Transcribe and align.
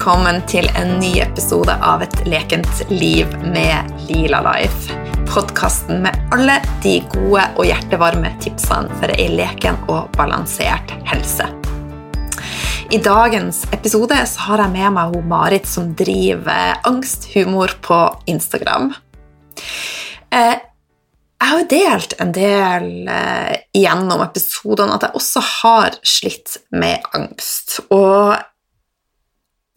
Velkommen 0.00 0.38
til 0.48 0.64
en 0.80 0.94
ny 0.96 1.18
episode 1.20 1.74
av 1.84 2.00
Et 2.00 2.14
lekent 2.24 2.78
liv 2.88 3.28
med 3.52 3.90
Lila 4.08 4.38
Life. 4.46 4.94
Podkasten 5.28 6.00
med 6.06 6.16
alle 6.32 6.54
de 6.80 6.94
gode 7.12 7.42
og 7.60 7.68
hjertevarme 7.68 8.30
tipsene 8.40 8.96
for 8.96 9.12
ei 9.12 9.26
leken 9.28 9.76
og 9.92 10.08
balansert 10.16 10.94
helse. 11.10 11.50
I 12.88 13.02
dagens 13.04 13.66
episode 13.76 14.16
har 14.16 14.64
jeg 14.64 14.72
med 14.78 14.96
meg 14.96 15.12
hun 15.12 15.28
Marit 15.28 15.68
som 15.68 15.92
driver 15.92 16.80
angsthumor 16.88 17.76
på 17.84 18.00
Instagram. 18.32 18.94
Eh, 20.32 20.56
jeg 20.56 21.50
har 21.50 21.60
jo 21.60 21.72
delt 21.76 22.16
en 22.24 22.32
del 22.32 22.88
eh, 23.04 23.52
gjennom 23.76 24.24
episodene 24.24 24.96
at 24.96 25.10
jeg 25.10 25.20
også 25.20 25.44
har 25.60 26.00
slitt 26.00 26.56
med 26.72 27.04
angst. 27.12 27.82
Og 27.92 28.40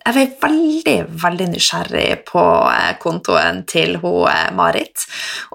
jeg 0.04 0.16
var 0.16 0.32
veldig, 0.50 0.96
veldig 1.24 1.46
nysgjerrig 1.54 2.08
på 2.28 2.44
eh, 2.70 2.92
kontoen 3.00 3.62
til 3.70 3.96
hun, 4.02 4.26
eh, 4.28 4.50
Marit. 4.56 5.06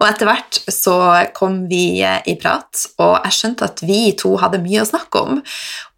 Og 0.00 0.06
etter 0.08 0.28
hvert 0.30 0.60
så 0.72 0.96
kom 1.36 1.66
vi 1.68 2.00
eh, 2.00 2.22
i 2.30 2.38
prat, 2.40 2.86
og 3.02 3.18
jeg 3.26 3.36
skjønte 3.36 3.68
at 3.68 3.82
vi 3.84 4.00
to 4.16 4.36
hadde 4.40 4.62
mye 4.64 4.84
å 4.84 4.88
snakke 4.88 5.24
om. 5.24 5.42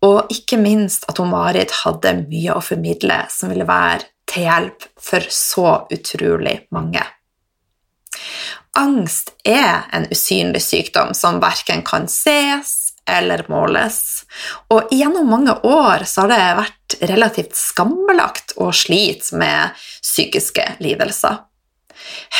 Og 0.06 0.34
ikke 0.34 0.58
minst 0.58 1.06
at 1.10 1.22
hun 1.22 1.30
Marit 1.30 1.74
hadde 1.84 2.16
mye 2.24 2.56
å 2.56 2.64
formidle 2.64 3.22
som 3.30 3.52
ville 3.52 3.68
være 3.68 4.08
til 4.30 4.46
hjelp 4.48 4.86
for 4.98 5.30
så 5.34 5.70
utrolig 5.94 6.56
mange. 6.74 7.04
Angst 8.78 9.34
er 9.46 9.86
en 9.94 10.06
usynlig 10.10 10.62
sykdom 10.62 11.14
som 11.18 11.40
verken 11.42 11.82
kan 11.86 12.06
ses 12.10 12.94
eller 13.10 13.42
måles. 13.50 14.19
Og 14.72 14.90
gjennom 14.94 15.28
mange 15.30 15.54
år 15.66 16.06
så 16.08 16.24
har 16.24 16.32
det 16.32 16.42
vært 16.60 16.98
relativt 17.10 17.56
skambelagt 17.58 18.56
å 18.60 18.70
slite 18.74 19.38
med 19.40 19.78
psykiske 20.02 20.66
lidelser. 20.84 21.42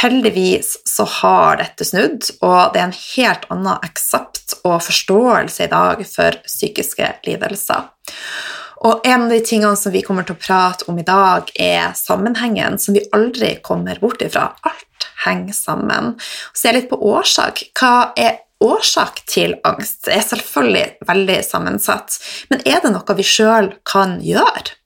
Heldigvis 0.01 0.79
så 0.89 1.05
har 1.21 1.59
dette 1.61 1.85
snudd, 1.85 2.25
og 2.41 2.73
det 2.73 2.81
er 2.81 2.89
en 2.89 2.97
helt 2.97 3.45
annen 3.53 3.85
aksept 3.85 4.57
og 4.65 4.81
forståelse 4.87 5.67
i 5.67 5.73
dag 5.73 6.03
for 6.09 6.41
psykiske 6.47 7.13
lidelser. 7.27 7.91
Og 8.81 9.05
en 9.05 9.27
av 9.27 9.33
de 9.33 9.41
tingene 9.45 9.77
som 9.77 9.93
vi 9.93 10.01
kommer 10.07 10.25
til 10.25 10.39
å 10.39 10.41
prate 10.41 10.87
om 10.89 10.99
i 10.99 11.05
dag, 11.05 11.51
er 11.61 11.93
sammenhengen 11.99 12.79
som 12.81 12.97
vi 12.97 13.05
aldri 13.13 13.59
kommer 13.65 14.01
bort 14.01 14.23
ifra. 14.25 14.47
Alt 14.65 15.09
henger 15.27 15.57
sammen. 15.57 16.15
Se 16.57 16.73
litt 16.73 16.89
på 16.89 16.97
årsak. 17.11 17.67
Hva 17.77 18.13
er 18.17 18.41
årsak 18.61 19.23
til 19.31 19.57
angst? 19.65 20.09
Er 20.09 20.25
selvfølgelig 20.25 21.07
veldig 21.09 21.39
sammensatt, 21.47 22.19
men 22.53 22.63
er 22.69 22.83
det 22.85 22.93
noe 22.95 23.17
vi 23.17 23.27
sjøl 23.27 23.73
kan 23.89 24.19
gjøre? 24.25 24.77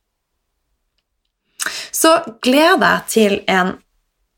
Så 1.94 2.18
gleder 2.44 2.84
jeg 2.84 3.02
til 3.08 3.38
en 3.48 3.74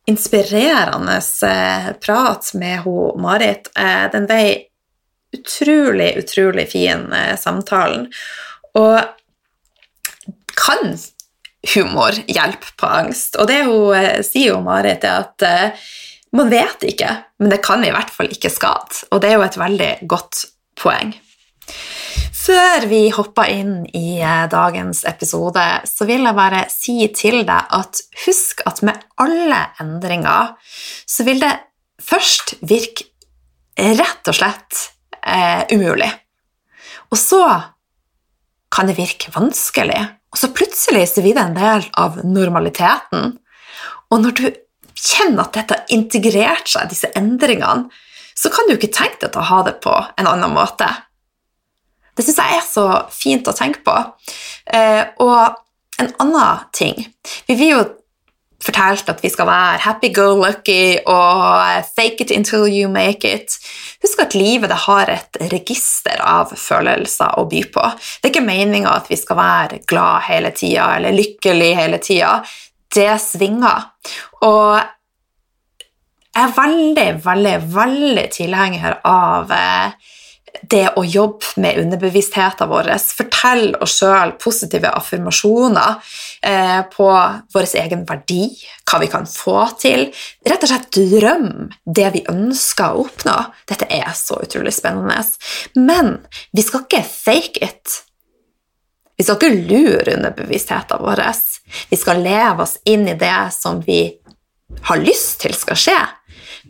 inspirerende 0.07 1.17
eh, 1.43 1.93
prat 2.01 2.55
med 2.55 2.85
hun 2.85 3.21
Marit. 3.23 3.71
Eh, 3.75 4.07
den 4.13 4.29
ble 4.31 4.43
utrolig, 5.35 6.13
utrolig 6.23 6.69
fin, 6.71 7.09
eh, 7.13 7.35
samtalen. 7.39 8.07
Og 8.79 9.01
kan 10.57 10.95
humor 11.75 12.15
hjelpe 12.31 12.71
på 12.79 12.87
angst? 12.87 13.35
Og 13.41 13.51
det 13.51 13.65
hun 13.67 14.23
sier 14.25 14.63
Marit, 14.63 15.05
er 15.05 15.27
at 15.27 15.83
man 16.37 16.51
vet 16.53 16.85
ikke, 16.87 17.13
men 17.41 17.53
det 17.53 17.63
kan 17.65 17.85
i 17.85 17.93
hvert 17.95 18.11
fall 18.13 18.31
ikke 18.33 18.53
skade. 18.53 19.07
Og 19.11 19.23
det 19.23 19.31
er 19.31 19.39
jo 19.39 19.47
et 19.47 19.61
veldig 19.61 19.93
godt 20.11 20.45
poeng. 20.79 21.15
Før 22.37 22.85
vi 22.87 23.09
hopper 23.11 23.49
inn 23.51 23.79
i 23.97 24.21
eh, 24.21 24.45
dagens 24.51 25.03
episode, 25.09 25.63
så 25.89 26.07
vil 26.07 26.27
jeg 26.29 26.37
bare 26.37 26.67
si 26.71 26.99
til 27.17 27.41
deg 27.49 27.73
at 27.75 28.03
husk 28.27 28.63
at 28.69 28.85
med 28.87 29.01
alle 29.23 29.63
endringer 29.83 30.53
så 31.09 31.27
vil 31.27 31.41
det 31.43 31.55
først 32.03 32.59
virke 32.63 33.09
rett 33.77 34.31
og 34.31 34.37
slett 34.37 34.85
eh, 35.27 35.65
umulig. 35.75 36.11
Og 37.11 37.19
så 37.19 37.43
kan 38.73 38.91
det 38.91 38.99
virke 38.99 39.33
vanskelig. 39.35 39.99
Og 40.31 40.39
så 40.39 40.53
plutselig 40.55 41.07
så 41.11 41.25
blir 41.25 41.35
det 41.37 41.45
en 41.49 41.59
del 41.59 41.89
av 41.99 42.21
normaliteten. 42.27 43.37
Og 44.13 44.23
når 44.23 44.39
du 44.39 44.47
kjenner 44.97 45.45
at 45.47 45.57
dette 45.57 45.77
har 45.77 45.95
integrert 45.95 46.71
seg, 46.71 46.89
disse 46.91 47.11
endringene, 47.19 47.91
så 48.37 48.53
kan 48.53 48.69
du 48.69 48.75
ikke 48.77 48.93
tenke 48.93 49.29
deg 49.29 49.37
å 49.41 49.49
ha 49.49 49.63
det 49.65 49.79
på 49.85 49.93
en 49.93 50.29
annen 50.29 50.53
måte. 50.53 50.89
Det 52.17 52.25
syns 52.25 52.41
jeg 52.41 52.59
er 52.59 52.65
så 52.65 52.87
fint 53.13 53.49
å 53.49 53.55
tenke 53.57 53.85
på. 53.85 53.95
Eh, 54.73 55.05
og 55.25 55.63
en 56.01 56.11
annen 56.21 56.65
ting 56.77 56.99
Vi 57.47 57.55
vil 57.57 57.71
jo 57.71 57.85
fortalt 58.67 59.09
at 59.13 59.21
vi 59.23 59.31
skal 59.31 59.47
være 59.47 59.83
happy-go-lucky 59.85 61.07
og 61.07 61.85
fake 61.97 62.25
it 62.25 62.33
until 62.35 62.65
you 62.67 62.89
make 62.91 63.29
it. 63.29 63.55
Husk 64.03 64.23
at 64.25 64.35
livet 64.35 64.73
har 64.87 65.13
et 65.13 65.39
register 65.53 66.19
av 66.25 66.55
følelser 66.57 67.37
å 67.39 67.45
by 67.47 67.63
på. 67.73 67.85
Det 68.19 68.31
er 68.31 68.35
ikke 68.35 68.47
meninga 68.49 68.97
at 68.97 69.11
vi 69.13 69.19
skal 69.21 69.39
være 69.39 69.83
glad 69.87 70.27
hele 70.31 70.51
tida 70.57 70.89
eller 70.97 71.15
lykkelig 71.15 71.71
hele 71.79 72.01
tida. 72.03 72.41
Det 72.97 73.13
svinger. 73.23 73.93
Og 74.45 74.83
jeg 76.37 76.45
er 76.45 76.57
veldig, 76.59 77.09
veldig, 77.25 77.57
veldig 77.73 78.27
tilhenger 78.35 78.99
av 79.09 79.53
eh, 79.57 80.13
det 80.69 80.85
å 80.97 81.05
jobbe 81.05 81.63
med 81.63 81.79
underbevisstheten 81.81 82.69
vår, 82.71 82.91
fortelle 83.17 83.79
oss 83.85 83.97
sjøl 84.01 84.35
positive 84.41 84.91
affirmasjoner 84.99 85.97
eh, 86.45 86.81
på 86.93 87.09
vår 87.55 87.69
egen 87.83 88.05
verdi, 88.09 88.51
hva 88.85 89.01
vi 89.03 89.11
kan 89.13 89.29
få 89.29 89.59
til, 89.81 90.09
rett 90.47 90.67
og 90.67 90.73
slett 90.73 90.91
drøm 90.97 91.49
det 91.85 92.11
vi 92.19 92.25
ønsker 92.33 92.93
å 92.93 93.07
oppnå. 93.07 93.37
Dette 93.69 93.89
er 93.93 94.13
så 94.17 94.41
utrolig 94.45 94.75
spennende. 94.77 95.23
Men 95.81 96.19
vi 96.53 96.65
skal 96.65 96.85
ikke 96.85 97.05
fake 97.07 97.65
it. 97.65 98.03
Vi 99.17 99.25
skal 99.25 99.41
ikke 99.41 99.73
lure 99.73 100.19
underbevisstheten 100.19 101.01
vår. 101.01 101.25
Vi 101.89 101.97
skal 101.97 102.21
leve 102.21 102.67
oss 102.67 102.77
inn 102.85 103.09
i 103.09 103.17
det 103.17 103.39
som 103.57 103.81
vi 103.85 104.05
har 104.83 105.03
lyst 105.03 105.41
til 105.41 105.55
skal 105.55 105.79
skje. 105.81 105.99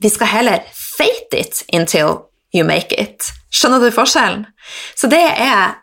Vi 0.03 0.11
skal 0.12 0.31
heller 0.31 0.65
fate 0.72 1.41
it 1.41 1.62
until 1.72 2.27
you 2.55 2.65
make 2.67 2.94
it. 2.94 3.33
Skjønner 3.53 3.81
du 3.81 3.91
forskjellen? 3.94 4.47
Så 4.97 5.09
det 5.11 5.22
er 5.22 5.78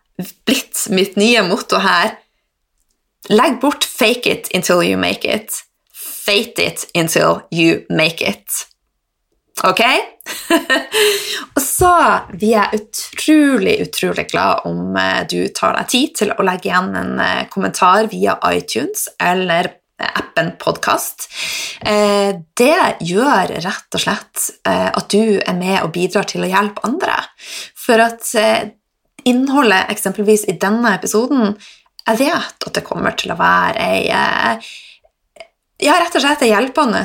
blitt 0.46 0.88
mitt 0.94 1.18
nye 1.18 1.44
motto 1.48 1.82
her. 1.82 2.18
Legg 3.30 3.60
bort 3.62 3.84
'fake 3.86 4.28
it 4.28 4.50
until 4.54 4.84
you 4.84 4.98
make 4.98 5.24
it'. 5.26 5.64
Fate 5.94 6.60
it 6.60 6.86
until 6.96 7.42
you 7.52 7.86
make 7.90 8.22
it. 8.22 8.68
Ok? 9.64 9.82
og 11.56 11.62
så 11.62 11.94
blir 12.32 12.56
jeg 12.56 12.80
utrolig, 12.80 13.76
utrolig 13.86 14.26
glad 14.32 14.66
om 14.66 14.96
eh, 14.98 15.22
du 15.30 15.48
tar 15.56 15.76
deg 15.78 15.90
tid 15.92 16.16
til 16.16 16.34
å 16.34 16.46
legge 16.48 16.72
igjen 16.72 16.96
en 16.96 17.20
eh, 17.20 17.46
kommentar 17.52 18.08
via 18.12 18.38
iTunes 18.50 19.10
eller 19.22 19.70
appen 20.20 20.54
Podkast. 20.62 21.28
Eh, 21.82 22.36
det 22.58 22.80
gjør 23.06 23.56
rett 23.64 23.98
og 23.98 24.04
slett 24.04 24.48
eh, 24.68 24.90
at 24.90 25.10
du 25.12 25.40
er 25.40 25.58
med 25.58 25.80
og 25.82 25.94
bidrar 25.96 26.28
til 26.30 26.46
å 26.46 26.50
hjelpe 26.50 26.86
andre. 26.88 27.20
For 27.78 28.02
at 28.02 28.30
eh, 28.40 28.72
innholdet 29.30 29.92
eksempelvis 29.94 30.48
i 30.52 30.58
denne 30.60 30.98
episoden 30.98 31.54
Jeg 32.04 32.20
vet 32.20 32.66
at 32.68 32.74
det 32.76 32.84
kommer 32.84 33.14
til 33.16 33.32
å 33.32 33.40
være 33.40 33.80
ei 33.80 34.10
ja, 35.84 35.96
rett 36.00 36.16
og 36.16 36.22
slett 36.24 36.44
en 36.46 36.52
hjelpende 36.52 37.02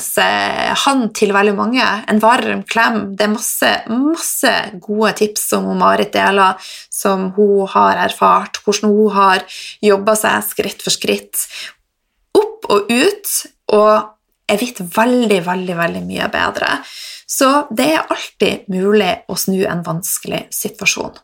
hånd 0.85 1.09
til 1.17 1.33
veldig 1.35 1.55
mange. 1.57 1.87
En 2.11 2.21
varm 2.23 2.63
klem. 2.69 2.99
Det 3.17 3.27
er 3.27 3.33
masse, 3.33 3.71
masse 3.91 4.53
gode 4.85 5.15
tips 5.19 5.49
som 5.55 5.67
Marit 5.81 6.13
deler, 6.15 6.59
som 6.93 7.31
hun 7.37 7.67
har 7.73 7.99
erfart, 8.05 8.61
hvordan 8.63 8.95
hun 8.95 9.17
har 9.17 9.43
jobba 9.85 10.15
seg 10.19 10.47
skritt 10.53 10.85
for 10.85 10.95
skritt 10.95 11.47
opp 12.39 12.69
og 12.73 12.91
ut 12.91 13.35
og 13.75 13.93
er 14.49 14.61
blitt 14.61 14.81
veldig, 14.81 15.41
veldig, 15.45 15.77
veldig 15.77 16.03
mye 16.09 16.29
bedre. 16.33 16.79
Så 17.29 17.49
det 17.71 17.89
er 17.93 18.07
alltid 18.09 18.69
mulig 18.73 19.11
å 19.29 19.37
snu 19.37 19.61
en 19.69 19.85
vanskelig 19.85 20.47
situasjon. 20.55 21.19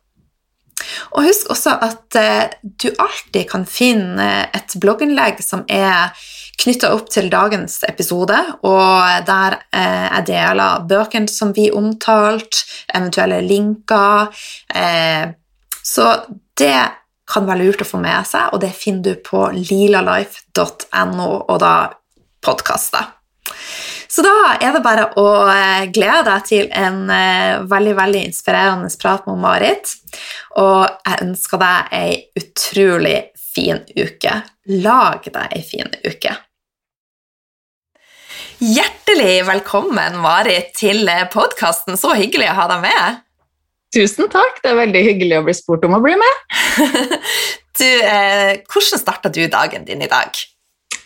Og 1.15 1.25
husk 1.25 1.51
også 1.55 1.77
at 1.87 2.19
eh, 2.19 2.53
du 2.63 2.91
alltid 2.91 3.47
kan 3.49 3.65
finne 3.69 4.49
et 4.53 4.75
blogginnlegg 4.81 5.41
som 5.45 5.63
er 5.71 6.13
knytta 6.61 6.91
opp 6.95 7.09
til 7.11 7.31
dagens 7.33 7.81
episode, 7.89 8.37
og 8.67 9.27
der 9.27 9.59
eh, 9.75 10.07
jeg 10.11 10.27
deler 10.31 10.85
bøkene 10.89 11.31
som 11.31 11.55
vi 11.57 11.71
omtalte, 11.75 12.67
eventuelle 12.95 13.41
linker. 13.47 14.29
Eh, 14.75 15.33
så 15.85 16.11
det 16.59 16.77
kan 17.31 17.47
være 17.49 17.65
lurt 17.65 17.85
å 17.85 17.89
få 17.89 18.01
med 18.03 18.29
seg, 18.29 18.53
og 18.53 18.61
det 18.65 18.73
finner 18.77 19.15
du 19.15 19.23
på 19.25 19.47
lilalife.no, 19.57 21.29
og 21.49 21.61
da 21.63 21.75
podkaster. 22.45 23.13
Så 24.15 24.23
da 24.23 24.55
er 24.63 24.77
det 24.77 24.83
bare 24.85 25.09
å 25.19 25.27
eh, 25.51 25.87
glede 25.91 26.23
deg 26.29 26.45
til 26.47 26.69
en 26.71 27.01
uh, 27.11 27.65
veldig 27.67 27.95
veldig 27.99 28.21
inspirerende 28.29 28.91
prat 29.01 29.27
med 29.27 29.41
Marit. 29.43 29.95
Og 30.63 30.85
jeg 30.87 31.23
ønsker 31.25 31.63
deg 31.63 31.97
ei 31.99 32.13
utrolig 32.39 33.17
fin 33.55 33.83
uke. 33.97 34.37
Lag 34.85 35.27
deg 35.27 35.57
ei 35.57 35.65
fin 35.67 35.91
uke. 36.07 36.37
Hjertelig 38.63 39.43
velkommen, 39.49 40.21
Marit, 40.23 40.71
til 40.79 41.11
podkasten. 41.33 41.99
Så 41.99 42.15
hyggelig 42.15 42.53
å 42.53 42.59
ha 42.61 42.71
deg 42.71 42.85
med. 42.87 43.25
Tusen 43.95 44.31
takk. 44.33 44.59
Det 44.63 44.73
er 44.73 44.81
veldig 44.81 45.05
hyggelig 45.07 45.39
å 45.39 45.45
bli 45.47 45.55
spurt 45.57 45.85
om 45.87 45.95
å 45.97 46.03
bli 46.03 46.17
med. 46.19 46.43
du, 47.79 47.87
eh, 47.87 48.59
hvordan 48.67 49.01
starta 49.01 49.31
du 49.31 49.45
dagen 49.51 49.87
din 49.87 50.03
i 50.03 50.11
dag? 50.11 50.41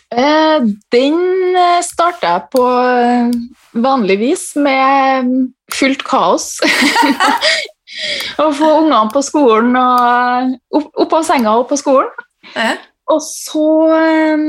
Eh, 0.09 0.65
den 0.89 1.19
eh, 1.53 1.81
starta 1.85 2.33
jeg 2.33 2.47
på 2.55 2.65
vanligvis 2.65 3.85
vanlig 3.85 4.15
vis 4.23 4.45
med 4.57 5.29
fullt 5.75 6.01
kaos. 6.07 6.55
Å 8.41 8.47
få 8.55 8.69
ungene 8.79 9.09
på 9.13 9.21
skolen 9.25 9.75
og 9.77 10.55
opp, 10.77 10.89
opp 11.03 11.13
av 11.19 11.25
senga 11.27 11.53
og 11.59 11.67
på 11.69 11.77
skolen. 11.77 12.09
Eh? 12.57 12.77
Og 13.09 13.21
så 13.25 13.69
um, 13.89 14.43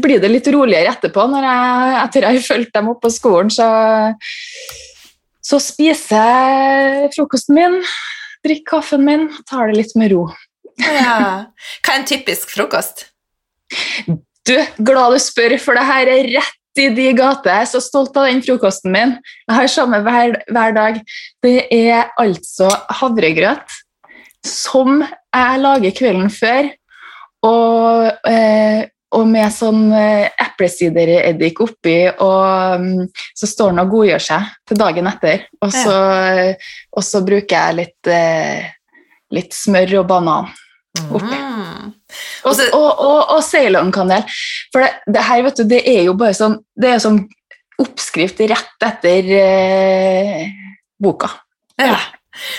blir 0.00 0.20
det 0.20 0.30
litt 0.30 0.48
roligere 0.52 0.92
etterpå, 0.92 1.24
når 1.32 1.46
jeg, 1.48 1.94
etter 2.02 2.26
jeg 2.26 2.38
har 2.38 2.48
fulgt 2.48 2.74
dem 2.76 2.90
opp 2.92 3.00
på 3.04 3.12
skolen. 3.12 3.52
Så, 3.52 3.68
så 5.44 5.60
spiser 5.60 6.24
jeg 6.24 7.12
frokosten 7.14 7.58
min, 7.58 7.78
drikker 8.44 8.68
kaffen 8.76 9.04
min, 9.06 9.28
tar 9.48 9.70
det 9.70 9.82
litt 9.82 9.94
med 9.98 10.14
ro. 10.14 10.26
Ja. 10.80 11.16
Hva 11.84 11.94
er 11.94 12.00
en 12.00 12.08
typisk 12.08 12.50
frokost? 12.54 13.06
Du, 14.44 14.56
glad 14.84 15.14
du 15.14 15.20
spør, 15.22 15.56
for 15.62 15.76
det 15.76 15.86
her 15.88 16.10
er 16.10 16.30
rett 16.34 16.80
i 16.80 16.88
de 16.96 17.06
gater. 17.16 17.52
Jeg 17.52 17.68
er 17.68 17.70
så 17.70 17.80
stolt 17.84 18.16
av 18.18 18.26
den 18.28 18.42
frokosten 18.44 18.92
min. 18.94 19.14
Jeg 19.46 19.56
har 19.56 19.70
samme 19.70 20.00
hver, 20.04 20.34
hver 20.50 20.74
dag. 20.76 20.98
Det 21.44 21.56
er 21.72 22.10
altså 22.20 22.70
havregrøt 23.00 23.78
som 24.44 24.98
jeg 25.00 25.60
lager 25.62 25.94
kvelden 25.96 26.32
før 26.32 26.68
og, 27.44 28.10
eh, 28.28 28.84
og 29.14 29.28
med 29.30 29.52
sånn 29.54 29.86
eh, 29.94 30.26
eplesidereddik 30.42 31.60
oppi, 31.64 31.98
og 32.12 32.80
um, 32.80 33.04
så 33.36 33.48
står 33.48 33.72
den 33.72 33.82
og 33.84 33.92
godgjør 33.94 34.24
seg 34.26 34.50
til 34.68 34.80
dagen 34.80 35.10
etter. 35.10 35.46
Og 35.62 35.72
så, 35.74 35.94
ja. 35.94 36.48
og 36.94 37.06
så 37.06 37.22
bruker 37.26 37.54
jeg 37.54 37.78
litt, 37.78 38.10
eh, 38.10 38.66
litt, 39.34 39.54
smør 39.54 40.00
og 40.02 40.08
banan 40.10 40.50
oppi. 41.04 41.38
Mm. 41.38 41.94
Og, 42.44 42.60
og, 42.76 42.90
og, 42.90 43.20
og 43.36 43.40
Ceylon-kanel. 43.42 44.26
For 44.74 44.84
det, 44.84 44.90
det, 45.08 45.24
her, 45.28 45.46
vet 45.46 45.62
du, 45.62 45.64
det 45.70 45.80
er 45.90 46.04
jo 46.06 46.14
bare 46.18 46.36
sånn 46.36 46.60
Det 46.78 46.92
er 46.92 47.00
sånn 47.02 47.24
oppskrift 47.82 48.38
rett 48.46 48.86
etter 48.86 49.30
eh, 49.40 50.44
boka. 51.02 51.32
Ja. 51.80 51.96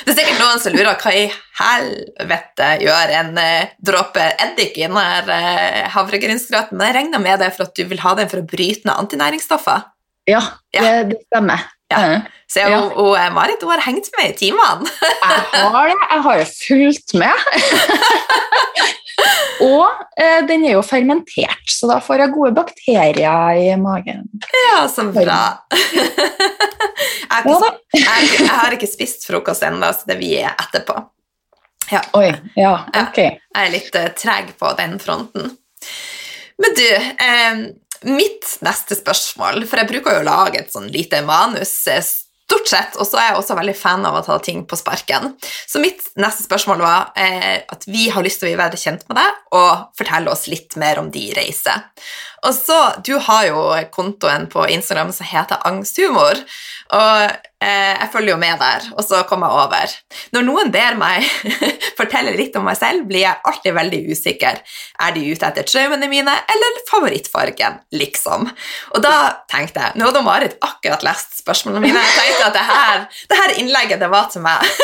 Det 0.06 0.14
er 0.14 0.18
sikkert 0.20 0.40
noen 0.40 0.62
som 0.64 0.76
lurer 0.76 0.96
hva 1.02 1.12
i 1.12 1.26
helvete 1.60 2.70
gjør 2.84 3.14
en 3.20 3.40
eh, 3.42 3.74
dråpe 3.84 4.24
eddik 4.46 4.78
i 4.80 4.86
denne 4.86 5.04
eh, 5.36 5.82
havregrynsgrøten, 5.96 6.80
jeg 6.80 6.96
regner 6.96 7.24
med 7.24 7.44
det 7.44 7.52
for 7.56 7.68
at 7.68 7.76
du 7.76 7.84
vil 7.90 8.02
ha 8.04 8.16
den 8.20 8.32
for 8.32 8.42
å 8.42 8.48
bryte 8.48 8.88
ned 8.88 8.96
antinæringsstoffer? 8.96 9.84
Ja, 10.32 10.42
ja. 10.74 10.82
Det, 10.82 10.94
det, 11.12 11.20
stemmer. 11.28 11.68
Ja. 11.92 12.00
Så 12.50 12.64
jeg, 12.64 12.78
og, 12.80 12.96
og, 12.98 13.12
eh, 13.20 13.32
Marit 13.36 13.62
hun 13.62 13.74
har 13.76 13.84
hengt 13.86 14.10
med 14.18 14.32
i 14.32 14.38
timene. 14.40 14.90
jeg 15.04 15.72
har 15.76 15.92
det. 15.92 16.00
Jeg 16.10 16.24
har 16.28 16.40
jo 16.40 16.48
fulgt 16.56 17.18
med. 17.20 17.36
Og 19.64 19.86
eh, 20.20 20.42
den 20.48 20.66
er 20.68 20.76
jo 20.76 20.84
fermentert, 20.86 21.64
så 21.72 21.88
da 21.90 22.02
får 22.04 22.26
jeg 22.26 22.34
gode 22.36 22.52
bakterier 22.58 23.60
i 23.62 23.70
magen. 23.80 24.26
Ja, 24.68 24.86
så 24.92 25.08
bra. 25.16 25.40
jeg, 25.72 27.30
har 27.32 27.48
ikke, 27.48 27.72
jeg, 27.96 28.32
jeg, 28.40 28.50
har 28.52 28.76
ikke 28.76 28.92
spist 28.92 29.28
frokost 29.30 29.64
ennå, 29.66 29.92
så 29.96 30.12
det 30.12 30.20
blir 30.20 30.50
etterpå. 30.52 30.98
Ja. 31.92 32.02
Oi, 32.18 32.34
ja, 32.58 32.76
ok. 33.06 33.20
Jeg 33.22 33.62
er 33.62 33.74
litt 33.74 33.98
uh, 33.98 34.10
treg 34.18 34.52
på 34.60 34.72
den 34.80 34.98
fronten. 35.00 35.52
Men 36.62 36.78
du, 36.78 36.88
eh, 36.96 37.60
mitt 38.10 38.58
neste 38.66 38.98
spørsmål, 38.98 39.66
for 39.70 39.82
jeg 39.82 39.92
bruker 39.92 40.18
jo 40.18 40.24
å 40.24 40.28
lage 40.28 40.62
et 40.62 40.74
sånn 40.74 40.88
lite 40.92 41.22
manus 41.28 41.74
eh, 41.92 42.04
Stort 42.46 42.70
sett. 42.70 42.98
Og 43.02 43.08
så 43.10 43.18
er 43.18 43.32
jeg 43.32 43.40
også 43.40 43.58
veldig 43.58 43.74
fan 43.78 44.06
av 44.06 44.20
å 44.20 44.24
ta 44.26 44.38
ting 44.44 44.62
på 44.70 44.78
sparken. 44.78 45.34
Så 45.66 45.82
mitt 45.82 46.04
neste 46.22 46.46
spørsmål 46.46 46.84
var 46.84 47.10
eh, 47.18 47.64
at 47.66 47.88
vi 47.90 48.08
har 48.14 48.26
lyst 48.26 48.42
til 48.42 48.48
å 48.48 48.52
bli 48.52 48.60
bedre 48.60 48.80
kjent 48.80 49.06
med 49.10 49.18
deg 49.18 49.58
og 49.58 49.88
fortelle 49.98 50.30
oss 50.30 50.46
litt 50.52 50.78
mer 50.78 51.02
om 51.02 51.10
de 51.14 51.26
reiser. 51.38 51.88
Og 52.46 52.54
så, 52.54 52.80
Du 53.02 53.16
har 53.18 53.48
jo 53.48 53.66
kontoen 53.94 54.46
på 54.52 54.68
Instagram 54.70 55.12
som 55.16 55.26
heter 55.26 55.64
Angsthumor. 55.66 56.44
Og 56.94 57.22
eh, 57.66 57.94
jeg 57.98 58.10
følger 58.14 58.36
jo 58.36 58.38
med 58.38 58.60
der, 58.62 58.84
og 58.94 59.02
så 59.02 59.24
kommer 59.26 59.50
jeg 59.50 59.66
over. 59.66 59.94
Når 60.36 60.46
noen 60.46 60.72
ber 60.74 60.98
meg 61.00 61.26
fortelle 62.00 62.36
litt 62.38 62.56
om 62.60 62.68
meg 62.68 62.78
selv, 62.78 63.08
blir 63.10 63.24
jeg 63.24 63.42
alltid 63.50 63.74
veldig 63.78 64.02
usikker. 64.14 64.62
Er 65.02 65.16
de 65.16 65.26
ute 65.26 65.50
etter 65.50 65.66
traumene 65.66 66.10
mine 66.12 66.36
eller 66.54 66.80
favorittfargen, 66.92 67.80
liksom? 67.98 68.46
Og 68.94 69.02
da 69.02 69.16
tenkte 69.52 69.82
jeg 69.82 69.98
Nå 69.98 70.10
hadde 70.10 70.26
Marit 70.26 70.58
akkurat 70.66 71.06
lest 71.06 71.40
spørsmålene 71.42 71.88
mine. 71.88 72.06
Jeg 72.06 72.18
tenkte 72.20 72.50
at 72.52 72.58
det 72.60 72.66
her, 72.70 73.06
det 73.32 73.42
her 73.42 73.58
innlegget, 73.64 74.02
det 74.04 74.12
var 74.14 74.30
til 74.30 74.46
meg. 74.46 74.62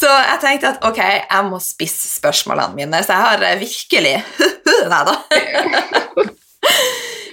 Så 0.00 0.08
jeg 0.08 0.38
tenkte 0.42 0.70
at 0.72 0.84
ok, 0.86 0.98
jeg 1.02 1.46
må 1.50 1.58
spisse 1.62 2.08
spørsmålene 2.08 2.74
mine, 2.78 3.02
så 3.04 3.12
jeg 3.12 3.22
har 3.26 3.60
virkelig 3.60 4.16
Nei 4.90 5.02
da. 5.06 5.14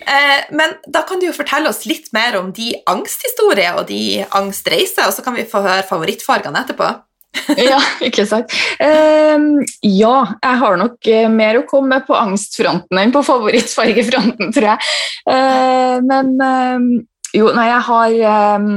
Eh, 0.07 0.45
men 0.55 0.77
da 0.87 1.03
kan 1.07 1.19
du 1.19 1.27
jo 1.27 1.35
fortelle 1.35 1.69
oss 1.71 1.85
litt 1.89 2.09
mer 2.15 2.37
om 2.39 2.53
de 2.55 2.71
angsthistorier 2.89 3.75
og 3.79 3.89
de 3.89 4.23
angstreiser, 4.37 5.07
og 5.07 5.15
så 5.15 5.25
kan 5.25 5.35
vi 5.35 5.47
få 5.49 5.63
høre 5.65 5.85
favorittfargene 5.87 6.63
etterpå. 6.63 6.93
ja, 7.59 7.77
ikke 8.01 8.25
sant. 8.25 8.53
Um, 8.81 9.59
ja, 9.85 10.15
jeg 10.41 10.59
har 10.63 10.77
nok 10.79 11.09
uh, 11.11 11.27
mer 11.29 11.59
å 11.59 11.65
komme 11.69 11.97
med 11.97 12.07
på 12.07 12.15
angstfronten 12.17 13.01
enn 13.01 13.13
på 13.13 13.21
favorittfargefronten, 13.27 14.53
tror 14.55 14.71
jeg. 14.71 14.93
Uh, 15.27 15.99
men 16.07 16.33
um, 16.39 16.87
jo, 17.35 17.51
nei, 17.53 17.67
jeg 17.67 17.83
har 17.91 18.15
um, 18.57 18.71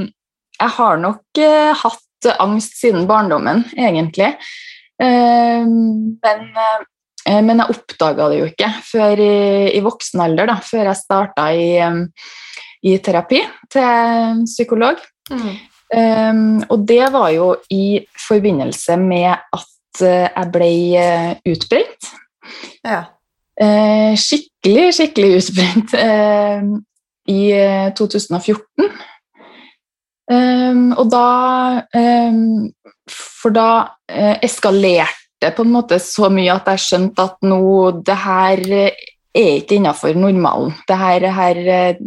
Jeg 0.61 0.75
har 0.77 0.99
nok 1.01 1.41
uh, 1.41 1.71
hatt 1.87 2.33
angst 2.43 2.77
siden 2.83 3.07
barndommen, 3.09 3.65
egentlig. 3.79 4.35
men 5.01 6.43
Eh, 6.61 6.81
men 7.31 7.61
jeg 7.63 7.75
oppdaga 7.75 8.29
det 8.33 8.39
jo 8.41 8.47
ikke 8.51 8.69
før 8.83 9.21
i, 9.23 9.35
i 9.77 9.81
voksen 9.85 10.23
alder, 10.25 10.51
da, 10.51 10.57
før 10.65 10.89
jeg 10.89 10.99
starta 10.99 11.49
i, 11.55 11.69
i, 12.83 12.97
terapi 13.05 13.43
til 13.71 14.41
psykolog. 14.49 15.03
Mm. 15.31 15.51
Um, 15.91 16.63
og 16.71 16.85
det 16.87 17.13
var 17.13 17.31
jo 17.35 17.57
i 17.71 18.01
forbindelse 18.29 18.97
med 18.97 19.33
at 19.35 20.03
eh, 20.07 20.29
jeg 20.37 20.51
ble 20.55 20.75
eh, 21.01 21.33
utbrent. 21.51 22.11
Ja. 22.87 23.01
Uh, 23.61 24.15
skikkelig, 24.17 24.87
skikkelig 24.97 25.41
utbrent 25.41 25.95
uh, 25.99 26.71
i 27.29 27.41
2014. 27.99 28.87
Um, 30.31 30.93
og 30.95 31.11
da 31.11 31.27
um, 31.99 32.71
For 33.11 33.51
da 33.51 33.71
uh, 33.91 34.37
eskalerte 34.47 35.11
det 35.41 35.55
på 35.57 35.65
en 35.65 35.73
måte 35.73 35.99
så 36.03 36.29
mye 36.33 36.53
at 36.53 36.69
jeg 36.75 36.85
skjønte 36.85 37.25
at 37.25 37.39
nå 37.49 37.63
det 38.05 38.17
her 38.23 38.61
er 38.71 38.91
ikke 39.33 39.79
innenfor 39.79 40.17
normalen. 40.19 40.75
Det 40.89 40.97
her, 40.99 41.27
her 41.33 41.61
eh, 41.75 42.01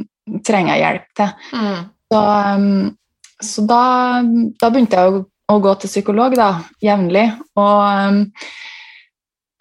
trenger 0.45 0.75
jeg 0.75 0.83
hjelp 0.83 1.07
til. 1.17 1.31
Mm. 1.53 1.79
Så, 2.13 2.19
um, 2.57 2.67
så 3.41 3.65
da, 3.67 3.83
da, 4.61 4.69
begynte 4.69 4.99
jeg 4.99 5.13
å, 5.13 5.23
å, 5.53 5.59
gå 5.63 5.73
til 5.79 5.91
psykolog 5.91 6.35
da, 6.37 6.49
jevnlig. 6.83 7.25
Og 7.57 7.81
um, 7.89 8.21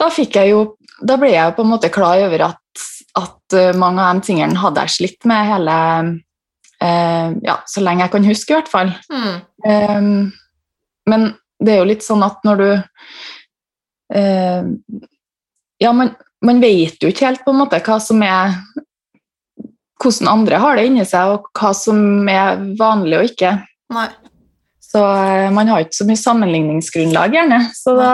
da 0.00 0.10
fikk 0.12 0.40
jeg 0.40 0.54
jo 0.54 0.62
Da 1.02 1.16
ble 1.18 1.32
jeg 1.32 1.54
på 1.56 1.64
en 1.64 1.70
måte 1.72 1.88
klar 1.90 2.20
over 2.22 2.44
at, 2.46 2.82
at 3.18 3.56
uh, 3.56 3.78
mange 3.78 4.02
av 4.04 4.20
de 4.20 4.28
tingene 4.28 4.60
hadde 4.60 4.84
jeg 4.84 4.94
slitt 4.96 5.26
med 5.26 5.48
hele 5.48 5.78
uh, 6.82 7.28
Ja, 7.42 7.56
så 7.66 7.82
lenge 7.82 8.04
jeg 8.04 8.12
kan 8.12 8.28
huske, 8.28 8.52
i 8.52 8.58
hvert 8.60 8.70
fall. 8.70 8.92
Mm. 9.10 9.40
Um, 9.66 10.12
men 11.10 11.32
det 11.62 11.74
er 11.74 11.82
jo 11.82 11.88
litt 11.90 12.04
sånn 12.04 12.22
at 12.26 12.42
når 12.46 12.60
du 12.60 12.68
eh, 12.70 12.82
Ja, 14.12 15.92
man, 15.97 16.12
man, 16.45 16.61
vet 16.62 17.02
jo 17.02 17.09
ikke 17.11 17.26
helt 17.31 17.45
på 17.47 17.54
en 17.54 17.62
måte 17.62 17.81
hva 17.83 17.97
som 18.02 18.21
er 18.26 18.59
Hvordan 20.02 20.28
andre 20.28 20.59
har 20.59 20.76
det 20.76 20.85
inni 20.88 21.04
seg, 21.07 21.31
og 21.31 21.45
hva 21.54 21.71
som 21.78 22.26
er 22.26 22.59
vanlig 22.75 23.21
og 23.21 23.28
ikke. 23.28 23.52
Nei. 23.95 24.09
Så 24.83 24.99
eh, 24.99 25.47
man 25.54 25.71
har 25.71 25.85
ikke 25.85 25.95
så 25.95 26.07
mye 26.09 26.19
sammenligningsgrunnlag, 26.19 27.37
gjerne. 27.37 27.61
Så 27.78 27.95
da 27.95 28.11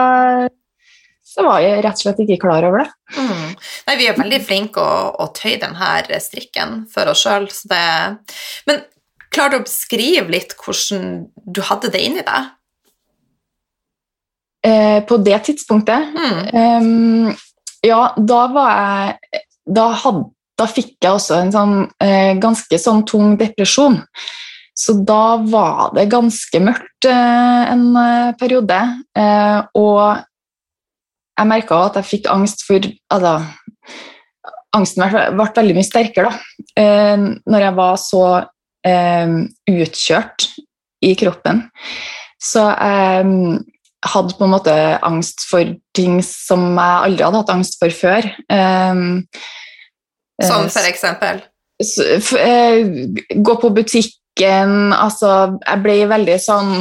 så 1.39 1.45
var 1.47 1.63
jeg 1.63 1.83
rett 1.85 2.01
og 2.01 2.03
slett 2.03 2.21
ikke 2.25 2.41
klar 2.43 2.67
over 2.67 2.83
det. 2.83 2.89
Mm. 3.15 3.51
Nei, 3.87 3.97
vi 4.01 4.07
er 4.11 4.17
veldig 4.19 4.39
flinke 4.43 4.83
å, 4.83 4.95
å 5.23 5.29
tøye 5.37 5.61
denne 5.63 6.21
strikken 6.25 6.81
for 6.91 7.13
oss 7.13 7.23
sjøl. 7.23 7.47
Men 8.67 8.81
klarer 9.31 9.55
du 9.55 9.59
å 9.61 9.67
beskrive 9.69 10.27
litt 10.33 10.57
hvordan 10.59 11.29
du 11.47 11.61
hadde 11.69 11.93
det 11.95 12.03
inni 12.03 12.25
deg? 12.27 12.49
Eh, 14.69 15.05
på 15.07 15.17
det 15.17 15.39
tidspunktet 15.47 16.09
mm. 16.15 16.39
um, 16.83 17.37
Ja, 17.87 18.01
da 18.17 18.41
var 18.53 18.71
jeg 18.75 19.43
da, 19.69 19.87
had, 20.03 20.23
da, 20.59 20.67
fikk 20.67 20.97
jeg 21.05 21.15
også 21.15 21.37
en 21.39 21.53
sånn 21.55 21.75
eh, 22.03 22.35
ganske 22.41 22.81
sånn 22.81 23.05
tung 23.07 23.37
depresjon. 23.39 24.01
Så 24.79 24.95
da 25.07 25.39
var 25.45 25.93
det 25.95 26.09
ganske 26.11 26.63
mørkt 26.65 27.07
eh, 27.07 27.63
en 27.71 27.85
eh, 28.01 28.33
periode. 28.41 28.79
Eh, 29.19 29.61
og 29.79 30.25
jeg 31.39 31.51
merka 31.53 31.83
at 31.87 32.01
jeg 32.01 32.11
fikk 32.11 32.31
angst 32.33 32.65
for 32.67 32.91
altså, 33.15 33.35
Angsten 34.77 35.05
ble, 35.05 35.23
ble 35.37 35.49
veldig 35.61 35.77
mye 35.79 35.87
sterkere 35.87 36.33
da. 36.33 36.63
Eh, 36.83 37.27
når 37.45 37.69
jeg 37.69 37.79
var 37.79 37.99
så 38.03 38.25
utkjørt 39.69 40.45
i 41.05 41.11
kroppen. 41.19 41.65
Så 42.41 42.63
jeg 42.71 43.33
hadde 44.07 44.37
på 44.39 44.47
en 44.47 44.53
måte 44.55 44.75
angst 45.07 45.43
for 45.51 45.75
ting 45.97 46.21
som 46.25 46.71
jeg 46.79 47.05
aldri 47.09 47.27
hadde 47.27 47.43
hatt 47.43 47.55
angst 47.55 47.79
for 47.81 47.95
før. 47.95 48.29
Um, 48.53 49.25
som 50.43 50.69
for 50.71 50.87
eksempel? 50.87 51.43
Gå 53.39 53.55
på 53.63 53.69
butikken 53.75 54.93
Altså, 54.95 55.59
jeg 55.63 55.83
ble 55.83 55.95
veldig 56.11 56.37
sånn 56.43 56.73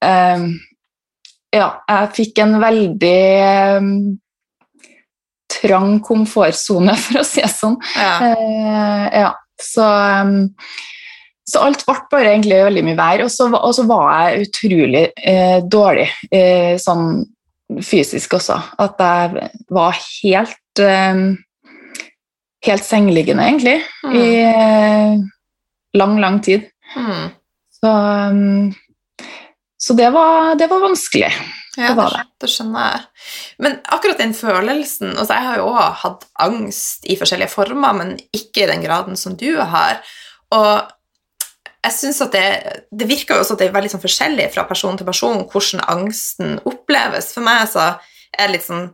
Ja, 0.00 1.68
jeg 1.88 2.10
fikk 2.16 2.40
en 2.44 2.56
veldig 2.60 3.18
trang 5.48 5.98
komfortsone, 6.04 6.94
for 7.04 7.22
å 7.22 7.26
si 7.26 7.42
det 7.42 7.52
sånn. 7.52 7.78
Ja. 7.96 8.14
Uh, 8.20 9.04
ja. 9.24 9.32
Så, 9.58 9.82
um, 9.82 10.52
så, 11.48 11.64
alt 11.64 11.84
ble 11.88 11.96
bare 12.12 12.30
egentlig 12.34 12.60
veldig 12.66 12.84
mye 12.86 12.98
vær. 12.98 13.24
Og 13.24 13.32
så, 13.32 13.48
og 13.48 13.74
så 13.76 13.86
var 13.88 14.06
jeg 14.12 14.46
utrolig 14.48 15.04
eh, 15.16 15.58
dårlig 15.64 16.08
eh, 16.30 16.76
sånn 16.82 17.22
fysisk 17.84 18.38
også. 18.38 18.56
At 18.84 19.00
jeg 19.02 19.50
var 19.74 19.98
helt 19.98 20.82
eh, 20.84 21.22
helt 22.66 22.84
sengeliggende, 22.84 23.44
egentlig, 23.46 23.76
mm. 24.04 24.14
i 24.18 25.98
lang, 25.98 26.18
lang 26.20 26.40
tid. 26.42 26.66
Mm. 26.96 27.30
Så, 27.78 27.92
um, 28.30 28.74
så 29.78 29.94
det, 29.94 30.10
var, 30.10 30.54
det 30.58 30.66
var 30.70 30.82
vanskelig. 30.82 31.30
Ja, 31.78 31.92
det, 31.94 32.08
det. 32.10 32.24
det, 32.42 32.50
skjønner 32.50 32.86
jeg. 32.90 33.02
Men 33.62 33.76
akkurat 33.86 34.18
den 34.18 34.32
følelsen 34.34 35.12
altså 35.12 35.36
Jeg 35.36 35.44
har 35.46 35.60
jo 35.60 35.68
òg 35.70 36.00
hatt 36.00 36.24
angst 36.42 37.06
i 37.06 37.14
forskjellige 37.20 37.52
former, 37.52 37.94
men 37.94 38.16
ikke 38.34 38.64
i 38.64 38.70
den 38.72 38.82
graden 38.82 39.18
som 39.20 39.36
du 39.38 39.52
har. 39.60 40.00
Og 40.56 40.90
jeg 41.84 41.94
synes 41.94 42.20
at 42.24 42.34
det, 42.34 42.46
det 42.90 43.06
virker 43.08 43.38
også 43.38 43.54
at 43.54 43.62
det 43.62 43.68
er 43.68 43.76
veldig 43.76 43.92
sånn 43.92 44.02
forskjellig 44.02 44.48
fra 44.54 44.64
person 44.68 44.98
til 44.98 45.06
person 45.06 45.44
hvordan 45.46 45.84
angsten 45.86 46.56
oppleves. 46.68 47.30
For 47.34 47.46
meg 47.46 47.68
så 47.70 47.92
er 48.34 48.48
det 48.48 48.56
litt 48.56 48.66
sånn 48.66 48.88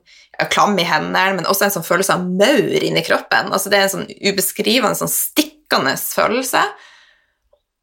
klam 0.52 0.76
i 0.78 0.86
hendene, 0.86 1.38
men 1.38 1.48
også 1.48 1.68
en 1.68 1.74
sånn 1.76 1.86
følelse 1.86 2.16
av 2.16 2.26
maur 2.26 2.84
inni 2.84 3.04
kroppen. 3.06 3.52
Altså 3.54 3.72
Det 3.72 3.78
er 3.78 3.86
en 3.88 3.94
sånn 3.94 4.10
ubeskrivende, 4.10 4.98
sånn 4.98 5.12
stikkende 5.12 5.96
følelse. 5.96 6.64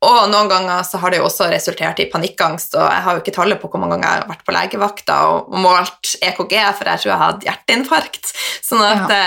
Og 0.02 0.22
noen 0.32 0.48
ganger 0.50 0.82
så 0.82 0.98
har 0.98 1.14
det 1.14 1.20
jo 1.20 1.28
også 1.28 1.46
resultert 1.52 2.00
i 2.02 2.08
panikkangst, 2.10 2.74
og 2.74 2.88
jeg 2.88 3.02
har 3.06 3.14
jo 3.14 3.22
ikke 3.22 3.34
tallet 3.36 3.60
på 3.62 3.70
hvor 3.70 3.84
mange 3.84 4.00
ganger 4.00 4.08
jeg 4.08 4.24
har 4.24 4.32
vært 4.32 4.46
på 4.48 4.56
legevakta 4.56 5.18
og 5.30 5.52
målt 5.62 6.14
EKG, 6.26 6.56
for 6.80 6.90
jeg 6.90 7.04
tror 7.04 7.12
jeg 7.12 7.22
hadde 7.22 7.48
hjerteinfarkt. 7.48 8.32
Sånn 8.66 8.82
at 8.86 9.14
ja. 9.14 9.20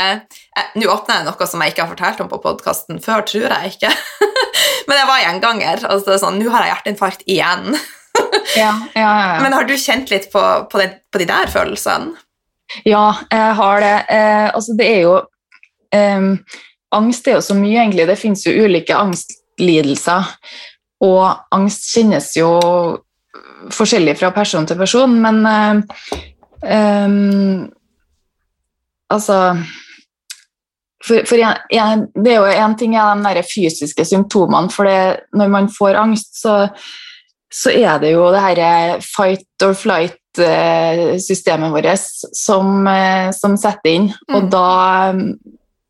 eh, 0.58 0.72
Nå 0.78 0.88
åpner 0.90 1.20
jeg 1.20 1.28
noe 1.28 1.46
som 1.50 1.62
jeg 1.62 1.74
ikke 1.74 1.84
har 1.84 1.92
fortalt 1.92 2.24
om 2.24 2.30
på 2.30 2.40
podkasten 2.42 2.98
før, 3.04 3.22
tror 3.26 3.54
jeg 3.54 3.76
ikke. 3.76 3.92
Men 4.88 4.98
jeg 4.98 5.10
var 5.12 5.22
gjenganger. 5.22 5.84
Altså 5.94 6.18
sånn, 6.18 6.40
Nå 6.42 6.50
har 6.50 6.66
jeg 6.66 6.72
hjerteinfarkt 6.72 7.22
igjen. 7.30 7.78
ja, 8.62 8.74
ja, 8.98 9.14
Men 9.44 9.54
har 9.54 9.70
du 9.70 9.76
kjent 9.78 10.10
litt 10.10 10.26
på, 10.34 10.42
på, 10.70 10.82
det, 10.82 10.90
på, 11.14 11.22
de 11.22 11.30
der 11.30 11.54
følelsene? 11.54 12.18
Ja, 12.82 13.12
jeg 13.30 13.54
har 13.60 13.82
det. 13.84 13.94
Eh, 14.10 14.50
altså, 14.50 14.74
det 14.74 14.90
er 14.90 15.00
jo 15.06 15.16
eh, 15.94 16.28
Angst 16.94 17.30
er 17.30 17.38
jo 17.38 17.46
så 17.46 17.54
mye, 17.58 17.78
egentlig. 17.78 18.10
Det 18.10 18.18
finnes 18.18 18.42
jo 18.46 18.58
ulike 18.66 18.98
angst 18.98 19.36
lidelser. 19.60 20.30
Og 21.04 21.24
angst 21.54 21.90
kjennes 21.94 22.30
jo 22.38 22.50
forskjellig 23.74 24.16
fra 24.18 24.30
person 24.34 24.66
til 24.68 24.80
person, 24.80 25.16
men 25.20 25.42
um, 26.64 27.70
Altså 29.12 29.36
for, 31.04 31.20
for 31.28 31.36
jeg, 31.36 31.60
jeg, 31.72 32.04
Det 32.16 32.32
er 32.32 32.38
jo 32.40 32.62
én 32.64 32.76
ting 32.80 32.94
er 32.96 33.34
de 33.36 33.42
fysiske 33.44 34.04
symptomene, 34.08 34.70
for 34.72 34.88
det, 34.88 35.28
når 35.36 35.48
man 35.52 35.68
får 35.68 36.00
angst, 36.00 36.40
så, 36.40 36.68
så 37.52 37.70
er 37.70 37.98
det 38.00 38.14
jo 38.14 38.32
det 38.32 38.40
her 38.40 39.00
fight 39.04 39.62
or 39.62 39.74
flight-systemet 39.76 41.72
vårt 41.74 42.00
som, 42.00 42.88
som, 43.36 43.56
setter 43.60 43.90
inn. 43.92 44.12
Mm. 44.28 44.34
Og 44.38 44.50
da 44.52 45.12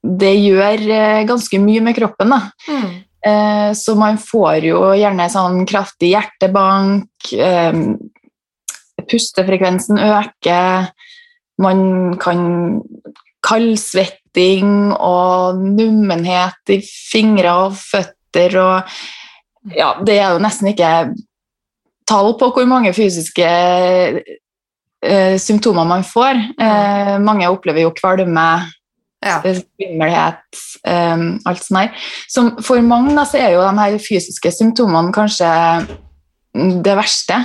Det 0.05 0.35
gjør 0.35 0.83
ganske 1.31 1.59
mye 1.63 1.81
med 1.81 1.97
kroppen. 1.97 2.35
da. 2.35 2.41
Mm. 2.69 3.04
Eh, 3.25 3.71
så 3.73 3.95
man 3.97 4.19
får 4.21 4.67
jo 4.69 4.81
gjerne 4.99 5.31
sånn 5.33 5.63
kraftig 5.69 6.13
hjertebank, 6.13 7.33
eh, 7.33 7.79
pustefrekvensen 9.09 10.01
øker, 10.01 10.91
man 11.59 12.17
kan 12.21 12.41
kaldsvetting 13.45 14.93
og 14.97 15.61
nummenhet 15.61 16.73
i 16.73 16.81
fingre 16.85 17.59
og 17.67 17.79
føtter 17.79 18.59
og 18.61 18.97
Ja, 19.73 19.95
det 20.05 20.19
er 20.21 20.35
jo 20.35 20.41
nesten 20.45 20.69
ikke 20.69 20.89
tall 22.05 22.35
på 22.37 22.51
hvor 22.53 22.67
mange 22.69 22.91
fysiske 22.93 23.47
eh, 23.49 25.37
symptomer 25.41 25.89
man 25.89 26.05
får. 26.05 26.37
Eh, 26.61 27.15
mange 27.25 27.49
opplever 27.49 27.87
jo 27.87 27.95
kvalme, 27.97 28.45
ja. 29.25 29.41
svimmelhet, 29.43 30.63
um, 30.87 31.27
alt 31.49 31.65
sånt 31.65 31.81
her. 31.81 32.07
Som 32.31 32.55
for 32.65 32.83
mange 32.85 33.15
da, 33.17 33.27
så 33.29 33.41
er 33.41 33.57
jo 33.57 33.65
de 33.65 33.75
her 33.81 33.99
fysiske 34.03 34.53
symptomene 34.55 35.15
kanskje 35.15 35.51
det 36.85 36.97
verste. 36.99 37.41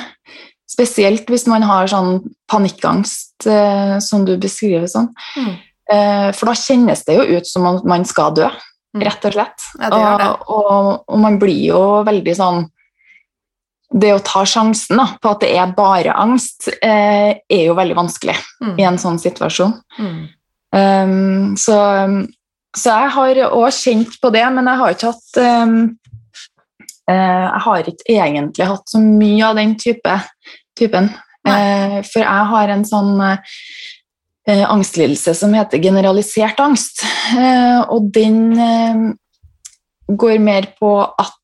Spesielt 0.69 1.29
hvis 1.31 1.47
man 1.49 1.65
har 1.65 1.89
sånn 1.91 2.21
panikkangst, 2.51 3.47
uh, 3.47 3.97
som 4.03 4.25
du 4.27 4.35
beskriver 4.41 4.89
sånn. 4.91 5.11
Mm. 5.39 5.53
Uh, 5.89 6.27
for 6.37 6.51
da 6.51 6.57
kjennes 6.57 7.05
det 7.07 7.17
jo 7.17 7.39
ut 7.39 7.47
som 7.49 7.65
om 7.65 7.79
man 7.89 8.05
skal 8.05 8.35
dø, 8.37 8.49
mm. 8.95 9.05
rett 9.05 9.29
og 9.31 9.37
slett. 9.37 9.69
Ja, 9.79 9.89
det 9.89 10.03
det. 10.21 10.33
Og, 10.45 10.59
og, 10.59 10.91
og, 11.07 11.17
man 11.23 11.39
blir 11.41 11.63
jo 11.71 11.81
veldig 12.07 12.35
sånn 12.37 12.67
det 13.89 14.11
å 14.13 14.21
ta 14.21 14.43
sjansen 14.45 14.99
da, 14.99 15.05
på 15.21 15.31
at 15.33 15.43
det 15.43 15.49
er 15.57 15.71
bare 15.73 16.13
angst, 16.13 16.69
eh, 16.77 17.39
er 17.41 17.63
jo 17.63 17.73
veldig 17.77 17.95
vanskelig 17.97 18.35
mm. 18.61 18.75
i 18.77 18.85
en 18.85 18.99
sånn 19.01 19.17
situasjon. 19.21 19.73
Mm. 19.97 20.19
Um, 20.69 21.55
så, 21.57 21.77
så, 22.77 22.91
jeg 22.93 23.13
har 23.15 23.39
òg 23.47 23.71
kjent 23.73 24.19
på 24.21 24.29
det, 24.33 24.45
men 24.53 24.69
jeg 24.69 24.81
har 24.81 24.93
ikke 24.93 25.09
hatt 25.09 25.39
um, 25.41 25.79
uh, 27.09 27.15
Jeg 27.15 27.63
har 27.65 27.89
ikke 27.89 28.17
egentlig 28.19 28.67
hatt 28.69 28.93
så 28.93 29.01
mye 29.01 29.47
av 29.47 29.57
den 29.57 29.73
type, 29.81 30.19
typen. 30.77 31.09
Uh, 31.47 31.99
for 32.05 32.21
jeg 32.21 32.49
har 32.53 32.73
en 32.75 32.85
sånn 32.85 33.15
uh, 33.17 33.39
angstlidelse 34.49 35.33
som 35.37 35.53
heter 35.57 35.81
generalisert 35.81 36.59
angst. 36.61 37.03
og 37.93 38.07
den 38.13 38.55
går 40.09 40.39
mer 40.41 40.71
på 40.79 40.93
at 41.05 41.35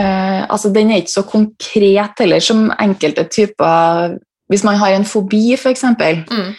altså 0.00 0.70
Den 0.72 0.88
er 0.88 1.02
ikke 1.02 1.12
så 1.12 1.22
konkret 1.28 2.16
heller 2.18 2.40
som 2.40 2.70
enkelte 2.80 3.26
typer 3.28 4.14
Hvis 4.48 4.64
man 4.64 4.78
har 4.80 4.96
en 4.96 5.04
fobi, 5.04 5.52
f.eks., 5.52 5.84
mm 5.84 6.54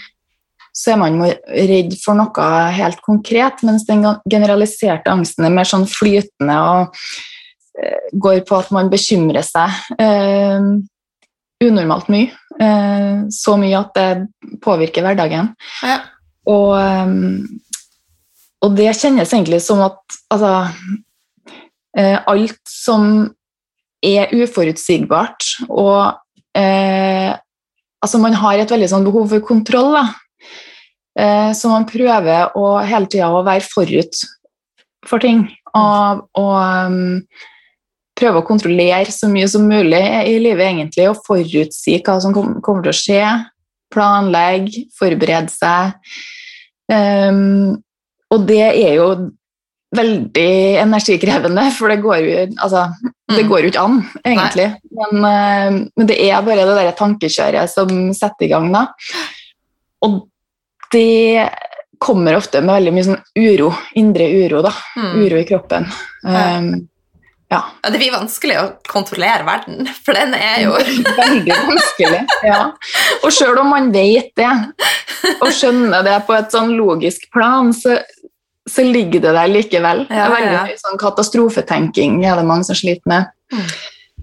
så 0.71 0.93
er 0.93 0.99
man 1.01 1.19
redd 1.21 1.95
for 1.99 2.15
noe 2.15 2.47
helt 2.71 3.01
konkret, 3.03 3.59
mens 3.67 3.83
den 3.89 4.05
generaliserte 4.29 5.11
angsten 5.11 5.47
er 5.47 5.53
mer 5.53 5.67
sånn 5.67 5.87
flytende 5.89 6.57
og 6.63 7.01
uh, 7.81 8.07
går 8.13 8.41
på 8.47 8.59
at 8.59 8.71
man 8.75 8.91
bekymrer 8.91 9.43
seg 9.45 9.99
eh, 9.99 10.71
unormalt 11.61 12.07
mye. 12.11 12.31
Eh, 12.61 13.27
så 13.31 13.55
mye 13.59 13.79
at 13.79 13.91
det 13.95 14.57
påvirker 14.63 15.05
hverdagen. 15.05 15.51
Ja. 15.85 15.99
Og, 16.51 16.73
um, 16.73 17.45
og, 18.63 18.73
det 18.77 18.95
kjennes 18.97 19.29
egentlig 19.29 19.61
som 19.63 19.83
at 19.85 19.99
altså, 20.33 20.71
alt 22.31 22.59
som 22.69 23.05
er 24.01 24.31
uforutsigbart 24.33 25.45
og 25.69 26.17
altså 28.01 28.21
man 28.21 28.35
har 28.41 28.61
et 28.61 28.73
veldig 28.73 28.89
sånn 28.89 29.05
behov 29.05 29.29
for 29.31 29.45
kontroll. 29.45 29.93
Da. 29.95 30.05
Eh, 31.19 31.51
så 31.57 31.71
man 31.71 31.87
prøver 31.89 32.53
å, 32.57 32.67
hele 32.87 33.09
tida 33.11 33.31
å 33.31 33.43
være 33.45 33.67
forut 33.67 34.21
for 35.07 35.23
ting. 35.23 35.45
Og, 35.77 36.25
og 36.37 36.55
um, 36.91 37.19
prøve 38.17 38.41
å 38.41 38.47
kontrollere 38.47 39.11
så 39.13 39.29
mye 39.31 39.47
som 39.49 39.67
mulig 39.67 40.01
i 40.27 40.37
livet, 40.43 40.67
egentlig, 40.67 41.09
og 41.09 41.21
forutsi 41.25 41.97
hva 42.03 42.19
som 42.23 42.35
kommer 42.35 42.83
til 42.85 42.93
å 42.93 42.97
skje. 42.97 43.25
Planlegge, 43.91 44.85
forberede 44.95 45.51
seg. 45.51 45.95
Um, 46.91 47.79
og 48.31 48.47
det 48.47 48.63
er 48.69 48.97
jo 48.99 49.11
veldig 49.95 50.51
energikrevende, 50.79 51.65
for 51.75 51.91
det 51.91 51.97
går 52.03 52.19
jo, 52.23 52.43
altså, 52.63 52.85
det 53.27 53.41
mm. 53.43 53.49
går 53.49 53.65
jo 53.65 53.71
ikke 53.73 53.83
an, 53.83 53.97
egentlig. 54.23 54.67
Men, 54.95 55.17
uh, 55.19 55.79
men, 55.97 56.07
det 56.07 56.19
er 56.29 56.45
bare 56.45 56.67
det 56.67 56.77
der 56.77 56.95
tankekjøret 56.99 57.73
som 57.73 57.91
setter 58.15 58.47
i 58.47 58.51
gang. 58.53 58.69
da. 58.71 58.85
Og 60.07 60.21
det 60.91 61.49
kommer 62.01 62.35
ofte 62.35 62.61
med 62.61 62.73
veldig 62.79 62.93
mye 62.95 63.07
sånn 63.09 63.19
uro, 63.37 63.73
indre 63.99 64.25
uro. 64.31 64.63
da, 64.65 64.71
mm. 64.97 65.11
Uro 65.21 65.37
i 65.41 65.45
kroppen. 65.49 65.85
Um, 66.25 66.71
Ja. 67.51 67.65
Det 67.83 67.97
blir 67.99 68.13
vanskelig 68.13 68.55
å 68.61 68.67
kontrollere 68.87 69.43
verden, 69.43 69.89
for 70.05 70.15
den 70.15 70.31
er 70.37 70.61
jo 70.63 70.77
Veldig 71.21 71.57
vanskelig. 71.67 72.21
Ja. 72.47 72.61
Og 73.25 73.33
sjøl 73.35 73.59
om 73.59 73.73
man 73.73 73.89
vet 73.91 74.31
det, 74.39 74.51
og 75.33 75.49
skjønner 75.51 76.05
det 76.07 76.21
på 76.29 76.37
et 76.37 76.55
sånn 76.55 76.71
logisk 76.77 77.27
plan, 77.35 77.73
så, 77.75 77.97
så 78.63 78.85
ligger 78.87 79.25
det 79.25 79.33
der 79.35 79.51
likevel. 79.51 80.05
Det 80.07 80.15
er 80.15 80.31
veldig 80.31 80.53
ja. 80.55 80.63
mye 80.69 80.79
sånn 80.79 81.01
katastrofetenking 81.01 82.21
er 82.23 82.39
det 82.39 82.47
mange 82.47 82.69
som 82.69 82.79
sliter 82.79 83.11
med. 83.11 83.35
Mm. 83.51 83.67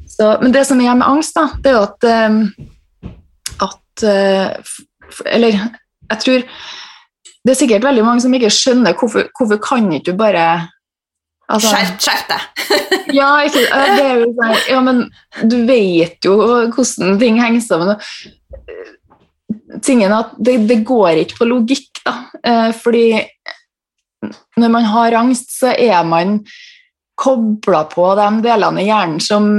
Så, 0.09 0.31
men 0.41 0.57
det 0.57 0.65
som 0.65 0.81
er 0.81 0.97
med 0.97 1.09
angst, 1.11 1.37
da, 1.37 1.51
det 1.61 1.75
er 1.75 1.77
jo 1.77 1.85
at, 1.85 2.09
eh, 2.09 3.13
at 3.69 4.09
eh, 4.09 4.73
Eller 5.37 5.61
jeg 6.09 6.25
tror 6.25 6.43
Det 7.47 7.53
er 7.55 7.59
sikkert 7.59 7.87
veldig 7.87 8.05
mange 8.05 8.25
som 8.25 8.35
ikke 8.35 8.51
skjønner 8.53 8.97
hvorfor, 8.99 9.29
hvorfor 9.39 9.61
kan 9.63 9.87
ikke 9.93 10.13
du 10.13 10.19
bare 10.19 10.45
altså, 11.49 11.73
Skjerp, 12.01 12.29
deg! 12.29 12.43
ja, 13.19 13.31
ikke, 13.47 13.65
det 13.71 14.05
er 14.05 14.23
jo 14.23 14.31
sånn, 14.37 14.55
ja, 14.69 14.81
men 14.85 15.03
du 15.49 15.57
vet 15.69 16.29
jo 16.29 16.37
hvordan 16.75 17.19
ting 17.23 17.41
henger 17.41 17.65
sammen. 17.65 17.95
eh, 18.59 18.95
Tingen 19.85 20.13
at 20.13 20.35
det, 20.43 20.59
det 20.69 20.83
går 20.87 21.23
ikke 21.23 21.41
på 21.41 21.49
logikk, 21.49 22.03
da. 22.05 22.19
Eh, 22.43 22.71
fordi 22.77 23.07
når 24.59 24.73
man 24.75 24.89
har 24.91 25.17
angst, 25.21 25.55
så 25.61 25.73
er 25.73 26.03
man 26.05 26.41
kobla 27.19 27.85
på 27.91 28.07
de 28.19 28.29
delene 28.45 28.83
i 28.83 28.89
hjernen 28.89 29.23
som 29.23 29.51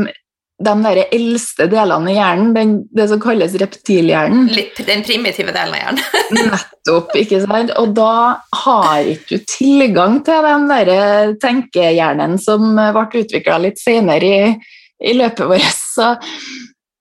de 0.60 0.74
der 0.84 0.98
eldste 1.16 1.68
delene 1.72 2.12
i 2.12 2.16
hjernen, 2.18 2.50
den, 2.56 2.72
det 2.92 3.06
som 3.12 3.20
kalles 3.24 3.54
reptilhjernen. 3.62 4.50
Litt 4.52 4.82
den 4.88 5.04
primitive 5.08 5.54
delen 5.56 5.72
av 5.74 5.80
hjernen. 5.80 6.02
Nettopp, 6.52 7.14
ikke 7.16 7.40
sant? 7.46 7.72
Og 7.80 7.94
da 7.96 8.10
har 8.66 9.08
ikke 9.14 9.38
du 9.40 9.46
tilgang 9.48 10.18
til 10.28 10.44
den 10.44 10.68
der 10.68 10.92
tenkehjernen 11.40 12.36
som 12.44 12.74
ble 12.76 13.24
utvikla 13.24 13.60
litt 13.64 13.80
senere 13.80 14.34
i, 14.36 14.52
i 15.00 15.14
løpet 15.16 15.48
vårt. 15.48 15.80
Så, 15.90 16.10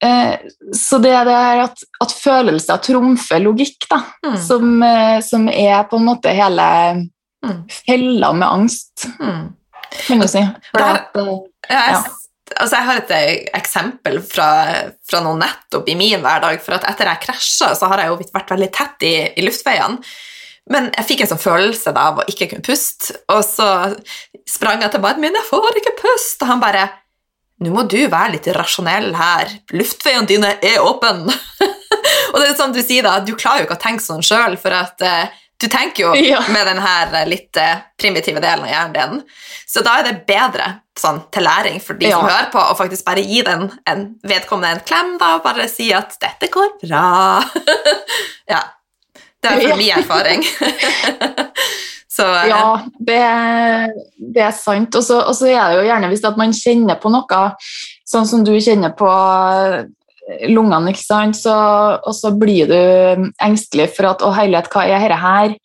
eh, 0.06 0.38
så 0.74 0.98
det 1.02 1.12
er 1.18 1.26
det 1.28 1.34
her 1.36 1.64
at, 1.66 1.82
at 2.02 2.14
følelser 2.14 2.80
trumfer 2.86 3.42
logikk, 3.42 3.88
da, 3.90 4.00
Mm. 4.24 4.36
som, 4.46 4.82
eh, 4.82 5.18
som 5.24 5.48
er 5.50 5.82
på 5.90 5.98
en 5.98 6.06
måte 6.12 6.30
hele 6.34 6.70
Mm. 7.44 7.58
fella 7.70 8.32
med 8.34 8.48
angst, 8.48 9.04
Mm. 9.20 9.44
kan 10.06 10.18
du 10.18 10.26
si. 10.28 10.40
For 10.72 10.78
Der- 10.78 10.94
at, 10.94 11.16
eh, 11.16 11.36
Ja. 11.70 12.02
Altså, 12.56 12.78
jeg 12.78 12.86
har 12.88 13.00
et 13.02 13.12
eh, 13.14 13.34
eksempel 13.58 14.20
fra, 14.24 14.48
fra 15.08 15.20
noe 15.24 15.38
nettopp 15.40 15.88
i 15.90 15.96
min 15.98 16.22
hverdag. 16.24 16.62
For 16.64 16.78
at 16.78 16.86
etter 16.90 17.10
jeg 17.10 17.24
krasja, 17.26 17.74
så 17.76 17.90
har 17.92 18.02
jeg 18.02 18.12
jo 18.12 18.18
vært 18.34 18.54
veldig 18.54 18.70
tett 18.74 19.06
i, 19.08 19.14
i 19.36 19.46
luftveiene. 19.46 20.00
Men 20.68 20.90
jeg 20.92 21.08
fikk 21.08 21.24
en 21.24 21.30
sånn 21.30 21.40
følelse 21.40 21.94
av 21.96 22.20
å 22.20 22.26
ikke 22.28 22.50
kunne 22.50 22.66
puste, 22.66 23.16
og 23.32 23.40
så 23.46 23.68
sprang 24.48 24.82
jeg 24.84 24.92
til 24.92 25.00
mannen 25.00 25.24
min 25.24 25.36
'Jeg 25.36 25.48
får 25.48 25.78
ikke 25.80 25.96
puste!' 26.02 26.44
Og 26.44 26.50
han 26.52 26.60
bare 26.60 26.90
'Nå 27.60 27.72
må 27.74 27.82
du 27.88 28.06
være 28.06 28.32
litt 28.36 28.46
rasjonell 28.54 29.14
her. 29.16 29.48
Luftveiene 29.72 30.28
dine 30.28 30.58
er 30.62 30.84
åpne.' 30.84 31.32
og 32.32 32.36
det 32.38 32.48
er 32.50 32.54
sånn 32.58 32.76
du 32.76 32.82
sier, 32.82 33.02
da, 33.02 33.18
du 33.20 33.34
klarer 33.34 33.64
jo 33.64 33.66
ikke 33.66 33.78
å 33.80 33.86
tenke 33.86 34.04
sånn 34.04 34.22
sjøl, 34.22 34.56
for 34.60 34.76
at 34.76 35.00
eh, 35.02 35.32
du 35.60 35.66
tenker 35.68 36.04
jo 36.04 36.14
Ja. 36.14 36.42
med 36.48 36.66
den 36.66 36.78
her 36.78 37.14
eh, 37.14 37.26
litt 37.28 37.56
eh, 37.56 37.80
primitive 38.00 38.40
delen 38.40 38.64
av 38.64 38.70
hjernen 38.70 38.94
din. 38.94 39.22
Så 39.66 39.82
da 39.82 39.98
er 39.98 40.06
det 40.06 40.26
bedre 40.28 40.68
sånn, 40.98 41.20
til 41.34 41.46
læring 41.46 41.80
for 41.82 41.98
de 41.98 42.10
som 42.10 42.26
hører 42.26 42.50
på, 42.52 42.62
å 42.62 42.76
faktisk 42.78 43.04
bare 43.06 43.22
gi 43.26 43.42
den 43.46 43.68
en 43.86 44.04
vedkommende 44.26 44.78
en 44.78 44.86
klem, 44.86 45.16
da, 45.18 45.34
og 45.36 45.44
bare 45.46 45.68
si 45.70 45.90
at 45.94 46.16
'dette 46.20 46.50
går 46.54 46.78
bra'. 46.82 47.44
ja. 48.54 48.62
Det 49.42 49.50
er 49.50 49.60
for 49.68 49.76
min 49.78 49.98
erfaring. 49.98 50.42
Så 52.18 52.24
eh, 52.34 52.48
Ja, 52.50 52.80
det, 52.98 53.20
det 54.34 54.42
er 54.42 54.54
sant. 54.54 54.94
Og 54.94 55.04
så 55.04 55.46
er 55.46 55.70
det 55.70 55.76
jo 55.78 55.86
gjerne 55.86 56.08
hvis 56.10 56.24
man 56.36 56.54
kjenner 56.56 56.98
på 56.98 57.12
noe, 57.14 57.42
sånn 58.06 58.26
som 58.26 58.42
du 58.46 58.54
kjenner 58.58 58.94
på 58.98 59.10
lungene, 60.48 60.92
ikke 60.92 61.04
sant? 61.04 61.38
Så, 61.38 61.54
og 61.98 62.14
så 62.16 62.32
blir 62.36 62.68
du 62.70 63.30
engstelig 63.44 63.90
for 63.96 64.10
at 64.12 64.24
'å 64.24 64.34
herlighet, 64.36 64.70
hva 64.72 64.86
er 64.86 64.98
dette 65.06 65.22
her?' 65.22 65.58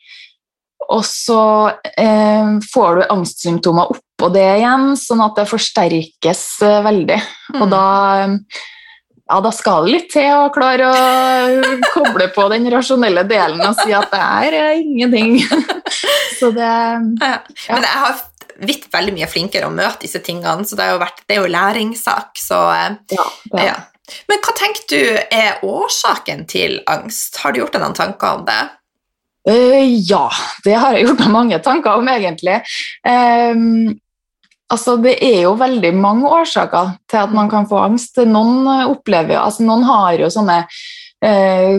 Og 0.91 1.05
så 1.07 1.71
eh, 1.97 2.59
får 2.73 2.95
du 2.95 3.03
angstsymptomer 3.07 3.93
oppå 3.93 4.27
det 4.33 4.43
igjen, 4.59 4.97
sånn 4.99 5.23
at 5.23 5.39
det 5.39 5.47
forsterkes 5.47 6.43
eh, 6.61 6.81
veldig. 6.83 7.19
Og 7.55 7.65
mm. 7.67 7.71
da 7.71 7.85
ja, 9.23 9.39
da 9.39 9.51
skal 9.55 9.87
det 9.87 9.93
litt 9.93 10.09
til 10.11 10.27
å 10.35 10.51
klare 10.53 10.89
å 10.91 11.77
koble 11.93 12.27
på 12.35 12.43
den 12.51 12.67
rasjonelle 12.69 13.23
delen 13.25 13.63
og 13.63 13.79
si 13.79 13.95
at 13.95 14.11
det 14.11 14.19
her 14.19 14.57
er 14.59 14.81
ingenting. 14.81 15.39
Så 16.39 16.51
det 16.51 16.67
Ja. 16.67 17.39
Men 17.71 17.87
jeg 17.87 18.03
har 18.03 18.19
blitt 18.59 18.85
veldig 18.93 19.15
mye 19.15 19.31
flinkere 19.31 19.71
å 19.71 19.73
møte 19.73 20.03
disse 20.03 20.19
tingene, 20.23 20.67
så 20.67 20.77
det, 20.77 20.85
har 20.85 20.93
jo 20.93 21.01
vært, 21.01 21.23
det 21.25 21.35
er 21.35 21.41
jo 21.41 21.53
læringssak. 21.55 22.37
Så 22.37 22.59
eh, 22.75 22.99
Ja. 23.15 23.25
det- 23.55 23.65
ja. 23.71 23.79
Men 24.27 24.41
hva 24.43 24.53
tenker 24.57 24.87
du 24.91 25.17
er 25.31 25.61
årsaken 25.63 26.45
til 26.51 26.79
angst? 26.91 27.37
Har 27.41 27.53
du 27.53 27.61
gjort 27.61 27.75
deg 27.75 27.83
noen 27.85 27.97
tanker 27.97 28.39
om 28.39 28.47
det? 28.47 28.61
Uh, 29.47 29.83
ja, 30.07 30.29
det 30.63 30.77
har 30.79 30.95
jeg 30.95 31.07
gjort 31.07 31.23
meg 31.25 31.33
mange 31.33 31.59
tanker 31.63 31.99
om, 31.99 32.09
egentlig. 32.11 32.61
Um, 33.07 33.93
altså, 34.71 34.97
det 35.03 35.17
er 35.23 35.41
jo 35.45 35.55
veldig 35.59 35.93
mange 35.99 36.31
årsaker 36.31 36.95
til 37.11 37.21
at 37.23 37.35
man 37.35 37.51
kan 37.51 37.67
få 37.69 37.81
angst. 37.83 38.19
Noen 38.27 38.67
eh, 38.71 38.91
opplever 38.91 39.37
jo 39.37 39.43
altså 39.43 39.67
Noen 39.67 39.83
har 39.87 40.19
jo 40.19 40.31
sånne 40.31 40.59
uh, 40.63 41.75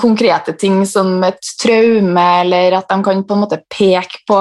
konkrete 0.00 0.56
ting 0.60 0.82
som 0.88 1.18
et 1.28 1.52
traume, 1.60 2.26
eller 2.44 2.80
at 2.80 2.88
de 2.92 3.00
kan 3.04 3.24
på 3.24 3.36
en 3.36 3.44
måte 3.44 3.62
peke 3.72 4.24
på 4.28 4.40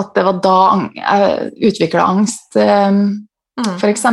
at 0.00 0.12
det 0.14 0.22
var 0.22 0.36
da 0.44 0.58
jeg 0.94 1.72
utvikla 1.72 2.06
angst, 2.12 2.54
um, 2.56 3.26
Mm. 3.60 3.76
f.eks. 3.76 4.04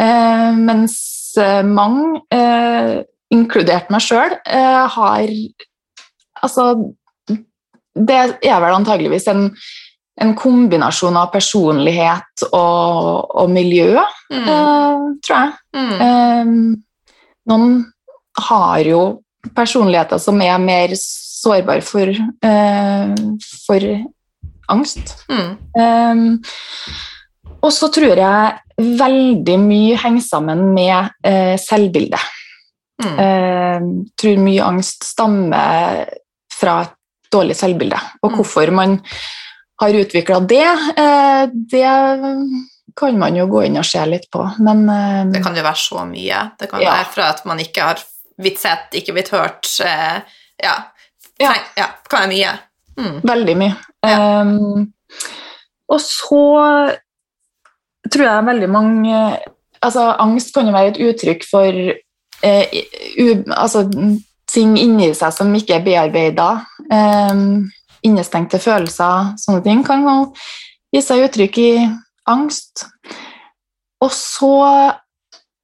Uh, 0.00 0.52
mens 0.54 0.92
eh, 0.94 1.19
mange, 1.66 2.20
eh, 2.34 3.02
inkludert 3.30 3.90
meg 3.90 4.00
sjøl, 4.00 4.32
eh, 4.46 4.88
har 4.96 5.28
Altså, 6.42 6.94
det 7.28 8.16
er 8.48 8.60
vel 8.62 8.72
antageligvis 8.72 9.26
en, 9.28 9.50
en 10.22 10.30
kombinasjon 10.34 11.16
av 11.20 11.28
personlighet 11.34 12.46
og, 12.52 13.28
og 13.42 13.50
miljø, 13.52 14.00
Mm. 14.30 14.46
eh, 14.48 15.02
tror 15.26 15.36
jeg. 15.36 15.52
Mm. 15.74 16.00
Eh, 16.06 16.44
noen 17.50 17.92
har 18.38 18.78
jo 18.86 19.02
personligheter 19.56 20.18
som 20.22 20.40
er 20.40 20.56
mer 20.62 20.94
sårbare 20.96 21.82
for, 21.82 22.08
eh, 22.08 23.14
for 23.66 23.80
angst. 24.70 25.16
Mm. 25.28 25.58
Eh, 25.76 26.16
og 27.60 27.72
så 27.74 27.90
tror 27.92 28.16
jeg 28.16 28.60
veldig 28.80 29.56
mye 29.62 29.96
henger 30.00 30.22
sammen 30.24 30.62
med 30.74 31.10
eh, 31.26 31.56
selvbildet. 31.60 32.20
Mm. 33.04 33.18
Eh, 33.24 33.84
tror 34.20 34.40
mye 34.44 34.64
angst 34.66 35.04
stammer 35.08 36.04
fra 36.52 36.80
et 36.84 36.96
dårlig 37.32 37.56
selvbilde. 37.56 37.98
Og 38.22 38.30
Mm. 38.32 38.36
hvorfor 38.36 38.70
man 38.74 38.98
har 39.80 39.88
utvikla 39.96 40.40
det, 40.46 40.66
eh, 40.98 41.46
det 41.72 41.92
kan 42.96 43.18
man 43.18 43.36
jo 43.36 43.46
gå 43.46 43.64
inn 43.66 43.78
og 43.78 43.84
se 43.84 44.04
litt 44.06 44.26
på. 44.30 44.44
Men 44.58 44.88
eh, 44.90 45.24
Det 45.32 45.42
kan 45.42 45.56
jo 45.56 45.62
være 45.62 45.76
så 45.80 46.04
mye. 46.06 46.50
Det 46.58 46.68
kan 46.70 46.80
Ja. 46.82 46.90
være 46.98 47.04
fra 47.14 47.28
at 47.30 47.44
man 47.46 47.58
ikke 47.58 47.82
har 47.82 47.98
blitt 48.38 48.58
sett, 48.58 48.90
ikke 48.92 49.12
blitt 49.12 49.28
hørt. 49.30 49.64
Eh, 49.84 50.20
ja. 50.62 50.74
Ja. 51.40 51.54
Ja. 51.76 51.86
Kan 52.08 52.28
være 52.28 52.34
mye. 52.34 52.58
Mm. 52.98 53.20
veldig 53.24 53.56
mye. 53.56 53.76
Eh, 54.04 54.44
og 55.88 56.00
så 56.00 56.96
tror 58.08 58.26
jeg 58.26 58.50
veldig 58.52 58.70
mange 58.72 59.22
Altså, 59.80 60.02
angst 60.20 60.52
kan 60.52 60.66
jo 60.68 60.74
være 60.74 60.90
et 60.90 60.98
uttrykk 61.08 61.44
for 61.48 61.76
eh, 62.44 62.74
u, 63.16 63.28
altså, 63.48 63.86
ting 64.44 64.74
inni 64.76 65.06
seg 65.16 65.32
som 65.32 65.54
ikke 65.56 65.78
er 65.78 65.86
bearbeida. 65.86 66.48
Eh, 66.92 67.40
innestengte 68.04 68.60
følelser, 68.60 69.30
sånne 69.40 69.62
ting 69.64 69.80
kan 69.86 70.04
jo 70.04 70.16
gi 70.92 71.00
seg 71.00 71.24
uttrykk 71.24 71.60
i 71.64 71.70
angst. 72.28 72.84
Og 74.04 74.12
så 74.12 74.52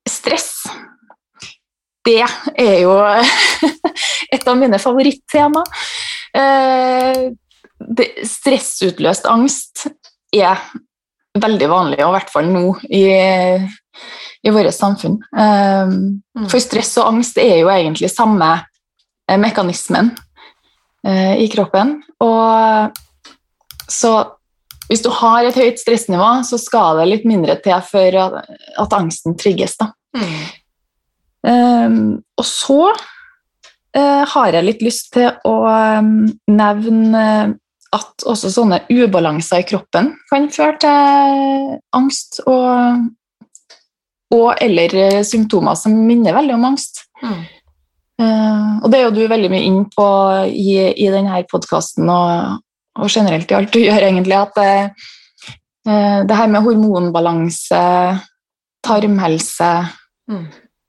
stress. 0.08 0.64
Det 2.06 2.22
er 2.22 2.76
jo 2.86 2.96
et 4.34 4.48
av 4.48 4.56
mine 4.56 4.80
favorittema. 4.80 5.60
Eh, 6.36 7.26
stressutløst 8.24 9.28
angst 9.28 9.88
er 10.32 10.60
veldig 11.42 11.68
vanlig, 11.70 12.00
og 12.04 12.10
i 12.10 12.16
hvert 12.16 12.32
fall 12.32 12.50
nå 12.52 12.64
i, 12.88 13.04
i 14.46 14.54
vårt 14.54 14.74
samfunn. 14.76 15.20
Um, 15.32 16.22
Mm. 16.36 16.48
For 16.52 16.60
stress 16.60 16.92
og 17.00 17.08
angst 17.14 17.38
er 17.40 17.62
jo 17.62 17.70
egentlig 17.72 18.10
samme 18.12 18.50
eh, 18.58 19.38
mekanismen 19.40 20.10
eh, 21.06 21.40
i 21.40 21.48
kroppen. 21.52 21.96
Og 22.20 22.98
så 23.88 24.12
hvis 24.86 25.02
du 25.02 25.08
har 25.10 25.46
et 25.46 25.56
høyt 25.56 25.80
stressnivå, 25.80 26.28
så 26.46 26.58
skal 26.60 27.00
det 27.00 27.08
litt 27.10 27.24
mindre 27.26 27.56
til 27.64 27.80
for 27.88 28.20
at, 28.22 28.92
angsten 28.94 29.34
trigges. 29.38 29.74
Da. 29.80 29.90
Mm. 30.14 30.36
Um, 31.46 31.98
og 32.38 32.46
så 32.46 32.80
eh, 33.96 34.22
har 34.30 34.54
jeg 34.54 34.66
litt 34.66 34.84
lyst 34.86 35.10
til 35.16 35.32
å 35.46 35.56
um, 35.66 36.28
nevne 36.50 37.24
at 37.94 38.24
også 38.26 38.50
sånne 38.50 38.80
ubalanser 38.90 39.62
i 39.62 39.66
kroppen 39.68 40.10
kan 40.30 40.48
føre 40.52 40.78
til 40.82 41.76
angst 41.96 42.40
og, 42.46 43.04
og 44.34 44.48
eller 44.62 45.22
symptomer 45.26 45.78
som 45.78 45.94
minner 46.08 46.34
veldig 46.36 46.56
om 46.56 46.66
angst. 46.72 47.04
Mm. 47.22 47.44
Uh, 48.16 48.80
og 48.80 48.88
det 48.88 48.98
er 48.98 49.04
jo 49.04 49.12
du 49.12 49.26
veldig 49.28 49.48
mye 49.52 49.64
inn 49.68 49.82
på 49.92 50.06
i, 50.48 50.70
i 50.88 51.08
denne 51.12 51.42
podkasten 51.50 52.08
og, 52.08 52.62
og, 52.96 53.10
generelt 53.12 53.50
i 53.52 53.56
alt 53.58 53.74
du 53.74 53.82
gjør, 53.82 54.06
egentlig, 54.08 54.38
at 54.38 54.56
det, 54.56 54.70
uh, 55.84 56.22
det 56.24 56.38
her 56.38 56.48
med 56.48 56.64
hormonbalanse, 56.64 57.82
tarmhelse, 58.86 59.72
mm. 60.32 60.46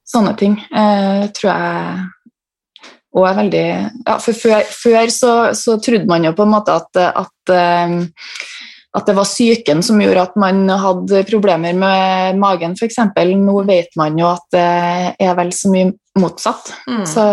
sånne 0.08 0.34
ting, 0.40 0.56
uh, 0.72 1.28
tror 1.36 1.52
jeg 1.52 2.06
og 3.18 3.26
er 3.26 3.40
veldig 3.42 3.66
ja, 4.06 4.16
for 4.22 4.34
Før, 4.38 4.62
før 4.70 5.10
så, 5.14 5.34
så, 5.58 5.80
trodde 5.84 6.08
man 6.10 6.26
jo 6.28 6.34
på 6.38 6.44
en 6.46 6.54
måte 6.54 6.72
at, 6.78 6.92
at, 7.10 7.54
at 8.98 9.06
det 9.10 9.16
var 9.18 9.28
psyken 9.28 9.82
som 9.86 10.02
gjorde 10.02 10.26
at 10.30 10.36
man 10.40 10.58
hadde 10.70 11.24
problemer 11.30 11.74
med 11.78 12.38
magen, 12.42 12.74
f.eks. 12.78 13.00
Nå 13.42 13.56
vet 13.68 13.92
man 14.00 14.20
jo 14.20 14.26
at 14.30 14.46
det 14.54 14.68
er 15.28 15.34
vel 15.40 15.52
så 15.56 15.68
mye 15.74 15.88
motsatt. 16.22 16.66
Mm. 16.90 17.06
Så 17.10 17.24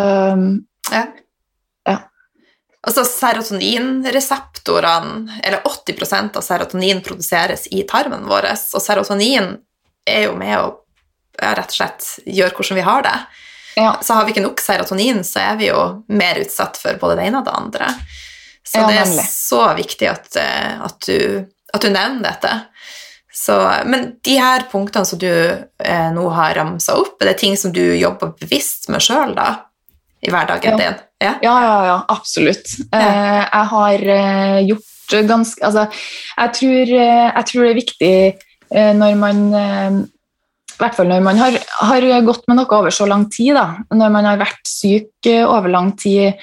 ja. 0.93 1.05
ja. 1.89 1.99
Altså 2.85 3.03
serotoninreseptorene, 3.09 5.41
eller 5.45 5.61
80% 5.65 6.37
av 6.41 6.45
serotonin 6.45 7.01
produseres 7.05 7.63
i 7.73 7.83
tarmen 7.89 8.25
vår, 8.29 8.45
og 8.53 8.83
serotonin 8.83 9.47
er 10.05 10.23
jo 10.29 10.35
med 10.37 10.59
å 10.59 10.85
ja, 11.41 11.55
rett 11.57 11.73
og 11.73 11.79
slett 11.79 12.03
gjøre 12.29 12.55
hvordan 12.55 12.79
vi 12.79 12.87
har 12.87 13.03
det. 13.07 13.19
Ja. 13.77 13.97
Så 14.03 14.15
har 14.15 14.27
vi 14.27 14.35
ikke 14.35 14.45
nok 14.45 14.63
serotonin, 14.63 15.25
så 15.27 15.43
er 15.51 15.59
vi 15.61 15.71
jo 15.71 15.81
mer 16.15 16.39
utsatt 16.43 16.79
for 16.81 17.01
både 17.01 17.19
det 17.21 17.29
ene 17.31 17.41
og 17.41 17.49
det 17.49 17.57
andre. 17.59 17.91
Så 18.65 18.81
ja, 18.81 18.87
det 18.89 19.01
er 19.03 19.27
så 19.29 19.65
viktig 19.77 20.09
at, 20.09 20.31
eh, 20.41 20.85
at, 20.87 21.09
du, 21.09 21.45
at 21.75 21.85
du 21.85 21.91
nevner 21.91 22.31
dette. 22.31 22.55
Så, 23.35 23.57
men 23.91 24.13
de 24.25 24.37
her 24.39 24.65
punktene 24.71 25.07
som 25.07 25.19
du 25.19 25.29
eh, 25.29 26.11
nå 26.15 26.29
har 26.37 26.55
ramsa 26.55 26.95
opp, 27.01 27.19
er 27.21 27.33
det 27.33 27.39
ting 27.43 27.59
som 27.59 27.75
du 27.75 27.83
jobber 27.99 28.31
bevisst 28.41 28.87
med 28.95 29.03
sjøl 29.03 29.35
I 29.35 30.31
hverdagen 30.31 30.79
ja. 30.79 30.79
din? 30.79 31.01
Ja, 31.25 31.35
ja, 31.43 31.55
ja, 31.65 31.77
ja 31.89 31.99
absolutt. 32.15 32.77
Eh, 32.95 33.43
jeg 33.43 33.71
har 33.75 34.07
eh, 34.17 34.59
gjort 34.71 34.91
ganske 35.29 35.67
Altså, 35.67 35.87
jeg 36.39 36.55
tror, 36.59 36.95
eh, 37.01 37.29
jeg 37.29 37.47
tror, 37.51 37.65
det 37.65 37.71
er 37.71 37.81
viktig 37.81 38.15
eh, 38.71 38.93
når 38.97 39.19
man 39.21 39.43
i 40.75 40.83
hvert 40.83 40.97
fall 40.99 41.09
når 41.11 41.23
man 41.25 41.39
har, 41.39 41.57
har, 41.87 42.05
gått 42.27 42.45
med 42.51 42.59
noe 42.59 42.77
over 42.77 42.95
så 42.95 43.07
lang 43.07 43.29
tid, 43.33 43.55
da, 43.57 43.81
når 43.95 44.13
man 44.15 44.29
har 44.29 44.41
vært 44.43 44.63
syk 44.69 45.31
over 45.47 45.71
lang 45.73 45.95
tid, 46.01 46.35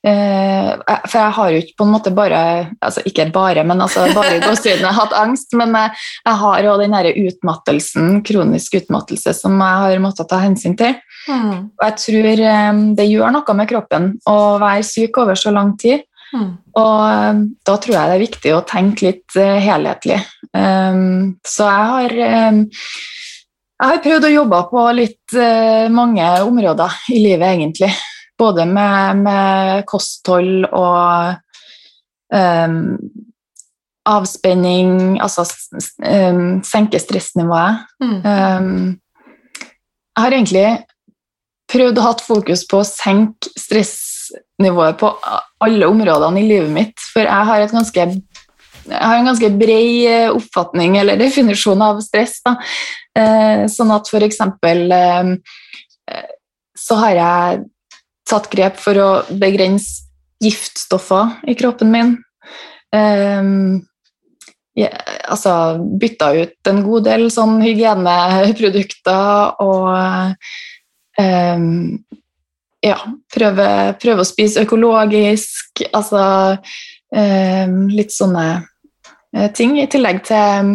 Eh, 0.00 0.68
for 0.80 1.16
jeg 1.18 1.32
har 1.36 1.50
jo 1.52 1.58
ikke 1.60 1.74
på 1.76 1.84
en 1.84 1.90
måte 1.92 2.10
bare 2.16 2.38
altså 2.80 3.02
Ikke 3.04 3.26
bare, 3.34 3.60
men 3.68 3.82
altså 3.84 4.06
bare 4.16 4.38
i 4.38 4.40
gåsehudene 4.40 4.94
hatt 5.00 5.14
angst. 5.16 5.52
Men 5.58 5.76
jeg 5.76 6.36
har 6.42 6.64
jo 6.64 6.76
den 6.80 6.96
utmattelsen, 7.26 8.20
kronisk 8.26 8.78
utmattelse, 8.80 9.34
som 9.36 9.58
jeg 9.60 9.84
har 9.84 10.02
måttet 10.02 10.30
ta 10.30 10.40
hensyn 10.42 10.76
til. 10.80 10.96
Mm. 11.28 11.68
Og 11.68 11.84
jeg 11.84 11.98
tror 12.04 12.44
eh, 12.52 12.84
det 12.96 13.10
gjør 13.10 13.36
noe 13.36 13.58
med 13.58 13.72
kroppen 13.72 14.12
å 14.30 14.38
være 14.62 14.86
syk 14.88 15.20
over 15.20 15.38
så 15.38 15.52
lang 15.54 15.76
tid. 15.80 16.06
Mm. 16.30 16.50
Og 16.80 16.98
eh, 17.10 17.44
da 17.68 17.76
tror 17.76 17.96
jeg 17.96 18.10
det 18.10 18.18
er 18.18 18.26
viktig 18.26 18.56
å 18.56 18.66
tenke 18.68 19.10
litt 19.10 19.40
helhetlig. 19.40 20.20
så 20.50 21.66
jeg 21.68 21.90
har 21.92 22.14
jeg 23.80 23.90
har 23.90 24.02
prøvd 24.04 24.26
å 24.28 24.32
jobbe 24.34 24.60
på 24.70 24.86
litt 24.92 25.34
mange 25.94 26.26
områder 26.44 26.96
i 27.16 27.22
livet, 27.24 27.46
egentlig. 27.54 27.90
Både 28.40 28.66
med, 28.68 29.22
med 29.24 29.86
kosthold 29.88 30.66
og 30.68 31.38
um, 32.32 32.98
avspenning, 34.08 35.20
altså 35.22 35.44
um, 36.04 36.60
senke 36.64 37.00
stressnivået. 37.00 37.84
Mm. 38.02 38.20
Um, 38.24 39.00
jeg 40.16 40.24
har 40.24 40.36
egentlig 40.36 40.66
prøvd 41.70 42.00
å 42.00 42.06
ha 42.08 42.14
fokus 42.24 42.64
på 42.68 42.80
å 42.80 42.86
senke 42.86 43.52
stressnivået 43.58 44.98
på 45.00 45.12
alle 45.64 45.88
områdene 45.88 46.42
i 46.42 46.48
livet 46.48 46.72
mitt, 46.74 47.06
for 47.12 47.24
jeg 47.24 47.48
har, 47.50 47.62
et 47.62 47.74
ganske, 47.74 48.06
jeg 48.88 49.00
har 49.00 49.18
en 49.18 49.28
ganske 49.28 49.50
bred 49.60 50.34
oppfatning 50.34 50.96
eller 51.00 51.20
definisjon 51.20 51.82
av 51.84 52.00
stress. 52.04 52.38
Da. 52.46 52.56
Uh, 53.18 53.66
sånn 53.70 53.92
at 53.94 54.10
eksempel 54.22 54.86
uh, 54.94 55.34
så 56.78 56.98
har 57.02 57.18
jeg 57.18 57.62
tatt 58.30 58.48
grep 58.52 58.78
for 58.80 59.02
å 59.02 59.10
begrense 59.30 60.06
giftstoffer 60.40 61.40
i 61.50 61.54
kroppen 61.58 61.90
min. 61.92 62.12
Jeg, 64.80 64.90
altså 65.28 65.52
bytta 66.00 66.30
ut 66.38 66.70
en 66.70 66.80
god 66.86 67.04
del 67.10 67.26
sånn 67.34 67.58
hygieneprodukter 67.60 69.60
og 69.60 69.90
um, 71.20 71.66
ja, 72.80 72.96
prøve, 73.34 73.68
prøve, 74.00 74.24
å 74.24 74.28
spise 74.28 74.64
økologisk. 74.64 75.84
Altså 75.92 76.22
um, 76.56 77.76
litt 77.92 78.14
sånne 78.14 78.46
ting. 79.56 79.76
I 79.80 79.88
tillegg 79.90 80.22
til 80.26 80.74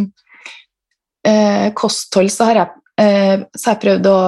eh, 1.27 1.67
kosthold 1.77 2.31
så 2.33 2.49
har 2.49 2.61
jeg, 2.61 2.83
eh, 3.01 3.45
så 3.55 3.69
har 3.69 3.77
jeg 3.77 3.83
prøvd 3.85 4.11
å 4.11 4.19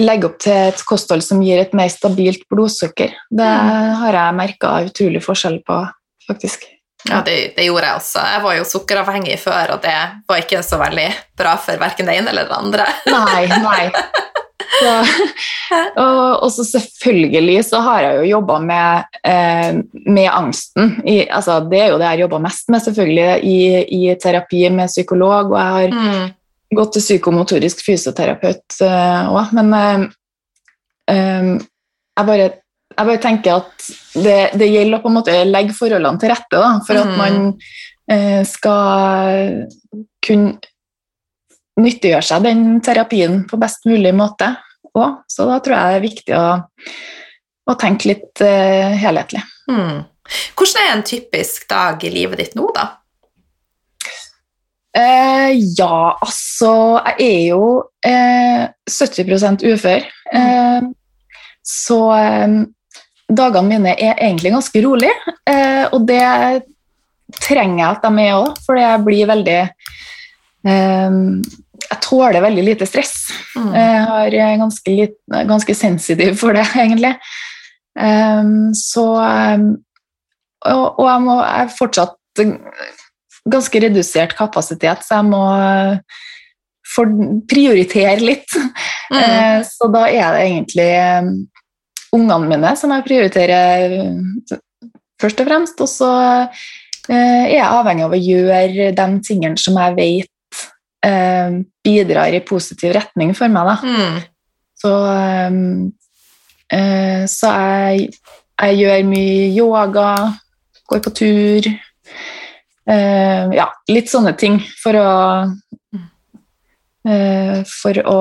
legge 0.00 0.26
opp 0.26 0.38
til 0.42 0.70
et 0.72 0.80
kosthold 0.88 1.22
som 1.22 1.42
gir 1.44 1.60
et 1.60 1.74
mer 1.76 1.90
stabilt 1.92 2.48
blodsukker. 2.50 3.12
Det 3.30 3.50
mm. 3.50 3.90
har 4.00 4.16
jeg 4.18 4.38
merka 4.38 4.78
utrolig 4.88 5.20
forskjell 5.22 5.60
på, 5.66 5.82
faktisk. 6.26 6.64
Ja, 7.04 7.20
det, 7.20 7.52
det, 7.56 7.66
gjorde 7.68 7.90
jeg 7.90 8.00
også. 8.00 8.22
Jeg 8.32 8.42
var 8.46 8.56
jo 8.56 8.64
sukkeravhengig 8.68 9.36
før, 9.42 9.74
og 9.76 9.82
det 9.84 9.96
var 10.28 10.40
ikke 10.40 10.62
så 10.64 10.78
veldig 10.80 11.08
bra 11.36 11.52
for 11.60 11.80
verken 11.80 12.08
det 12.08 12.16
ene 12.16 12.32
eller 12.32 12.48
det 12.48 12.56
andre. 12.56 12.88
Nei, 13.12 13.42
nei. 13.60 13.82
Så, 14.74 14.92
og, 16.04 16.46
så 16.54 16.64
selvfølgelig 16.68 17.58
så 17.66 17.80
har 17.84 18.04
jeg 18.04 18.20
jo 18.20 18.30
jobba 18.36 18.60
med, 18.62 19.18
eh, 19.26 19.80
med, 20.06 20.28
angsten. 20.30 20.96
I, 21.06 21.24
altså, 21.28 21.60
det 21.70 21.82
er 21.82 21.92
jo 21.92 21.98
det 21.98 22.08
jeg 22.08 22.16
har 22.16 22.24
jobba 22.26 22.40
mest 22.46 22.72
med, 22.72 22.84
selvfølgelig, 22.86 23.28
i, 23.44 23.58
i, 23.98 24.02
terapi 24.22 24.64
med 24.74 24.92
psykolog. 24.92 25.52
Og 25.52 25.60
jeg 25.60 25.76
har 25.76 25.94
mm 25.94 26.32
gått 26.74 26.96
til 26.96 27.04
psykomotorisk 27.04 27.84
fysioterapeut 27.86 28.78
òg, 28.80 29.40
Eh, 29.44 29.54
men 29.54 29.72
uh, 29.74 30.04
um, 31.10 31.50
jeg, 32.16 32.26
bare, 32.26 32.50
jeg, 32.96 33.06
bare, 33.06 33.22
tenker 33.22 33.58
at 33.60 33.88
det, 34.14 34.38
det, 34.58 34.70
gjelder 34.70 34.98
å 34.98 35.02
på 35.02 35.10
en 35.10 35.18
måte 35.18 35.38
legge 35.48 35.76
forholdene 35.76 36.20
til 36.20 36.32
rette 36.32 36.60
da, 36.60 36.70
for 36.86 37.00
at 37.00 37.10
mm. 37.10 37.16
man 37.20 37.40
uh, 38.12 38.42
skal 38.48 39.66
kunne 40.24 40.72
nyttiggjøre 41.80 42.26
seg 42.26 42.44
den 42.46 42.64
terapien 42.84 43.42
på 43.50 43.58
best 43.60 43.86
mulig 43.88 44.14
måte 44.16 44.52
òg. 44.94 45.22
Så 45.30 45.46
da 45.48 45.58
tror 45.62 45.76
jeg 45.76 45.90
det 45.90 45.98
er 45.98 46.04
viktig 46.08 46.36
å, 46.38 46.48
å 47.70 47.78
tenke 47.80 48.12
litt 48.12 48.42
helhetlig. 48.42 49.42
Mm. 49.70 50.04
Hvordan 50.56 50.82
er 50.82 50.92
en 50.94 51.06
typisk 51.06 51.66
dag 51.68 52.04
i 52.04 52.12
livet 52.12 52.40
ditt 52.40 52.54
nå, 52.58 52.68
da? 52.76 52.92
Uh, 54.94 55.50
ja, 55.74 56.14
altså 56.22 57.00
Jeg 57.18 57.24
er 57.26 57.40
jo 57.48 57.64
uh, 57.82 58.10
eh, 58.10 58.68
70 58.86 59.66
ufør. 59.72 60.06
Mm. 60.34 60.94
så 61.64 61.98
dagene 63.28 63.68
mine 63.68 63.92
er 63.94 64.18
egentlig 64.18 64.50
ganske 64.50 64.80
rolig, 64.82 65.10
og 65.94 66.06
det 66.08 66.24
trenger 67.38 67.78
jeg 67.78 67.86
at 67.88 68.02
de 68.02 68.24
er 68.24 68.38
òg, 68.40 68.58
for 68.64 68.80
jeg 68.80 69.04
blir 69.06 69.30
veldig 69.30 69.60
Jeg 71.84 72.00
tåler 72.04 72.42
veldig 72.44 72.64
lite 72.64 72.86
stress. 72.88 73.14
Mm. 73.56 73.72
Jeg 73.74 74.40
er 74.42 74.60
ganske, 74.62 75.08
ganske, 75.50 75.74
sensitiv 75.76 76.36
for 76.40 76.56
det, 76.56 76.66
egentlig. 76.84 77.14
så 78.74 79.04
og, 80.64 80.84
og 80.98 81.06
jeg, 81.06 81.20
må, 81.22 81.34
jeg 81.44 81.66
er 81.66 81.74
fortsatt 81.78 82.44
ganske 83.50 83.82
redusert 83.84 84.36
kapasitet, 84.38 85.04
så 85.04 85.20
jeg 85.20 85.28
må 85.28 85.44
prioritere 87.50 88.20
litt. 88.22 88.56
Mm. 89.12 89.18
Uh, 89.18 89.58
så 89.74 89.90
da 89.92 90.06
er 90.08 90.36
det 90.36 90.46
egentlig 90.46 90.90
um, 91.20 91.34
ungene 92.14 92.50
mine 92.52 92.74
som 92.78 92.94
jeg 92.94 93.06
prioriterer 93.08 93.96
eh, 93.98 94.58
først 95.20 95.40
og 95.42 95.48
fremst. 95.48 95.80
Og 95.82 95.90
så 95.90 96.10
er 97.10 97.50
jeg 97.50 97.66
avhengig 97.66 98.06
av 98.06 98.14
å 98.14 98.20
gjøre 98.20 98.92
de 98.96 99.08
tingene 99.26 99.60
som 99.60 99.76
jeg 99.80 99.96
vet 99.98 100.30
bidrar 101.84 102.32
i 102.32 102.40
positiv 102.46 102.94
retning 102.96 103.34
for 103.36 103.52
meg. 103.52 103.82
Mm. 103.84 104.22
Så, 104.80 104.92
så 107.30 107.50
jeg, 107.52 108.06
jeg 108.62 108.78
gjør 108.78 109.04
mye 109.10 109.50
yoga, 109.52 110.08
går 110.88 111.04
på 111.04 111.10
tur. 111.10 111.68
eh, 112.86 113.54
ja, 113.56 113.68
litt 113.88 114.10
sånne 114.10 114.34
ting 114.38 114.60
for 114.82 114.98
å 114.98 115.10
uh, 117.08 117.58
For 117.68 118.00
å 118.04 118.20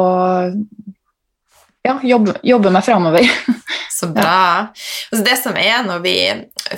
ja, 1.83 1.97
jobbe, 2.03 2.37
jobbe 2.47 2.71
meg 2.71 2.85
framover. 2.85 3.27
Så 3.97 4.07
bra. 4.11 4.71
Altså 5.11 5.23
det 5.23 5.35
som 5.39 5.57
er 5.59 5.83
når 5.85 5.99
vi 6.03 6.15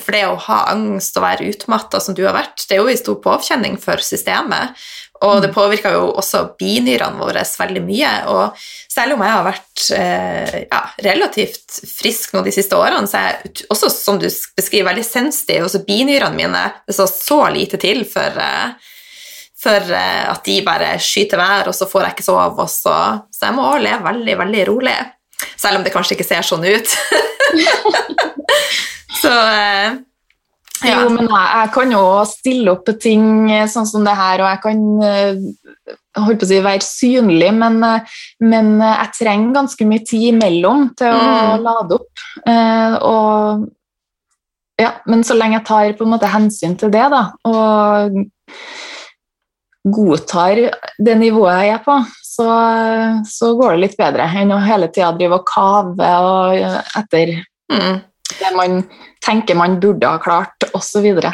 For 0.02 0.14
det 0.14 0.24
å 0.28 0.40
ha 0.48 0.58
angst 0.74 1.18
og 1.18 1.26
være 1.26 1.50
utmatta 1.54 2.02
som 2.02 2.18
du 2.18 2.24
har 2.26 2.36
vært, 2.36 2.66
det 2.66 2.76
er 2.76 2.82
jo 2.82 2.92
en 2.92 3.00
stor 3.00 3.20
påkjenning 3.24 3.78
for 3.82 4.02
systemet. 4.04 4.74
Og 5.24 5.40
det 5.44 5.54
påvirker 5.56 5.94
jo 5.96 6.10
også 6.20 6.42
binyrene 6.60 7.22
våre 7.22 7.44
veldig 7.48 7.84
mye. 7.86 8.12
Og 8.32 8.66
selv 8.92 9.16
om 9.16 9.24
jeg 9.24 9.32
har 9.32 9.46
vært 9.46 9.84
eh, 9.96 10.58
ja, 10.66 10.82
relativt 11.06 11.78
frisk 11.88 12.36
nå 12.36 12.44
de 12.44 12.52
siste 12.56 12.76
årene, 12.76 13.08
så 13.08 13.22
er 13.22 13.30
jeg 13.30 13.70
også, 13.72 13.90
som 13.94 14.20
du 14.20 14.28
beskriver, 14.28 14.90
veldig 14.90 15.06
sensitiv. 15.08 15.68
Også 15.70 15.86
binyrene 15.88 16.36
mine 16.36 16.66
det 16.84 16.98
står 16.98 17.12
så 17.14 17.40
lite 17.56 17.80
til 17.82 18.04
for, 18.10 18.42
eh, 18.44 18.92
for 19.64 19.96
eh, 19.96 20.26
at 20.34 20.44
de 20.48 20.58
bare 20.68 20.96
skyter 21.00 21.40
vær, 21.40 21.72
og 21.72 21.78
så 21.78 21.88
får 21.90 22.10
jeg 22.10 22.18
ikke 22.18 22.28
sove. 22.28 22.68
Så, 22.72 22.96
så 23.32 23.48
jeg 23.48 23.56
må 23.56 23.70
også 23.70 23.86
leve 23.88 24.10
veldig, 24.10 24.40
veldig 24.44 24.66
rolig. 24.74 24.98
Selv 25.56 25.80
om 25.80 25.86
det 25.86 25.96
kanskje 25.96 26.18
ikke 26.18 26.28
ser 26.28 26.44
sånn 26.48 26.68
ut. 26.68 26.92
så 29.24 29.32
eh, 29.32 29.96
ja. 30.88 31.04
Jo, 31.04 31.12
men 31.14 31.28
jeg, 31.28 31.46
jeg, 31.60 31.72
kan 31.76 31.94
jo 31.94 32.02
stille 32.30 32.74
opp 32.74 32.84
på 32.88 32.96
ting 33.02 33.28
sånn 33.72 33.88
som 33.90 34.06
det 34.08 34.16
her, 34.18 34.44
og 34.44 34.50
jeg 34.52 34.62
kan 34.64 34.84
eh, 35.06 35.94
holdt 36.22 36.42
på 36.42 36.48
å 36.48 36.50
si, 36.50 36.60
være 36.66 36.86
synlig, 36.86 37.52
men, 37.58 37.80
eh, 37.86 38.18
men, 38.46 38.76
jeg 38.82 39.14
trenger 39.20 39.56
ganske 39.60 39.90
mye 39.90 40.06
tid 40.08 40.28
imellom 40.34 40.90
til 40.98 41.12
å 41.12 41.22
mm. 41.22 41.66
lade 41.66 42.00
opp. 42.00 42.26
Eh, 42.48 42.98
og, 43.12 43.68
ja, 44.82 44.92
men 45.10 45.24
så 45.28 45.38
lenge 45.38 45.60
jeg 45.60 45.68
tar 45.70 45.94
på 45.96 46.08
en 46.08 46.14
måte 46.16 46.32
hensyn 46.32 46.76
til 46.80 46.92
det, 46.94 47.06
da, 47.14 47.24
og 47.48 48.20
godtar 49.86 50.60
det 50.98 51.16
nivået 51.20 51.68
jeg 51.68 51.76
er 51.76 51.84
på, 51.86 52.00
så, 52.26 52.48
så 53.30 53.52
går 53.56 53.76
det 53.76 53.84
litt 53.84 54.00
bedre 54.00 54.26
enn 54.42 54.54
å 54.56 54.64
hele 54.64 54.90
tida 54.92 55.12
drive 55.16 55.40
og 55.40 55.46
kave 55.48 56.10
og 56.26 56.64
etter 57.00 57.36
mm. 57.72 58.00
Det 58.40 58.52
man 58.56 58.84
tenker 59.26 59.58
man 59.58 59.80
burde 59.82 60.10
ha 60.10 60.20
klart, 60.22 60.68
osv. 60.78 61.08
Og, 61.16 61.26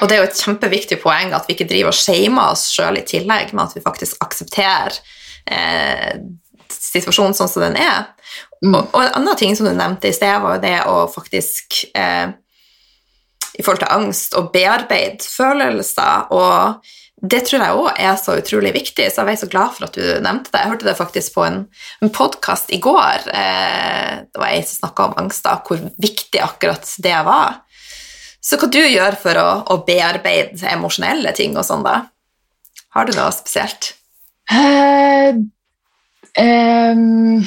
og 0.00 0.08
det 0.08 0.16
er 0.16 0.22
jo 0.22 0.30
et 0.30 0.40
kjempeviktig 0.40 0.98
poeng 1.02 1.34
at 1.36 1.46
vi 1.46 1.56
ikke 1.56 1.68
driver 1.70 1.92
og 1.92 1.98
shamer 1.98 2.52
oss 2.54 2.66
sjøl 2.74 2.98
i 2.98 3.04
tillegg, 3.06 3.52
men 3.54 3.66
at 3.66 3.76
vi 3.76 3.84
faktisk 3.84 4.18
aksepterer 4.24 4.98
eh, 5.46 6.16
situasjonen 6.72 7.36
sånn 7.36 7.50
som 7.50 7.66
den 7.68 7.78
er. 7.80 8.08
Mm. 8.64 8.74
Og, 8.74 8.82
og, 8.90 9.00
en 9.02 9.14
annen 9.20 9.38
ting 9.38 9.54
som 9.56 9.68
du 9.68 9.74
nevnte 9.76 10.10
i 10.10 10.16
sted, 10.16 10.34
var 10.42 10.56
jo 10.56 10.64
det 10.64 10.76
å 10.90 10.98
faktisk 11.12 11.84
eh, 11.94 12.34
i 13.56 13.64
forhold 13.64 13.84
til 13.84 13.94
angst 13.94 14.36
å 14.36 14.46
bearbeide 14.52 15.24
følelser 15.24 16.32
og 16.34 16.92
det 17.16 17.40
tror 17.46 17.62
jeg 17.62 17.76
òg 17.80 18.00
er 18.04 18.16
så 18.20 18.34
utrolig 18.36 18.74
viktig, 18.74 19.06
så 19.08 19.24
jeg 19.24 19.38
er 19.38 19.40
så 19.40 19.48
glad 19.48 19.72
for 19.72 19.86
at 19.86 19.94
du 19.96 20.04
nevnte 20.20 20.52
det. 20.52 20.60
Jeg 20.60 20.72
hørte 20.74 20.88
det 20.88 20.96
faktisk 20.98 21.36
på 21.38 21.46
en, 21.46 21.62
en 22.04 22.12
podkast 22.12 22.72
i 22.76 22.80
går. 22.82 23.30
Eh, 23.32 24.10
det 24.28 24.42
var 24.42 24.50
ei 24.52 24.60
som 24.60 24.82
snakka 24.82 25.06
om 25.08 25.16
angst, 25.22 25.46
da, 25.46 25.56
hvor 25.64 25.80
viktig 25.80 26.42
akkurat 26.44 26.84
det 27.02 27.16
var. 27.24 27.62
Så 28.44 28.60
hva 28.60 28.68
du 28.68 28.82
gjør 28.82 29.16
for 29.18 29.40
å, 29.40 29.48
å 29.72 29.78
bearbeide 29.86 30.68
emosjonelle 30.70 31.32
ting 31.34 31.56
og 31.56 31.64
sånn, 31.66 31.86
da? 31.86 32.02
Har 32.94 33.08
du 33.08 33.16
noe 33.16 33.32
spesielt? 33.34 33.94
Uh, 34.52 35.40
um, 36.38 37.40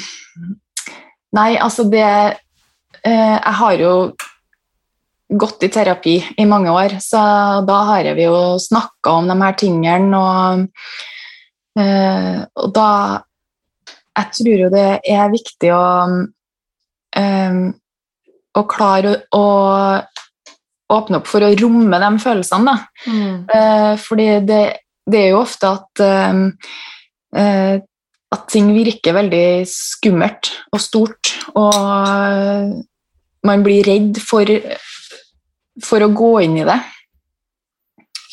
nei, 1.37 1.51
altså 1.55 1.85
det 1.87 2.03
uh, 2.03 3.37
Jeg 3.37 3.53
har 3.61 3.77
jo 3.79 3.93
gått 5.29 5.63
i 5.63 5.69
terapi 5.69 6.15
i 6.37 6.45
mange 6.49 6.71
år, 6.73 6.97
så 7.03 7.19
da 7.65 7.77
har 7.91 8.09
vi 8.17 8.25
jo 8.25 8.57
snakka 8.61 9.13
om 9.19 9.29
de 9.29 9.37
her 9.43 9.57
tingene, 9.59 10.17
og, 10.19 10.65
uh, 11.79 12.45
og, 12.55 12.69
da 12.75 12.91
Jeg 14.19 14.31
tror 14.35 14.61
jo 14.65 14.69
det 14.73 14.87
er 15.07 15.29
viktig 15.31 15.69
å, 15.71 15.83
um, 17.15 17.59
å 18.51 18.63
klare 18.67 19.13
å, 19.31 19.43
å 20.91 20.97
åpne 20.97 21.21
opp 21.21 21.29
for 21.29 21.45
å 21.45 21.53
romme 21.55 22.01
de 22.01 22.09
følelsene, 22.19 22.73
da. 22.73 23.05
Mm. 23.07 23.37
Uh, 23.47 23.93
fordi 24.01 24.27
det, 24.49 24.59
det, 25.07 25.21
er 25.21 25.31
jo 25.31 25.39
ofte 25.45 25.71
at 25.77 26.03
at 28.29 28.45
ting 28.49 28.73
virker 28.73 29.15
veldig 29.15 29.63
skummelt 29.69 30.51
og 30.73 30.81
stort, 30.81 31.31
og 31.53 32.75
man 33.45 33.63
blir 33.63 33.85
redd 33.87 34.19
for 34.21 34.49
for 35.85 36.03
å 36.03 36.11
gå 36.13 36.31
inn 36.45 36.57
i 36.59 36.67
det. 36.67 36.79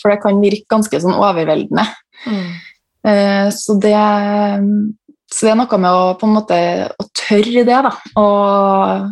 For 0.01 0.13
det 0.13 0.21
kan 0.23 0.41
virke 0.43 0.69
ganske 0.71 1.01
sånn 1.03 1.17
overveldende. 1.17 1.87
Mm. 2.27 2.49
Uh, 3.07 3.49
så, 3.55 3.77
det, 3.83 3.95
så 5.33 5.47
det 5.47 5.53
er 5.53 5.61
noe 5.61 5.79
med 5.83 5.91
å 5.91 6.15
på 6.19 6.29
en 6.29 6.37
måte 6.37 6.59
å 6.91 7.09
tørre 7.17 7.65
det, 7.67 7.81
da. 7.89 7.93
Og 8.23 9.07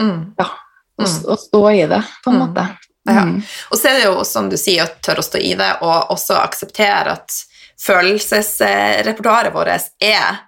mm. 0.00 0.18
ja, 0.40 0.48
å, 0.48 1.04
mm. 1.04 1.18
å, 1.32 1.38
stå 1.40 1.64
i 1.72 1.84
det, 1.90 2.02
på 2.24 2.32
en 2.32 2.38
mm. 2.38 2.44
måte. 2.46 2.68
Ja. 3.04 3.24
Mm. 3.28 3.40
Og 3.70 3.80
så 3.80 3.90
er 3.90 3.98
det 3.98 4.06
jo, 4.06 4.24
som 4.28 4.48
du 4.52 4.56
sier, 4.60 4.86
å 4.86 5.04
tørre 5.04 5.24
å 5.24 5.26
stå 5.26 5.40
i 5.40 5.52
det, 5.60 5.72
og 5.84 6.14
også 6.14 6.38
akseptere 6.40 7.18
at 7.18 7.40
følelsesrepertoaret 7.84 9.52
vårt 9.54 9.90
er 10.00 10.44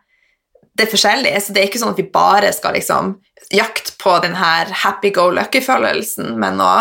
det 0.77 0.85
er 0.85 0.93
forskjellig, 0.93 1.33
så 1.41 1.55
det 1.55 1.63
er 1.63 1.71
ikke 1.71 1.81
sånn 1.81 1.95
at 1.95 2.01
vi 2.01 2.09
bare 2.13 2.53
skal 2.55 2.77
liksom 2.77 3.15
jakte 3.55 3.95
på 4.01 4.17
den 4.25 4.37
her 4.37 4.71
happy-go-lucky-følelsen, 4.85 6.35
men 6.41 6.61
å 6.61 6.73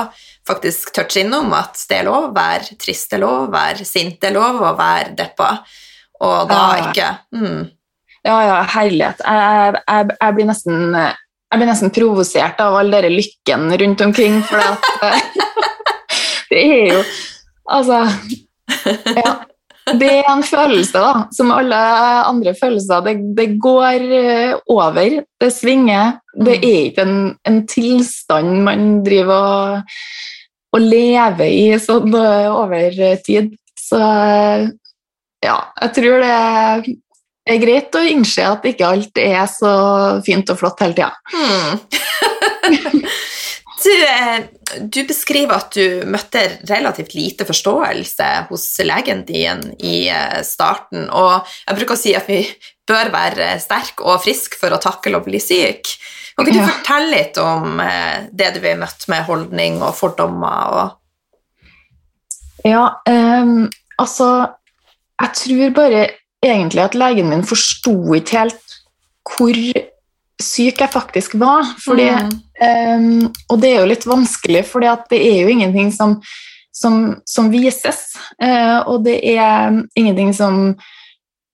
faktisk 0.47 0.91
touche 0.95 1.23
innom 1.23 1.53
at 1.55 1.79
det 1.89 2.01
er 2.01 2.09
lov 2.09 2.29
å 2.29 2.33
være 2.35 2.77
trist, 2.81 3.09
det 3.11 3.19
er 3.19 3.25
lov 3.25 3.37
å 3.45 3.53
være 3.53 3.87
sint, 3.87 4.17
det 4.21 4.31
er 4.31 4.37
lov 4.37 4.59
å 4.61 4.73
være 4.77 5.15
deppa, 5.17 5.51
og 6.25 6.51
da 6.51 6.59
ja. 6.59 6.89
ikke 6.89 7.09
mm. 7.37 7.63
Ja, 8.25 8.39
ja, 8.41 8.53
herlighet. 8.73 9.19
Jeg, 9.21 9.81
jeg, 9.85 10.05
jeg, 10.17 10.33
blir 10.33 10.47
nesten 10.49 10.95
jeg 10.97 11.59
blir 11.59 11.67
nesten 11.69 11.91
provosert 11.93 12.61
av 12.63 12.73
all 12.79 12.89
den 12.89 13.13
lykken 13.13 13.67
rundt 13.81 14.01
omkring, 14.01 14.39
for 14.49 14.79
det 16.49 16.63
er 16.63 16.95
jo 16.95 17.03
Altså 17.65 18.01
Ja 19.13 19.35
det 20.01 20.11
er 20.19 20.29
en 20.31 20.43
følelse, 20.45 20.97
da, 20.97 21.25
som 21.35 21.53
alle 21.53 21.79
andre 22.25 22.55
følelser. 22.57 23.03
Det, 23.05 23.15
det 23.37 23.47
går 23.61 24.07
eh, 24.19 24.55
over, 24.71 25.19
det 25.41 25.51
svinger. 25.53 26.17
Det 26.33 26.57
mm. 26.57 26.65
er 26.69 26.79
ikke 26.89 27.05
en, 27.05 27.19
en 27.45 27.61
tilstand 27.69 28.63
man 28.65 28.87
driver 29.05 29.35
og, 29.35 29.95
og 30.75 30.87
lever 30.89 31.45
i 31.51 31.67
sånn 31.81 32.17
eh, 32.17 32.49
over 32.49 33.19
tid. 33.25 33.53
Så 33.77 34.01
ja, 35.45 35.57
jeg 35.83 35.93
tror 35.99 36.23
det 36.23 36.35
er 37.45 37.61
greit 37.61 37.93
å 37.93 38.01
innse 38.09 38.45
at 38.49 38.65
ikke 38.65 38.89
alt 38.89 39.21
er 39.21 39.45
så 39.51 39.75
fint 40.25 40.49
og 40.49 40.57
flott 40.63 40.81
hele 40.81 40.97
tida. 40.97 41.13
Hmm. 41.29 43.05
Du, 43.83 43.91
eh, 43.91 44.45
du, 44.79 45.01
beskriver 45.07 45.57
at 45.57 45.75
du 45.75 46.05
møtte 46.07 46.41
relativt 46.69 47.13
lite 47.15 47.45
forståelse 47.47 48.27
hos 48.49 48.67
legen 48.87 49.25
din 49.27 49.65
i 49.83 50.07
eh, 50.07 50.41
starten, 50.47 51.09
og 51.11 51.43
jeg 51.65 51.79
bruker 51.79 51.97
å 51.97 51.99
si 51.99 52.15
at 52.15 52.29
vi 52.31 52.39
bør 52.87 53.11
være 53.13 53.59
sterke 53.59 54.05
og 54.05 54.23
friske 54.23 54.59
for 54.61 54.71
å 54.71 54.81
takle 54.81 55.19
å 55.19 55.25
bli 55.25 55.41
syk. 55.43 55.91
Kan 56.35 56.47
ikke 56.47 56.55
du 56.55 56.61
ja. 56.61 56.67
fortelle 56.71 57.11
litt 57.11 57.39
om 57.41 57.79
eh, 57.83 58.27
det 58.31 58.53
du 58.55 58.61
har 58.63 58.79
møtt 58.79 59.07
med 59.11 59.27
holdning 59.27 59.81
og 59.83 59.95
fordommer? 59.97 60.79
Og 60.79 60.87
ja, 62.65 62.85
um, 63.05 63.67
altså 64.01 64.27
Jeg 65.21 65.29
tror 65.37 65.75
bare 65.75 66.07
egentlig 66.43 66.81
at 66.81 66.95
legen 66.97 67.29
min 67.29 67.43
forsto 67.45 67.93
ikke 68.17 68.39
helt 68.39 68.79
hvor 69.25 69.59
syk 70.41 70.81
jeg 70.83 70.91
faktisk 70.93 71.37
var. 71.41 71.67
Fordi, 71.83 72.09
mm. 72.11 72.33
um, 72.99 73.29
og 73.51 73.61
det 73.61 73.71
er 73.71 73.79
jo 73.81 73.91
litt 73.91 74.07
vanskelig, 74.09 74.65
for 74.69 74.83
det 74.83 75.19
er 75.19 75.39
jo 75.43 75.53
ingenting 75.53 75.91
som, 75.95 76.17
som, 76.75 77.17
som 77.27 77.49
vises. 77.53 78.07
Uh, 78.41 78.83
og 78.83 79.05
det 79.07 79.19
er 79.35 79.81
ingenting 79.95 80.33
som 80.35 80.75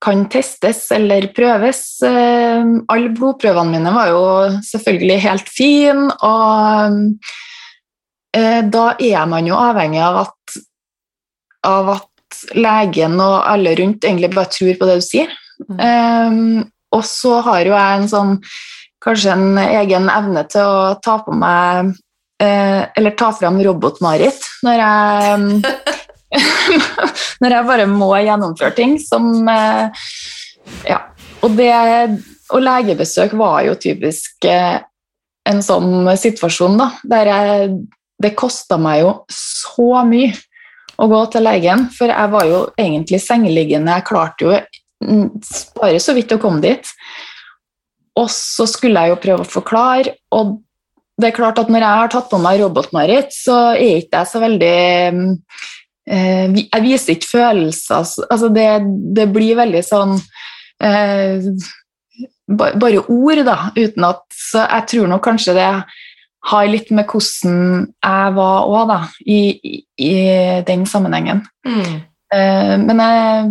kan 0.02 0.24
testes 0.30 0.88
eller 0.94 1.28
prøves. 1.36 1.84
Uh, 2.02 2.82
alle 2.92 3.12
blodprøvene 3.14 3.76
mine 3.76 3.94
var 3.94 4.10
jo 4.10 4.24
selvfølgelig 4.72 5.20
helt 5.28 5.52
fine, 5.52 6.08
og 6.26 6.98
uh, 8.36 8.60
da 8.66 8.86
er 8.98 9.28
man 9.30 9.46
jo 9.46 9.60
avhengig 9.60 10.02
av 10.02 10.24
at, 10.26 10.58
av 11.68 11.94
at 12.00 12.08
legen 12.56 13.20
og 13.20 13.44
alle 13.46 13.76
rundt 13.78 14.04
egentlig 14.08 14.32
bare 14.32 14.50
tror 14.50 14.74
på 14.78 14.88
det 14.88 14.98
du 14.98 15.06
sier. 15.06 15.34
Mm. 15.68 15.78
Um, 15.78 16.71
og 16.92 17.04
så 17.06 17.40
har 17.46 17.64
jo 17.66 17.74
jeg 17.74 17.98
en 17.98 18.08
sånn 18.10 18.32
kanskje 19.02 19.34
en 19.34 19.58
egen 19.62 20.08
evne 20.12 20.44
til 20.50 20.66
å 20.66 20.94
ta 21.02 21.18
på 21.24 21.34
meg 21.36 21.92
eh, 22.42 22.82
Eller 22.96 23.16
ta 23.18 23.32
fram 23.34 23.60
Robot-Marit 23.64 24.46
når 24.66 24.82
jeg 24.82 25.48
Når 27.42 27.56
jeg 27.56 27.68
bare 27.68 27.88
må 27.90 28.12
gjennomføre 28.16 28.76
ting 28.76 28.96
som 29.02 29.48
eh, 29.50 30.06
Ja. 30.88 31.00
Og 31.42 31.58
det 31.58 31.72
Og 32.52 32.62
legebesøk 32.62 33.34
var 33.38 33.64
jo 33.66 33.74
typisk 33.80 34.46
eh, 34.48 34.78
en 35.50 35.58
sånn 35.58 36.06
situasjon, 36.14 36.78
da, 36.78 36.92
der 37.02 37.30
jeg 37.32 37.70
Det 38.22 38.36
kosta 38.38 38.78
meg 38.78 39.00
jo 39.02 39.14
så 39.34 40.04
mye 40.06 40.30
å 41.02 41.08
gå 41.10 41.18
til 41.32 41.42
legen, 41.42 41.88
for 41.90 42.12
jeg 42.12 42.30
var 42.30 42.44
jo 42.46 42.58
egentlig 42.78 43.18
sengeliggende. 43.24 43.96
Jeg 43.96 44.06
klarte 44.06 44.44
jo 44.44 44.52
bare 45.78 46.00
så 46.02 46.14
vidt 46.16 46.34
å 46.34 46.40
komme 46.42 46.62
dit. 46.64 46.88
og 48.18 48.28
så 48.28 48.66
skulle 48.68 49.00
jeg 49.00 49.14
jo 49.14 49.22
prøve 49.22 49.44
å 49.46 49.48
forklare, 49.48 50.16
og 50.36 50.58
det 51.20 51.30
er 51.30 51.36
klart 51.36 51.60
at 51.60 51.70
når 51.70 51.84
jeg 51.84 52.00
har 52.00 52.10
tatt 52.12 52.28
på 52.30 52.40
meg 52.42 52.60
Robot-Marit, 52.62 53.32
så 53.34 53.58
er 53.76 54.00
ikke 54.00 54.22
jeg 54.22 54.30
så 54.30 54.40
veldig 54.42 54.76
eh, 56.08 56.60
Jeg 56.72 56.84
viser 56.84 57.16
ikke 57.16 57.30
følelser. 57.30 57.98
Altså, 58.00 58.26
altså 58.30 58.48
det, 58.52 58.68
det, 59.16 59.28
blir 59.32 59.58
veldig 59.60 59.82
sånn 59.86 60.16
eh, 60.82 61.50
Bare 62.52 63.04
ord, 63.04 63.42
da, 63.46 63.58
uten 63.76 64.08
at 64.08 64.24
Så 64.34 64.64
jeg 64.64 64.88
tror 64.94 65.12
nok 65.12 65.24
kanskje 65.28 65.56
det 65.56 65.68
har 66.50 66.66
litt 66.66 66.88
med 66.90 67.06
hvordan 67.06 67.84
jeg 67.86 68.30
var 68.34 68.64
òg, 68.66 68.88
da, 68.90 68.96
i, 69.30 69.42
i, 69.62 69.76
i, 70.02 70.14
den 70.66 70.82
sammenhengen. 70.90 71.44
Mm. 71.62 72.00
Eh, 72.34 72.72
men 72.82 73.02
jeg 73.04 73.44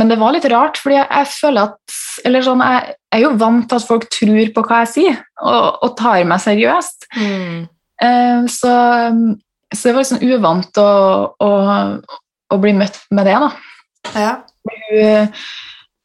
men 0.00 0.08
det 0.08 0.18
var 0.20 0.34
litt 0.34 0.48
rart, 0.52 0.78
fordi 0.80 0.96
jeg, 0.96 1.08
jeg 1.10 1.28
føler 1.34 1.70
at 1.70 1.96
Eller 2.28 2.44
sånn, 2.46 2.62
jeg, 2.64 2.92
jeg, 2.94 3.18
er 3.18 3.24
jo 3.24 3.32
vant 3.40 3.66
til 3.68 3.78
at 3.78 3.88
folk 3.88 4.06
tror 4.12 4.52
på 4.54 4.64
hva 4.68 4.82
jeg 4.82 4.92
sier, 4.92 5.16
og, 5.42 5.66
og 5.84 5.94
tar 5.98 6.22
meg 6.28 6.42
seriøst. 6.44 7.08
Mm. 7.18 7.56
Uh, 8.02 8.44
så, 8.50 8.74
så, 9.72 9.82
det 9.82 9.94
var 9.94 10.02
liksom 10.02 10.22
uvant 10.26 10.80
å, 10.82 10.92
å, 11.44 11.50
å, 12.52 12.60
bli 12.62 12.74
møtt 12.78 13.02
med 13.14 13.28
det, 13.28 13.36
da. 13.42 13.50
Ja. 14.16 14.32
Uh, 14.92 15.42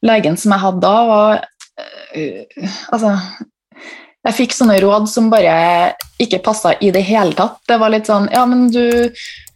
legen 0.06 0.38
som 0.39 0.54
jeg 0.54 0.63
hadde 0.63 0.82
da, 0.82 0.95
var 1.08 1.39
uh, 1.41 2.73
Altså 2.93 3.12
jeg 4.28 4.36
fikk 4.36 4.56
sånne 4.56 4.80
råd 4.82 5.08
som 5.08 5.30
bare 5.32 5.54
ikke 6.19 6.41
passa 6.43 6.73
i 6.84 6.89
det 6.91 7.04
hele 7.08 7.36
tatt. 7.38 7.62
Det 7.69 7.78
var 7.80 7.93
litt 7.93 8.10
sånn 8.10 8.28
Ja, 8.34 8.43
men 8.50 8.67
du, 8.73 9.08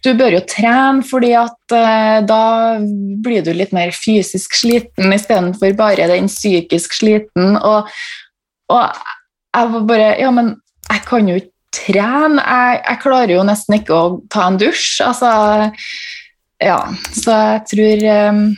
du 0.02 0.12
bør 0.18 0.34
jo 0.34 0.42
trene, 0.50 1.04
fordi 1.06 1.32
at 1.38 1.76
uh, 1.76 2.20
da 2.26 2.44
blir 3.22 3.46
du 3.46 3.52
litt 3.54 3.74
mer 3.76 3.94
fysisk 3.96 4.56
sliten 4.58 5.14
istedenfor 5.14 5.76
bare 5.78 6.10
den 6.10 6.30
psykisk 6.32 6.96
sliten. 6.98 7.58
Og, 7.58 7.90
og, 8.74 9.02
jeg 9.52 9.74
var 9.74 9.88
bare 9.88 10.10
Ja, 10.20 10.32
men 10.32 10.56
jeg 10.88 11.06
kan 11.08 11.28
jo 11.30 11.38
ikke 11.42 11.52
trene. 11.76 12.42
Jeg, 12.42 12.82
jeg, 12.88 13.02
klarer 13.04 13.36
jo 13.36 13.46
nesten 13.48 13.78
ikke 13.78 13.96
å 13.96 14.18
ta 14.32 14.48
en 14.50 14.60
dusj. 14.62 15.02
Altså 15.06 15.30
Ja, 16.62 16.82
så 17.14 17.38
jeg 17.38 17.62
tror 17.72 18.06
jeg, 18.08 18.58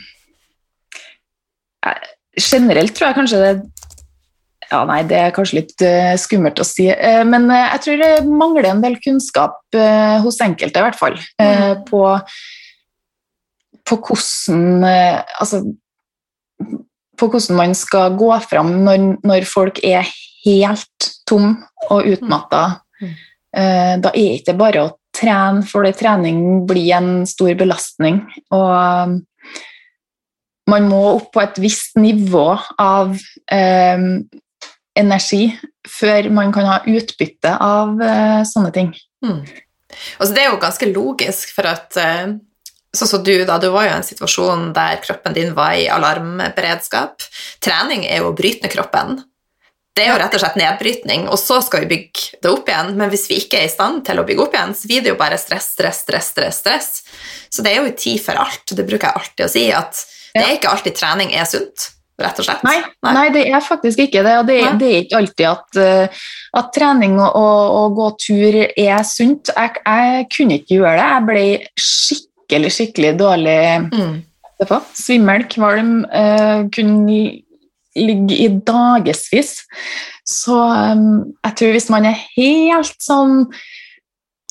Generelt 2.34 2.96
tror 2.96 3.06
jeg 3.10 3.16
kanskje 3.20 3.40
det 3.42 3.52
ja, 4.70 4.80
nei, 4.88 5.00
det 5.08 5.18
er 5.18 5.32
kanskje 5.34 5.60
litt 5.60 5.84
uh, 5.84 6.14
skummelt 6.20 6.60
å 6.60 6.66
si. 6.66 6.88
Uh, 6.90 7.22
men 7.28 7.48
uh, 7.50 7.70
jeg 7.74 7.82
tror 7.84 8.02
det 8.02 8.10
mangler 8.28 8.68
en 8.70 8.82
del 8.84 8.98
kunnskap 9.04 9.60
hos 10.24 10.36
enkelte, 10.44 10.78
i 10.78 10.84
hvert 10.84 10.98
fall, 10.98 11.16
mm. 11.42 11.80
på, 11.88 12.00
på, 13.82 13.96
hvordan 13.98 14.84
Altså 15.42 15.64
på 17.18 17.26
hvordan 17.30 17.58
man 17.58 17.74
skal 17.74 18.14
gå 18.18 18.28
fram 18.46 18.70
når, 18.86 19.08
når 19.26 19.48
folk 19.50 19.80
er 19.82 20.06
helt 20.44 21.08
tom 21.26 21.56
og 21.90 22.06
utmatta. 22.14 22.62
Mm. 23.02 23.14
da 24.04 24.12
er 24.12 24.14
det 24.14 24.38
ikke 24.38 24.54
bare 24.58 24.84
å 24.84 24.92
trene, 25.14 25.66
for 25.66 25.86
det 25.86 25.96
trening 25.98 26.62
blir 26.68 26.92
en 26.94 27.10
stor 27.26 27.54
belastning. 27.58 28.22
Og 28.54 29.18
man 30.70 30.88
må 30.88 31.00
opp 31.18 31.30
på 31.34 31.42
et 31.42 31.60
visst 31.62 31.98
nivå 32.00 32.46
av 32.80 33.14
eh, 33.52 34.04
energi 34.98 35.48
før 35.88 36.30
man 36.34 36.52
kan 36.54 36.68
ha 36.68 36.80
utbytte 36.86 37.56
av 37.60 38.00
uh, 38.00 38.40
sånne 38.46 38.72
ting. 38.74 38.94
Mm. 39.24 39.42
Altså, 40.18 40.32
det 40.34 40.42
er 40.42 40.50
jo 40.50 40.62
ganske 40.62 40.90
logisk, 40.90 41.52
for 41.56 41.68
at 41.70 41.98
uh, 42.00 42.34
sånn 42.94 43.10
som 43.10 43.22
du, 43.26 43.34
da, 43.46 43.58
du 43.62 43.68
var 43.74 43.88
jo 43.88 43.92
i 43.92 43.96
en 43.98 44.06
situasjon 44.06 44.72
der 44.76 45.02
kroppen 45.04 45.36
din 45.36 45.54
var 45.56 45.76
i 45.78 45.86
alarmberedskap. 45.92 47.26
Trening 47.64 48.06
er 48.08 48.22
jo 48.22 48.32
å 48.32 48.36
bryte 48.36 48.66
ned 48.66 48.74
kroppen. 48.74 49.22
Det 49.94 50.02
er 50.02 50.10
jo 50.10 50.18
rett 50.18 50.34
og 50.34 50.42
slett 50.42 50.56
nedbrytning, 50.58 51.28
og 51.30 51.38
så 51.38 51.60
skal 51.62 51.84
vi 51.84 51.92
bygge 51.92 52.40
det 52.42 52.50
opp 52.50 52.70
igjen. 52.70 52.96
Men 52.98 53.12
hvis 53.12 53.28
vi 53.30 53.38
ikke 53.44 53.60
er 53.60 53.68
i 53.68 53.70
stand 53.70 54.02
til 54.06 54.18
å 54.18 54.24
bygge 54.26 54.42
opp 54.42 54.56
igjen, 54.56 54.74
så 54.74 54.90
blir 54.90 55.04
det 55.04 55.12
jo 55.12 55.20
bare 55.20 55.38
stress, 55.38 55.68
stress, 55.76 56.00
stress. 56.02 56.32
stress, 56.34 56.58
stress. 56.64 56.88
Så 57.46 57.62
det 57.62 57.74
er 57.74 57.82
jo 57.82 57.94
tid 57.94 58.18
for 58.24 58.40
alt. 58.42 58.66
Det 58.66 58.86
bruker 58.88 59.06
jeg 59.06 59.20
alltid 59.20 59.46
å 59.46 59.52
si, 59.52 59.68
at 59.70 60.02
det 60.34 60.42
er 60.42 60.56
ikke 60.56 60.72
alltid 60.74 60.98
trening 60.98 61.30
er 61.38 61.46
sunt 61.46 61.92
rett 62.20 62.40
og 62.40 62.46
slett? 62.46 62.62
Nei, 62.66 62.76
nei. 63.04 63.14
nei 63.16 63.24
det 63.34 63.44
er 63.50 63.64
faktisk 63.64 64.04
ikke 64.06 64.22
det. 64.26 64.34
Og 64.40 64.48
det, 64.48 64.58
det 64.80 64.90
er 64.90 65.04
ikke 65.04 65.20
alltid 65.20 65.48
at, 65.50 65.80
uh, 65.80 66.26
at 66.60 66.70
trening 66.76 67.16
og, 67.22 67.40
og, 67.40 67.96
gå 67.98 68.10
tur 68.26 68.60
er 68.64 69.06
sunt. 69.08 69.50
Jeg, 69.54 69.80
jeg, 69.80 70.28
kunne 70.36 70.60
ikke 70.60 70.78
gjøre 70.78 70.96
det. 71.00 71.08
Jeg 71.10 71.28
ble 71.30 71.46
skikkelig, 71.88 72.74
skikkelig 72.78 73.16
dårlig 73.20 73.58
mm. 73.90 74.14
Svimmel, 74.94 75.48
kvalm. 75.50 75.96
Uh, 76.08 76.70
kunne 76.74 77.22
ligge 77.94 78.36
i 78.42 78.50
dagevis. 78.66 79.56
Så 80.24 80.56
um, 80.56 81.34
jeg 81.44 81.56
tror 81.58 81.74
hvis 81.74 81.90
man 81.92 82.06
er 82.08 82.20
helt 82.34 82.96
sånn 83.02 83.42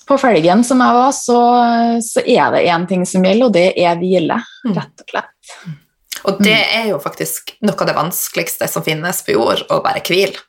på 0.03 0.17
felgen 0.19 0.65
som 0.67 0.81
jeg 0.83 0.95
var, 0.97 1.13
så, 1.15 1.39
så 2.03 2.23
er 2.27 2.51
det 2.53 2.65
én 2.67 2.83
ting 2.89 3.05
som 3.07 3.23
gjelder, 3.23 3.47
og 3.47 3.55
det 3.55 3.69
er 3.79 3.95
hvile, 4.01 4.41
mm. 4.67 4.75
rett 4.75 5.05
og 5.05 5.13
slett. 5.13 5.79
Mm. 6.23 6.29
Og 6.31 6.39
det 6.43 6.55
mm. 6.55 6.73
er 6.79 6.85
jo 6.91 6.99
faktisk 7.03 7.53
noe 7.65 7.75
av 7.75 7.89
det 7.89 7.95
vanskeligste 7.97 8.67
som 8.71 8.83
finnes 8.85 9.19
på 9.25 9.35
jord, 9.35 9.63
å 9.71 9.81
være 9.83 10.03
hvile. 10.07 10.43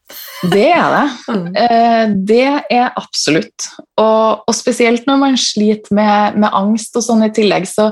Det 0.51 0.69
er 0.71 0.99
det. 0.99 1.07
Mm. 1.35 1.49
Eh, 1.57 2.11
det 2.29 2.45
er 2.71 2.93
absolutt. 2.95 3.65
Og, 3.99 4.45
og, 4.45 4.53
spesielt 4.55 5.07
når 5.09 5.17
man 5.19 5.39
sliter 5.41 5.95
med, 5.97 6.37
med, 6.39 6.51
angst 6.55 6.95
og 6.99 7.03
sånn 7.03 7.25
i 7.27 7.33
tillegg, 7.35 7.67
så 7.69 7.91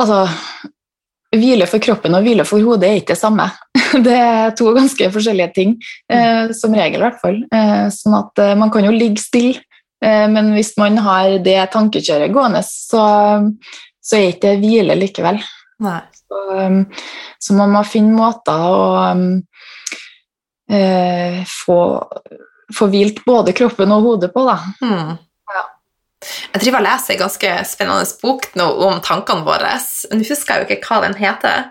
Altså 0.00 0.24
Hvile 1.34 1.66
for 1.70 1.82
kroppen 1.82 2.16
og 2.16 2.24
hvile 2.24 2.46
for 2.46 2.62
hodet 2.64 2.88
er 2.88 2.96
ikke 2.98 3.12
det 3.12 3.20
samme. 3.20 3.44
Det 4.06 4.14
er 4.14 4.54
to 4.58 4.72
ganske 4.74 5.10
forskjellige 5.14 5.52
ting, 5.54 5.76
eh, 6.10 6.50
som 6.56 6.74
regel 6.74 7.02
i 7.02 7.04
hvert 7.04 7.20
fall. 7.22 7.38
Eh, 7.54 7.84
sånn 7.94 8.16
at 8.18 8.42
man 8.58 8.72
kan 8.74 8.86
jo 8.86 8.94
ligge 8.94 9.22
stille, 9.22 9.62
men 10.02 10.50
hvis 10.54 10.74
man 10.80 10.98
har 11.02 11.36
det 11.44 11.58
tankekjøret 11.74 12.34
gående, 12.34 12.64
så, 12.66 13.04
så 14.02 14.18
er 14.18 14.32
ikke 14.32 14.50
det 14.50 14.58
hvile 14.64 14.98
likevel. 14.98 15.38
Nei. 15.84 16.00
Så, 16.34 17.52
um, 17.52 17.58
man 17.58 17.74
må 17.76 17.84
finne 17.86 18.16
måter 18.16 18.64
å 18.66 18.86
um, 19.14 19.26
eh, 20.70 21.42
få, 21.48 21.78
få 22.74 22.88
hvilt 22.92 23.22
både 23.26 23.54
kroppen 23.56 23.92
og 23.94 24.08
hodet 24.08 24.32
på, 24.34 24.44
da. 24.48 24.58
Mm. 24.82 25.14
Ja. 25.54 25.64
Jeg 26.54 26.64
driver 26.64 26.80
og 26.80 26.88
leser 26.88 27.14
en 27.14 27.22
ganske 27.26 27.54
spennende 27.68 28.08
bok 28.22 28.48
nå 28.58 28.66
om 28.88 29.00
tankene 29.04 29.46
våre. 29.46 29.76
Nå 30.12 30.24
husker 30.24 30.54
jeg 30.54 30.64
jo 30.64 30.68
ikke 30.68 30.88
hva 30.88 31.00
den 31.04 31.16
heter. 31.20 31.70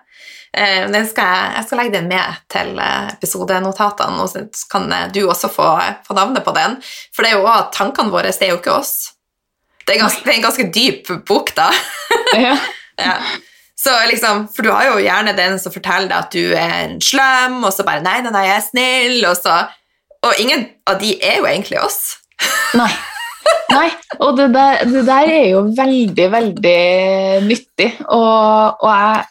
Eh, 0.53 0.83
den 0.93 1.07
skal 1.09 1.25
jeg, 1.25 1.53
jeg, 1.57 1.65
skal 1.67 1.79
legge 1.81 1.95
den 1.97 2.11
med 2.11 2.41
til 2.53 2.75
eh, 2.77 3.09
episodenotatene, 3.15 4.21
og 4.21 4.29
så 4.29 4.67
kan 4.69 4.85
du 5.13 5.23
også 5.25 5.49
få, 5.51 5.71
få 6.05 6.17
navnet 6.17 6.45
på 6.45 6.53
den. 6.55 6.77
For 7.15 7.25
det 7.25 7.33
er 7.33 7.39
jo 7.41 7.47
også, 7.47 7.71
tankene 7.79 8.13
våre 8.13 8.29
det 8.29 8.47
er 8.47 8.53
jo 8.53 8.61
ikke 8.61 8.77
oss. 8.77 8.93
Det 9.83 9.97
er, 9.97 10.05
ganske, 10.05 10.21
det 10.23 10.31
er 10.31 10.37
en 10.37 10.45
ganske 10.45 10.69
dyp 10.71 11.09
bok, 11.27 11.51
da. 11.57 11.67
Ja. 12.37 12.53
ja. 13.01 13.17
Så 13.83 13.91
liksom, 14.07 14.47
For 14.55 14.63
du 14.63 14.71
har 14.71 14.85
jo 14.87 15.03
gjerne 15.03 15.37
den 15.37 15.57
som 15.59 15.73
forteller 15.73 16.07
deg 16.07 16.19
at 16.19 16.35
du 16.35 16.53
er 16.55 16.93
slem, 17.03 17.63
og 17.63 17.73
så 17.75 17.83
bare 17.87 18.03
'Nei, 18.03 18.21
nei, 18.23 18.31
nei, 18.31 18.45
jeg 18.47 18.57
er 18.57 18.69
snill', 18.69 19.29
og 19.29 19.37
så 19.39 19.55
Og 20.23 20.31
ingen 20.39 20.69
av 20.87 21.01
de 21.01 21.17
er 21.19 21.41
jo 21.41 21.45
egentlig 21.49 21.81
oss. 21.83 22.15
Nei. 22.79 22.91
Nei, 23.73 23.89
og 24.23 24.37
det 24.37 24.53
der, 24.53 24.85
det 24.87 25.01
der, 25.07 25.27
er 25.27 25.47
jo 25.51 25.63
veldig, 25.75 26.27
veldig 26.31 26.83
nyttig, 27.43 27.89
og, 28.07 28.79
og 28.79 28.87
jeg 28.87 29.25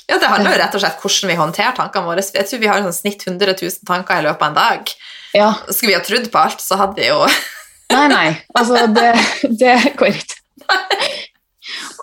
ja. 0.08 0.18
det 0.18 0.32
handler 0.32 0.56
jo 0.56 0.62
rett 0.64 0.78
og 0.78 0.84
slett 0.84 0.99
om 0.99 1.08
hvordan 1.08 1.34
vi 1.34 1.39
håndterer 1.41 1.80
tankene 1.80 2.08
våre. 2.08 2.28
Jeg 2.39 2.47
tror 2.47 2.64
vi 2.64 2.72
har 2.72 2.86
sånn 2.86 2.99
snitt 3.02 3.26
100 3.28 3.58
000 3.60 3.89
tanker 3.89 4.22
i 4.22 4.28
løpet 4.28 4.47
av 4.47 4.54
en 4.54 4.60
dag. 4.62 4.93
Ja. 5.36 5.49
Skulle 5.70 5.93
vi 5.93 5.99
ha 5.99 6.06
trodd 6.06 6.32
på 6.32 6.45
alt, 6.45 6.64
så 6.64 6.80
hadde 6.80 6.99
vi 6.99 7.12
jo 7.12 7.26
Nei, 7.91 8.06
nei. 8.08 8.28
Altså, 8.56 8.86
det, 8.95 9.10
det 9.60 9.76
går 9.99 10.16
ikke. 10.16 10.39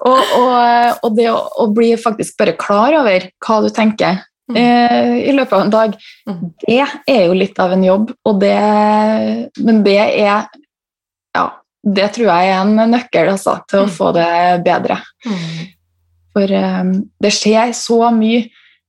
Og, 0.06 0.18
og, 0.38 0.98
og 1.04 1.14
det 1.18 1.24
å, 1.32 1.38
å, 1.58 1.64
bli 1.74 1.90
faktisk 1.98 2.36
bare 2.38 2.54
klar 2.58 2.94
over 3.00 3.24
hva 3.44 3.56
du 3.64 3.68
tenker. 3.74 4.20
Eh, 4.56 5.28
i 5.28 5.32
løpet 5.36 5.52
av 5.52 5.64
en 5.64 5.72
dag, 5.74 5.96
mm. 6.28 6.38
det 6.64 6.78
er 7.06 7.24
jo 7.26 7.36
litt 7.36 7.58
av 7.60 7.74
en 7.74 7.84
jobb, 7.84 8.12
det, 8.40 8.56
men 9.64 9.82
det 9.86 9.98
er 9.98 10.48
Ja, 11.36 11.44
det 11.84 12.08
tror 12.16 12.30
jeg 12.30 12.52
er 12.52 12.62
en 12.62 12.90
nøkkel 12.90 13.28
altså, 13.34 13.58
til 13.68 13.84
å 13.84 13.88
mm. 13.88 13.92
få 13.94 14.12
det 14.16 14.30
bedre. 14.64 14.96
Mm. 15.26 15.68
For 16.36 16.56
eh, 16.62 16.94
det 17.24 17.34
skjer 17.34 17.74
så 17.76 18.00
mye 18.14 18.46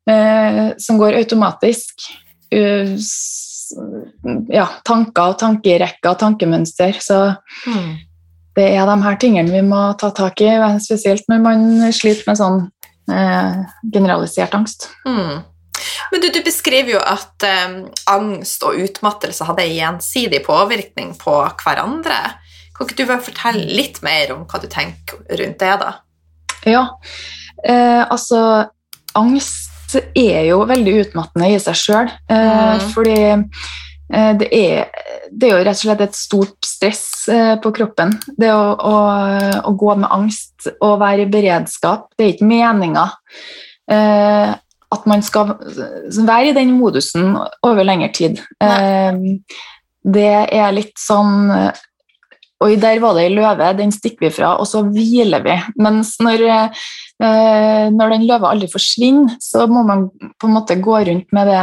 eh, 0.09 0.63
som 0.79 0.99
går 1.01 1.19
automatisk. 1.19 2.07
Uh, 2.49 2.97
ja, 4.49 4.65
tanker, 4.83 5.35
tankerekker, 5.37 6.13
tankemønster. 6.17 6.95
Så 6.99 7.35
Mm. 7.67 7.97
det 8.55 8.75
er 8.75 8.85
de 8.85 9.03
her 9.03 9.15
tingene 9.15 9.51
vi 9.51 9.61
må 9.61 9.93
ta 9.97 10.09
tak 10.09 10.41
i, 10.41 10.49
spesielt 10.79 11.23
når 11.29 11.39
man 11.43 11.91
sliter 11.93 12.23
med 12.27 12.37
sånn 12.37 12.71
eh, 13.11 13.65
generalisert 13.93 14.53
angst. 14.53 14.89
Mm. 15.05 15.43
Men 16.11 16.21
du, 16.23 16.29
du 16.33 16.41
beskriver 16.45 16.95
jo 16.97 17.01
at 17.01 17.45
eh, 17.47 17.79
angst 18.11 18.63
og 18.67 18.77
utmattelse 18.83 19.47
hadde 19.47 19.67
gjensidig 19.71 20.43
påvirkning 20.45 21.15
på 21.19 21.39
hverandre. 21.63 22.19
Kan 22.75 22.87
ikke 22.87 23.03
du 23.03 23.15
fortelle 23.25 23.65
litt 23.75 24.01
mer 24.05 24.31
om 24.35 24.45
hva 24.47 24.61
du 24.63 24.69
tenker 24.71 25.19
rundt 25.39 25.59
det, 25.59 25.73
da? 25.81 25.93
Ja, 26.67 26.85
eh, 27.63 28.03
altså 28.05 28.39
angst 29.17 29.95
er 30.13 30.43
jo 30.45 30.61
veldig 30.69 30.93
utmattende 31.03 31.49
i 31.49 31.59
seg 31.59 31.77
sjøl, 31.79 32.11
eh, 32.29 32.77
Mm. 32.77 32.89
fordi 32.93 33.17
eh, 33.33 34.31
det, 34.37 34.47
er, 34.53 34.89
det 35.31 35.49
er 35.49 35.55
jo 35.55 35.63
rett 35.65 35.79
og 35.79 35.81
slett 35.81 36.03
et 36.05 36.15
stort 36.17 36.65
stress 36.65 37.03
eh, 37.27 37.55
på 37.61 37.71
kroppen. 37.75 38.13
Det 38.37 38.51
å, 38.53 38.75
å, 38.77 38.95
å 39.65 39.73
gå 39.73 39.95
med 39.95 40.09
angst 40.13 40.69
og 40.79 40.99
være 41.01 41.25
i 41.25 41.31
beredskap, 41.31 42.11
det 42.17 42.25
er 42.25 42.33
ikke 42.35 42.49
meninga 42.51 43.07
eh, 43.89 44.53
at 44.93 45.05
man 45.09 45.21
skal 45.25 45.53
være 45.53 46.49
i 46.49 46.55
den 46.57 46.73
modusen 46.79 47.35
over 47.65 47.85
lengre 47.85 48.09
tid. 48.15 48.41
Eh, 48.63 49.19
det 50.03 50.31
er 50.55 50.73
litt 50.73 50.97
sånn 50.97 51.49
Oi, 52.59 52.73
der 52.75 52.99
var 52.99 53.15
det 53.15 53.23
ei 53.23 53.31
løve, 53.31 53.69
den 53.77 53.91
stikker 53.95 54.25
vi 54.25 54.33
fra, 54.35 54.49
og 54.59 54.67
så 54.67 54.81
hviler 54.83 55.45
vi. 55.45 55.53
Mens 55.79 56.17
når, 56.19 56.41
eh, 56.43 57.85
når 57.95 58.11
den 58.11 58.25
løva 58.27 58.49
aldri 58.51 58.67
forsvinner, 58.67 59.37
så 59.39 59.63
må 59.71 59.85
man 59.87 60.09
på 60.11 60.49
en 60.49 60.57
måte 60.57 60.75
gå 60.75 60.97
rundt 61.07 61.31
med 61.31 61.47
det 61.47 61.61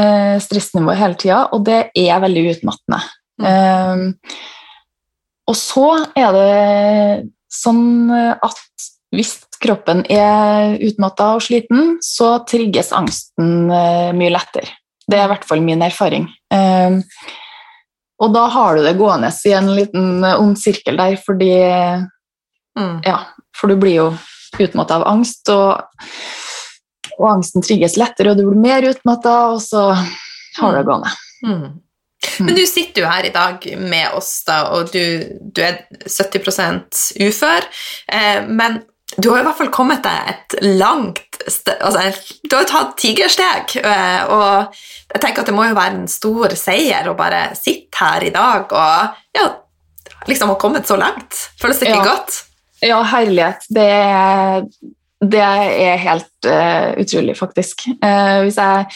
eh, 0.00 0.38
stressnivået 0.40 0.96
hele 0.96 1.18
tida, 1.20 1.42
og 1.52 1.66
det 1.68 1.90
er 1.92 2.24
veldig 2.24 2.46
utmattende. 2.54 3.02
Eh, 3.50 4.32
og 5.48 5.60
så 5.60 5.90
er 6.16 6.32
det 6.38 7.28
sånn 7.52 8.08
at 8.08 8.88
hvis 9.14 9.34
kroppen 9.62 10.04
er 10.12 10.76
utmatta 10.84 11.32
og 11.36 11.44
sliten, 11.46 11.96
så 12.04 12.38
trigges 12.48 12.92
angsten 12.96 13.72
eh, 13.72 14.12
mye 14.16 14.34
lettere. 14.34 14.70
Det 15.08 15.16
er 15.16 15.26
i 15.26 15.32
hvert 15.32 15.46
fall 15.48 15.64
min 15.64 15.82
erfaring. 15.82 16.28
Eh, 16.52 17.00
og 18.18 18.34
da 18.34 18.44
har 18.50 18.76
du 18.76 18.84
det 18.84 18.98
gående 18.98 19.30
i 19.46 19.52
en 19.54 19.72
liten 19.76 20.24
ond 20.26 20.58
sirkel 20.60 20.98
der, 20.98 21.16
fordi 21.22 21.52
Mm. 22.78 23.00
Ja, 23.04 23.26
for 23.56 23.68
du 23.68 23.76
blir 23.76 23.94
jo 23.94 24.06
utmatta 24.58 25.00
av 25.00 25.06
angst, 25.10 25.48
og, 25.52 25.82
og 27.18 27.26
angsten 27.30 27.64
trigges 27.64 27.98
lettere, 28.00 28.32
og 28.32 28.38
du 28.38 28.46
blir 28.46 28.62
mer 28.62 28.86
utmatta, 28.92 29.36
og 29.54 29.62
så 29.64 29.90
har 29.94 30.72
du 30.72 30.78
det 30.78 30.86
gående. 30.88 31.12
Mm. 31.46 31.66
Men 32.42 32.54
du 32.54 32.64
sitter 32.66 33.04
jo 33.04 33.10
her 33.10 33.26
i 33.28 33.34
dag 33.34 33.64
med 33.78 34.14
oss, 34.18 34.32
da, 34.46 34.60
og 34.74 34.92
du, 34.94 35.02
du 35.54 35.62
er 35.62 35.84
70 36.06 37.18
ufør. 37.28 37.66
Eh, 38.10 38.46
men 38.46 38.82
du 39.18 39.30
har 39.32 39.40
i 39.40 39.46
hvert 39.46 39.58
fall 39.58 39.70
kommet 39.74 40.02
deg 40.04 40.28
et 40.32 40.54
langt 40.78 41.38
altså, 41.80 42.02
Du 42.48 42.54
har 42.56 42.66
tatt 42.70 42.92
tigersteg, 43.00 43.76
eh, 43.82 44.20
og 44.30 44.74
jeg 45.14 45.22
tenker 45.24 45.42
at 45.42 45.48
det 45.50 45.54
må 45.56 45.64
jo 45.68 45.74
være 45.78 45.94
en 45.96 46.08
stor 46.10 46.54
seier 46.58 47.08
å 47.10 47.16
bare 47.18 47.48
sitte 47.58 47.98
her 47.98 48.26
i 48.28 48.30
dag 48.34 48.70
og 48.76 49.38
ja, 49.38 49.46
liksom 50.28 50.52
ha 50.52 50.58
kommet 50.60 50.86
så 50.86 50.98
langt. 51.00 51.34
Føles 51.60 51.80
det 51.80 51.88
ikke 51.90 52.02
Ja. 52.04 52.10
godt? 52.12 52.36
Ja, 52.84 52.98
herlighet. 53.10 53.64
Det, 53.74 53.86
er- 53.90 54.66
det 55.24 55.40
er 55.42 55.96
helt 56.04 56.46
uh, 56.46 56.92
utrolig, 57.02 57.34
faktisk. 57.38 57.88
Uh, 58.04 58.44
hvis 58.44 58.58
jeg 58.60 58.86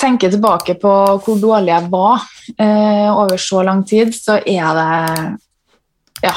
tenker 0.00 0.32
tilbake 0.34 0.74
på 0.80 0.90
hvor 1.24 1.38
dårlig 1.40 1.72
jeg 1.72 1.88
var 1.92 2.26
uh, 2.60 3.08
over 3.22 3.40
så 3.40 3.62
lang 3.64 3.84
tid, 3.88 4.12
så 4.16 4.36
er 4.44 4.76
det 4.80 6.28
Ja. 6.28 6.34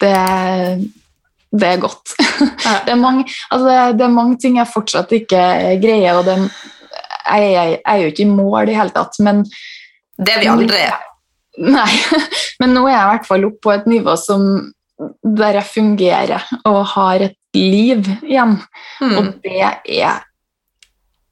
Det, 0.00 0.14
det 1.52 1.68
er 1.74 1.80
godt. 1.82 2.14
Ja. 2.64 2.78
Det 2.86 2.92
er, 2.92 2.96
mange, 3.00 3.24
altså 3.50 3.72
det, 3.96 4.04
er 4.04 4.12
mange 4.12 4.36
ting 4.40 4.56
jeg 4.56 4.68
fortsatt 4.72 5.10
ikke 5.12 5.40
greier, 5.82 6.16
og 6.16 6.24
det, 6.24 6.36
jeg, 6.38 7.46
jeg, 7.52 7.70
jeg 7.74 7.80
er 7.84 8.00
jo 8.00 8.10
ikke 8.12 8.22
i 8.24 8.30
mål 8.30 8.62
i 8.62 8.66
det 8.70 8.76
hele 8.78 8.94
tatt, 8.94 9.18
men 9.24 9.42
Det 10.16 10.34
er 10.34 10.40
vi 10.40 10.48
aldri. 10.52 10.80
Nei, 11.60 11.88
men 12.62 12.72
nå 12.76 12.86
er 12.86 12.94
jeg 12.94 13.02
i 13.02 13.10
hvert 13.14 13.28
fall 13.28 13.44
oppe 13.48 13.60
på 13.66 13.72
et 13.74 13.88
nivå 13.90 14.14
som, 14.20 14.46
der 15.24 15.58
jeg 15.60 15.68
fungerer 15.72 16.46
og 16.68 16.80
har 16.94 17.26
et 17.28 17.36
liv 17.56 18.06
igjen, 18.22 18.56
Mm. 19.00 19.16
og 19.16 19.28
det 19.44 19.60
er 19.64 20.20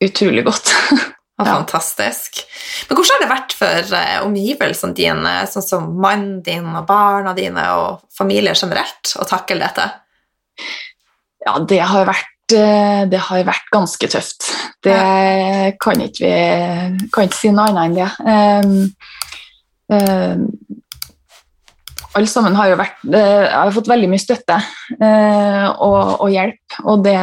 utrolig 0.04 0.44
godt. 0.48 0.74
Ja. 1.38 1.52
Fantastisk. 1.54 2.40
Men 2.88 2.96
hvordan 2.98 3.12
har 3.14 3.20
det 3.22 3.28
vært 3.30 3.52
for 3.54 3.92
eh, 3.94 4.16
omgivelsene 4.26 4.96
dine, 4.98 5.34
sånn 5.46 5.62
som 5.62 5.84
mannen 6.02 6.40
din 6.42 6.64
og 6.66 6.88
barna 6.88 7.30
dine 7.36 7.62
og 7.78 8.00
familie 8.10 8.56
generelt, 8.58 9.12
å 9.14 9.22
takle 9.22 9.60
dette? 9.62 9.84
Ja, 11.46 11.58
det 11.68 11.80
har 11.90 12.08
vært, 12.08 12.54
eh, 12.54 13.04
det 13.10 13.20
har 13.28 13.44
vært 13.46 13.70
ganske 13.74 14.10
tøft. 14.10 14.48
Det 14.84 14.98
kan 15.82 16.00
ikke 16.02 16.28
vi 16.28 17.08
kan 17.12 17.28
ikke 17.28 17.38
si 17.38 17.52
noe 17.54 17.68
annet 17.70 17.84
enn 17.88 17.96
det. 17.98 18.10
Um, 18.28 18.74
um, 19.94 20.48
alle 22.18 22.30
sammen 22.30 22.56
har 22.56 22.70
jo 22.70 22.78
vært 22.80 23.04
eh, 23.12 23.44
Jeg 23.44 23.54
har 23.54 23.74
fått 23.74 23.90
veldig 23.90 24.08
mye 24.10 24.22
støtte 24.22 24.56
uh, 24.58 25.66
og, 25.84 25.98
og 26.24 26.32
hjelp, 26.32 26.78
og 26.88 27.04
det, 27.04 27.18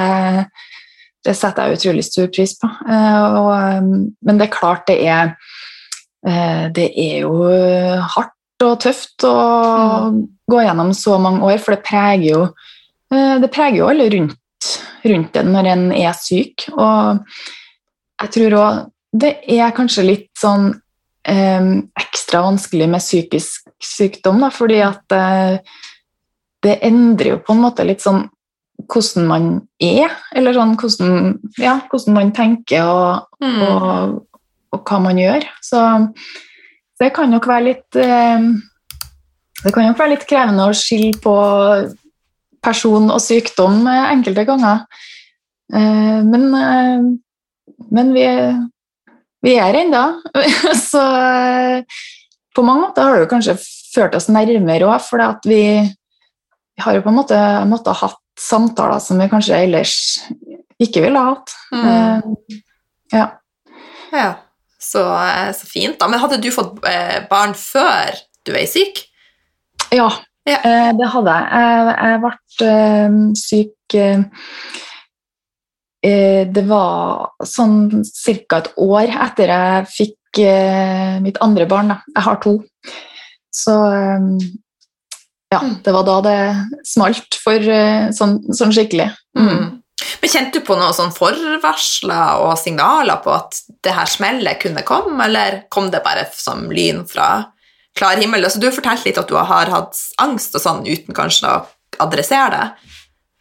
det 1.25 1.36
setter 1.36 1.67
jeg 1.67 1.79
utrolig 1.79 2.05
stor 2.05 2.29
pris 2.33 2.55
på. 2.61 2.69
Uh, 2.86 3.25
og, 3.25 3.49
um, 3.81 3.91
men 4.21 4.39
det 4.39 4.47
er 4.47 4.55
klart 4.55 4.86
det 4.89 4.99
er 5.09 5.33
uh, 6.27 6.65
Det 6.75 6.88
er 6.91 7.25
jo 7.25 7.49
hardt 8.15 8.31
og 8.63 8.77
tøft 8.79 9.25
å 9.27 9.36
gå 10.47 10.61
gjennom 10.63 10.93
så 10.95 11.17
mange 11.19 11.43
år, 11.43 11.59
for 11.59 11.75
det 11.75 11.83
preger 11.86 12.29
jo 12.29 12.45
det 13.11 13.51
preger 13.53 13.77
jo 13.81 13.89
alle 13.91 14.09
rundt, 14.09 14.69
rundt 15.05 15.33
det 15.35 15.43
når 15.45 15.69
en 15.73 15.85
er 15.93 16.15
syk. 16.17 16.67
Og 16.73 17.21
jeg 18.21 18.33
tror 18.37 18.57
òg 18.61 18.83
det 19.15 19.31
er 19.55 19.71
kanskje 19.75 20.03
litt 20.03 20.31
sånn 20.35 20.73
eh, 21.27 21.67
ekstra 22.01 22.41
vanskelig 22.43 22.87
med 22.91 23.03
psykisk 23.03 23.69
sykdom, 23.79 24.41
da, 24.43 24.49
fordi 24.51 24.81
at 24.83 25.15
eh, 25.15 25.59
det 26.65 26.79
endrer 26.83 27.35
jo 27.35 27.43
på 27.45 27.53
en 27.55 27.61
måte 27.63 27.85
litt 27.87 28.03
sånn 28.03 28.25
hvordan 28.91 29.27
man 29.29 29.45
er, 29.79 30.11
eller 30.35 30.55
sånn 30.57 30.73
hvordan, 30.75 31.13
ja, 31.61 31.77
hvordan 31.91 32.17
man 32.17 32.33
tenker 32.35 32.83
og, 32.83 33.31
Mm. 33.45 33.61
og, 33.61 34.43
og 34.73 34.81
hva 34.89 34.97
man 35.03 35.17
gjør. 35.19 35.43
Så 35.63 35.79
det 36.99 37.11
kan 37.13 37.29
nok 37.29 37.45
være 37.47 37.65
litt 37.67 37.97
eh, 37.99 38.45
Det 39.63 39.73
kan 39.73 39.85
nok 39.87 39.99
være 39.99 40.13
litt 40.13 40.25
krevende 40.29 40.65
å 40.69 40.75
skille 40.75 41.15
på 41.23 41.33
person 42.66 43.11
og 43.13 43.22
sykdom 43.24 43.86
eh, 43.89 44.11
enkelte 44.13 44.45
ganger. 44.47 44.84
Eh, 45.74 46.22
men, 46.26 46.47
eh, 46.59 47.05
men 47.95 48.13
vi, 48.16 48.26
vi 49.45 49.55
er 49.61 49.80
ennå. 49.84 50.03
Så 50.91 51.03
på 52.55 52.66
mange 52.66 52.88
måter 52.88 53.07
har 53.07 53.22
det 53.22 53.32
kanskje 53.32 53.57
ført 53.95 54.16
oss 54.18 54.30
nærmere 54.32 54.89
òg, 54.89 54.99
for 55.03 55.24
at 55.24 55.45
vi, 55.47 55.63
vi 55.84 56.86
har 56.86 56.97
jo 56.97 57.03
på 57.05 57.11
en 57.11 57.20
måte 57.22 57.41
måttet 57.70 57.93
ha 57.95 58.09
hatt 58.09 58.22
samtaler 58.39 58.99
som 58.99 59.20
vi 59.22 59.30
kanskje 59.32 59.61
ellers 59.63 59.95
ikke 60.82 61.05
ville 61.05 61.20
ha 61.20 61.36
hatt. 61.36 61.53
Mm. 61.72 62.36
Ja. 63.13 63.28
Ja, 64.11 64.32
så, 64.80 65.03
så 65.55 65.68
fint. 65.68 65.95
da. 66.01 66.09
Men 66.11 66.20
hadde 66.20 66.41
du 66.43 66.49
fått 66.51 66.82
barn 67.32 67.55
før 67.55 68.20
du 68.47 68.51
er 68.55 68.68
syk? 68.68 69.05
Ja, 69.95 70.09
Ja. 70.45 70.57
eh, 70.61 70.91
det 70.93 71.07
hadde 71.09 71.33
jeg. 71.33 71.45
Jeg, 72.01 72.19
ble 72.21 72.33
eh, 72.69 73.15
syk 73.39 73.95
eh, 74.01 74.19
Det 76.53 76.63
var 76.69 77.31
sånn 77.41 78.03
ca. 78.05 78.59
et 78.61 78.69
år 78.77 79.09
etter 79.25 79.49
jeg 79.49 79.87
fikk 79.89 80.41
mitt 81.23 81.37
andre 81.41 81.65
barn. 81.65 81.93
Jeg 82.11 82.23
har 82.27 82.37
to. 82.43 82.57
Så 83.55 83.71
ja, 85.53 85.59
Mm. 85.61 85.75
det 85.83 85.93
var 85.93 86.03
da 86.03 86.15
det 86.21 86.39
smalt 86.83 87.37
for 87.41 87.57
sånn, 88.11 88.41
sånn 88.53 88.73
skikkelig. 88.75 89.07
Mm. 89.37 89.81
Men 90.21 90.29
Kjente 90.29 90.59
du 90.59 90.65
på 90.67 90.75
noen 90.75 90.93
sånn 90.93 91.13
forvarsler 91.15 92.41
og 92.43 92.57
signaler 92.59 93.21
på 93.23 93.31
at 93.31 93.61
det 93.81 93.93
her 93.95 94.05
smellet 94.05 94.59
kunne 94.59 94.83
komme, 94.83 95.23
eller 95.23 95.63
kom 95.71 95.89
det 95.93 96.03
bare 96.03 96.27
som 96.35 96.67
lyn 96.69 97.05
fra 97.07 97.45
klar 97.95 98.19
himmel? 98.21 98.43
Altså, 98.45 98.59
du 98.59 98.67
har 98.67 98.75
fortalt 98.75 99.05
litt 99.07 99.19
at 99.21 99.29
du 99.29 99.35
har 99.37 99.71
hatt 99.71 99.99
angst 100.21 100.55
og 100.57 100.63
sånn 100.63 100.83
uten 100.87 101.15
kanskje 101.15 101.51
å 101.51 101.63
adressere 102.05 102.51
det, 102.57 102.91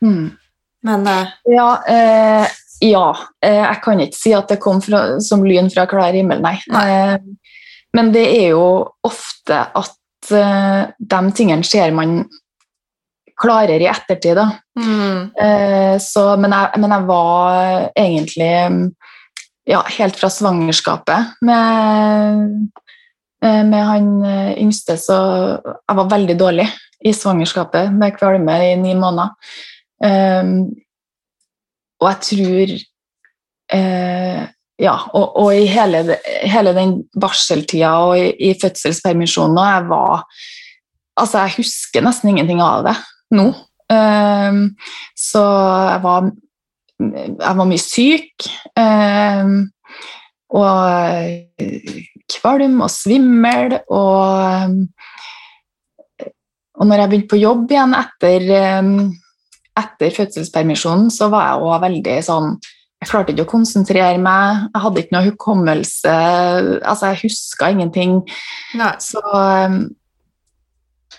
Mm. 0.05 0.37
men 0.85 1.07
uh... 1.09 1.31
Ja, 1.49 1.69
eh, 1.89 2.49
ja. 2.85 3.07
Eh, 3.41 3.63
jeg 3.63 3.79
kan 3.85 4.01
ikke 4.05 4.19
si 4.19 4.33
at 4.37 4.51
det 4.53 4.59
kom 4.61 4.83
fra, 4.85 5.21
som 5.25 5.45
lyn 5.47 5.71
fra 5.73 5.87
klar 5.89 6.13
himmel, 6.13 6.43
nei. 6.45 6.59
Eh, 6.69 7.17
men 7.95 8.11
det 8.13 8.25
er 8.43 8.51
jo 8.53 8.67
ofte 9.07 9.63
at 9.73 10.33
eh, 10.35 10.83
de 10.99 11.21
tingene 11.39 11.65
ser 11.65 11.95
man 11.97 12.25
klarere 13.41 13.81
i 13.83 13.89
ettertid. 13.91 14.37
Da. 14.37 14.51
mm, 14.77 15.33
Eh, 15.41 15.97
så, 16.03 16.37
men, 16.37 16.53
jeg, 16.53 16.81
men 16.83 16.95
jeg 16.95 17.07
var 17.09 17.89
egentlig 17.97 18.53
ja, 19.65 19.81
helt 19.97 20.21
fra 20.21 20.29
svangerskapet 20.31 21.41
med, 21.41 22.69
med 23.45 23.85
han 23.85 24.09
eh, 24.25 24.55
yngste, 24.63 24.97
så 25.01 25.19
jeg 25.61 25.99
var 25.99 26.11
veldig 26.11 26.37
dårlig 26.41 26.67
i 27.05 27.13
svangerskapet 27.13 27.93
med 27.93 28.17
kvalme 28.17 28.57
i 28.71 28.75
ni 28.81 28.95
måneder. 28.97 29.35
Um, 30.05 30.73
og 32.03 32.09
jeg 32.11 32.21
tror 32.29 32.73
uh, 33.79 34.41
Ja, 34.83 34.95
og, 35.15 35.37
og, 35.39 35.53
i 35.55 35.69
hele, 35.71 36.17
hele 36.43 36.73
den 36.75 36.97
barseltida 37.21 37.93
og 38.03 38.19
i, 38.19 38.33
i 38.49 38.57
fødselspermisjonen 38.59 39.55
og 39.55 39.69
jeg 39.71 39.85
var 39.93 40.25
Altså, 41.15 41.45
jeg 41.45 41.55
husker 41.61 42.03
nesten 42.03 42.33
ingenting 42.33 42.59
av 42.59 42.83
det 42.89 42.97
nå. 43.39 43.45
Um, 43.87 44.65
så 45.15 45.45
jeg 45.93 46.01
var 46.03 46.33
jeg 47.07 47.57
var 47.59 47.69
mye 47.69 47.83
syk. 47.83 48.47
Um, 48.75 49.55
og 50.55 50.75
kvalm 52.35 52.81
og 52.85 52.93
svimmel. 52.93 53.77
Og, 53.93 54.79
og 56.75 56.89
når 56.89 57.03
jeg 57.03 57.13
begynte 57.13 57.33
på 57.33 57.41
jobb 57.43 57.75
igjen 57.75 57.97
etter, 57.99 58.47
eh, 58.61 58.93
etter 59.83 60.17
fødselspermisjonen, 60.21 61.11
så 61.15 61.29
var 61.33 61.51
jeg 61.51 61.69
òg 61.69 61.85
veldig 61.89 62.17
sånn 62.31 62.57
Jeg 63.05 63.11
klarte 63.11 63.35
ikke 63.35 63.45
å 63.45 63.51
konsentrere 63.51 64.17
meg, 64.17 64.63
jeg 64.73 64.81
hadde 64.81 65.01
ikke 65.03 65.13
noe 65.13 65.27
hukommelse. 65.27 66.13
Altså, 66.89 67.11
jeg 67.11 67.27
huska 67.27 67.69
ingenting. 67.75 68.15
Nei. 68.81 68.95
Så 69.05 69.21
um, 69.21 69.75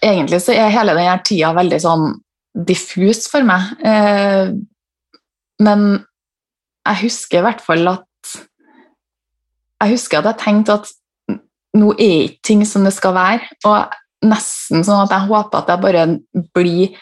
egentlig 0.02 0.40
så 0.42 0.56
er 0.56 0.74
hele 0.74 0.96
denne 0.98 1.20
tida 1.28 1.52
veldig 1.54 1.78
sånn 1.84 2.08
diffus 2.66 3.28
for 3.30 3.46
meg. 3.46 3.70
Uh, 3.86 4.58
men 5.62 5.86
jeg 6.86 7.02
husker 7.06 7.40
i 7.40 7.46
hvert 7.46 7.64
fall 7.64 7.88
at 7.94 8.34
Jeg 9.84 9.92
husker 9.92 10.22
at 10.24 10.32
jeg 10.32 10.42
tenkte 10.42 10.80
at 10.80 10.90
nå 11.76 11.94
er 12.00 12.28
ikke 12.28 12.44
ting 12.50 12.64
som 12.68 12.86
det 12.88 12.94
skal 12.96 13.16
være, 13.16 13.50
og 13.68 13.96
nesten 14.26 14.86
sånn 14.86 15.04
at 15.04 15.14
jeg 15.14 15.30
håper 15.30 15.60
at 15.60 15.72
jeg 15.72 15.84
bare 15.84 16.06
blir 16.56 16.96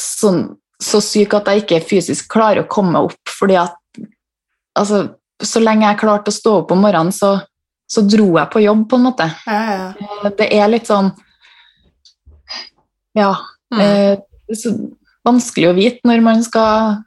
sånn, 0.00 0.46
så 0.82 1.00
syk 1.04 1.36
at 1.38 1.50
jeg 1.50 1.64
ikke 1.64 1.82
fysisk 1.86 2.30
klarer 2.32 2.64
å 2.64 2.70
komme 2.70 2.96
meg 2.96 3.10
opp, 3.10 3.34
fordi 3.38 3.58
at 3.60 3.76
altså, 4.78 5.04
så 5.42 5.62
lenge 5.62 5.86
jeg 5.86 6.00
klarte 6.02 6.32
å 6.32 6.38
stå 6.38 6.56
opp 6.62 6.74
om 6.74 6.82
morgenen, 6.84 7.14
så, 7.14 7.36
så 7.90 8.04
dro 8.06 8.32
jeg 8.38 8.50
på 8.52 8.64
jobb, 8.64 8.86
på 8.90 8.98
en 8.98 9.06
måte. 9.08 9.28
Ja, 9.46 9.62
ja. 9.70 10.32
Det 10.38 10.50
er 10.50 10.70
litt 10.72 10.90
sånn 10.90 11.12
Ja. 13.14 13.36
Mm. 13.74 13.80
Eh, 13.80 14.54
så 14.54 14.74
vanskelig 15.24 15.70
å 15.70 15.76
vite 15.76 16.08
når 16.08 16.22
man 16.24 16.42
skal 16.44 16.98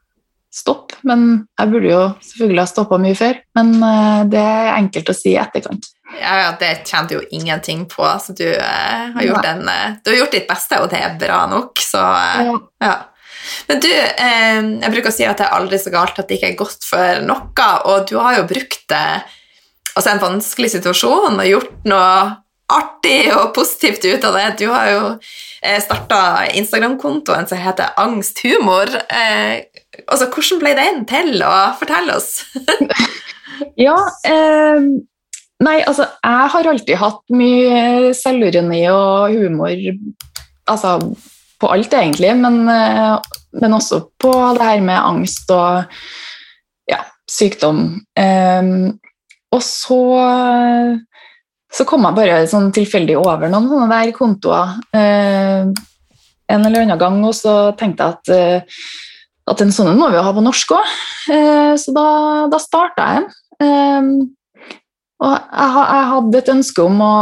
stoppe. 0.53 0.86
Men 1.07 1.27
jeg 1.59 1.71
burde 1.71 1.91
jo 1.91 2.01
selvfølgelig 2.29 2.63
ha 2.63 2.69
stoppa 2.69 2.97
mye 3.01 3.17
før. 3.17 3.37
Men 3.57 3.75
eh, 3.87 4.23
det 4.33 4.41
er 4.43 4.73
enkelt 4.75 5.11
å 5.13 5.15
si 5.15 5.31
i 5.33 5.39
etterkant. 5.41 5.91
Ja, 6.15 6.37
ja, 6.39 6.51
det 6.59 6.87
tjente 6.87 7.17
jo 7.17 7.23
ingenting 7.35 7.83
på, 7.91 8.05
så 8.23 8.33
du, 8.35 8.47
eh, 8.47 9.11
har 9.13 9.27
gjort 9.27 9.45
en, 9.49 9.67
eh, 9.69 9.97
du 10.03 10.11
har 10.11 10.21
gjort 10.21 10.37
ditt 10.37 10.47
beste, 10.49 10.79
og 10.81 10.89
det 10.93 11.01
er 11.03 11.17
bra 11.19 11.43
nok, 11.51 11.83
så 11.83 12.01
eh, 12.15 12.47
Ja. 12.47 12.57
ja. 12.83 12.95
Men 13.67 13.79
du, 13.83 13.89
eh, 13.91 14.61
jeg 14.81 14.93
bruker 14.93 15.11
å 15.11 15.15
si 15.15 15.27
at 15.27 15.39
det 15.39 15.47
er 15.47 15.57
aldri 15.57 15.79
så 15.79 15.91
galt 15.93 16.19
at 16.19 16.27
det 16.27 16.39
ikke 16.39 16.51
er 16.53 16.59
godt 16.59 16.87
for 16.87 17.21
noe, 17.27 17.69
og 17.91 18.07
du 18.09 18.17
har 18.19 18.39
jo 18.39 18.47
brukt 18.49 18.83
det, 18.91 19.05
altså 19.95 20.13
en 20.13 20.23
vanskelig 20.23 20.73
situasjon 20.77 21.39
og 21.39 21.51
gjort 21.51 21.87
noe 21.91 22.11
artig 22.67 23.29
og 23.31 23.53
positivt 23.55 24.03
ut 24.03 24.25
av 24.27 24.35
det. 24.35 24.47
Du 24.59 24.67
har 24.67 24.89
jo 24.91 25.03
starta 25.81 26.19
Instagram-kontoen 26.59 27.47
som 27.47 27.61
heter 27.63 27.95
Angsthumor. 27.97 28.91
Altså, 30.05 30.27
hvordan 30.29 30.61
ble 30.61 30.73
den 30.77 31.05
til? 31.09 31.31
Og 31.43 31.77
fortell 31.81 32.13
oss. 32.15 32.41
Ja, 33.73 33.95
eh, 34.29 34.83
nei, 35.65 35.77
altså 35.89 36.05
jeg 36.05 36.49
har 36.53 36.67
alltid 36.69 36.99
hatt 37.01 37.23
mye 37.33 38.11
selvironi 38.13 38.83
og 38.91 39.33
humor 39.33 39.71
altså 40.69 40.91
på 41.57 41.71
alt 41.73 41.95
egentlig, 41.97 42.35
men, 42.37 42.59
eh, 42.69 43.15
men 43.57 43.73
også 43.73 44.03
på 44.21 44.33
det 44.59 44.67
her 44.67 44.83
med 44.85 44.99
angst 44.99 45.49
og 45.55 45.89
ja, 46.91 47.01
sykdom. 47.25 47.81
Eh, 48.13 48.69
og 49.49 49.65
så 49.65 50.01
så 51.73 51.85
kom 51.87 52.05
jeg 52.07 52.17
bare 52.17 52.39
sånn 52.49 52.69
tilfeldig 52.75 53.17
over 53.19 53.49
noen 53.51 53.67
sånne 53.71 53.89
der 53.91 54.13
kontoer 54.15 54.77
eh, 54.95 55.67
en 56.47 56.63
eller 56.63 56.85
annen 56.85 56.99
gang, 57.01 57.19
og 57.27 57.35
så 57.35 57.57
tenkte 57.79 58.05
jeg 58.05 58.15
at, 58.15 58.31
eh, 58.31 58.83
at 59.47 59.61
en 59.63 59.71
sånn 59.71 59.95
må 59.97 60.09
vi 60.11 60.17
jo 60.19 60.25
ha 60.25 60.33
på 60.35 60.43
norsk 60.43 60.73
òg. 60.75 60.95
Eh, 61.33 61.73
så 61.79 61.93
da, 61.95 62.07
da 62.51 62.59
starta 62.61 63.05
jeg 63.07 63.21
en. 63.21 63.27
Eh, 63.63 64.09
og 65.23 65.33
jeg, 65.33 65.69
jeg 65.73 66.09
hadde 66.13 66.41
et 66.41 66.51
ønske 66.53 66.83
om 66.83 66.99
å 67.01 67.13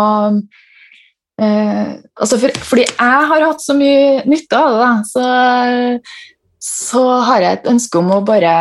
eh, 1.39 1.93
altså 2.19 2.39
for, 2.41 2.57
Fordi 2.71 2.84
jeg 2.89 3.30
har 3.32 3.45
hatt 3.45 3.63
så 3.63 3.76
mye 3.78 4.26
nytte 4.28 4.59
av 4.59 4.82
det, 4.82 4.89
så, 5.13 5.28
så 6.59 7.05
har 7.30 7.45
jeg 7.45 7.59
et 7.59 7.69
ønske 7.71 8.01
om 8.01 8.11
å 8.17 8.23
bare 8.26 8.55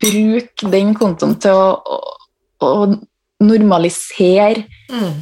bruke 0.00 0.72
den 0.72 0.94
kontoen 0.96 1.36
til 1.42 1.54
å, 1.54 1.70
å, 1.76 2.00
å 2.66 2.72
normalisere 3.44 4.66
Mm. 4.90 5.20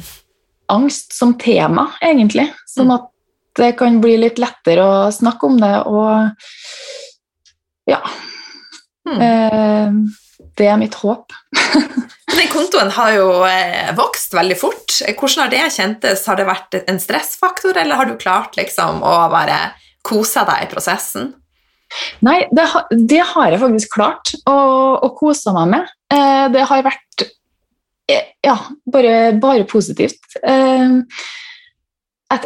angst 0.73 1.13
som 1.13 1.35
tema, 1.37 1.91
egentlig. 2.01 2.47
Sånn 2.65 2.89
at 2.95 3.03
det 3.59 3.75
kan 3.77 3.99
bli 4.01 4.15
litt 4.17 4.39
lettere 4.41 4.81
å 4.81 5.11
snakke 5.13 5.45
om 5.45 5.59
det, 5.61 5.75
og 5.85 6.31
ja. 7.89 7.99
Hmm. 9.07 9.21
Eh, 9.25 10.39
det 10.59 10.67
er 10.69 10.79
mitt 10.79 10.95
håp. 11.01 11.33
Den 12.35 12.47
kontoen 12.53 12.91
har 12.95 13.13
jo 13.15 13.27
eh, 13.47 13.89
vokst 13.97 14.35
veldig 14.37 14.57
fort. 14.59 14.99
Hvordan 15.17 15.45
har 15.45 15.51
det 15.53 15.65
kjentes? 15.75 16.25
Har 16.29 16.39
det 16.39 16.47
vært 16.47 16.79
en 16.85 17.01
stressfaktor, 17.01 17.77
eller 17.77 17.99
har 17.99 18.09
du 18.09 18.15
klart 18.19 18.57
liksom 18.59 19.03
å 19.03 19.15
bare 19.33 19.59
kose 20.05 20.45
deg 20.47 20.65
i 20.65 20.71
prosessen? 20.71 21.33
Nei, 22.25 22.43
det, 22.53 22.67
ha, 22.73 22.83
det 22.93 23.21
har 23.31 23.51
jeg 23.51 23.61
faktisk 23.63 23.93
klart 23.95 24.33
å, 24.47 24.57
å 25.01 25.09
kose 25.17 25.53
meg 25.55 25.71
med. 25.73 25.91
Eh, 26.13 26.45
det 26.53 26.65
har 26.69 26.85
vært 26.85 27.25
eh, 27.25 28.31
ja, 28.45 28.55
bare, 28.93 29.15
bare 29.41 29.65
positivt. 29.69 30.37
Eh, 30.43 30.99
at, 32.29 32.45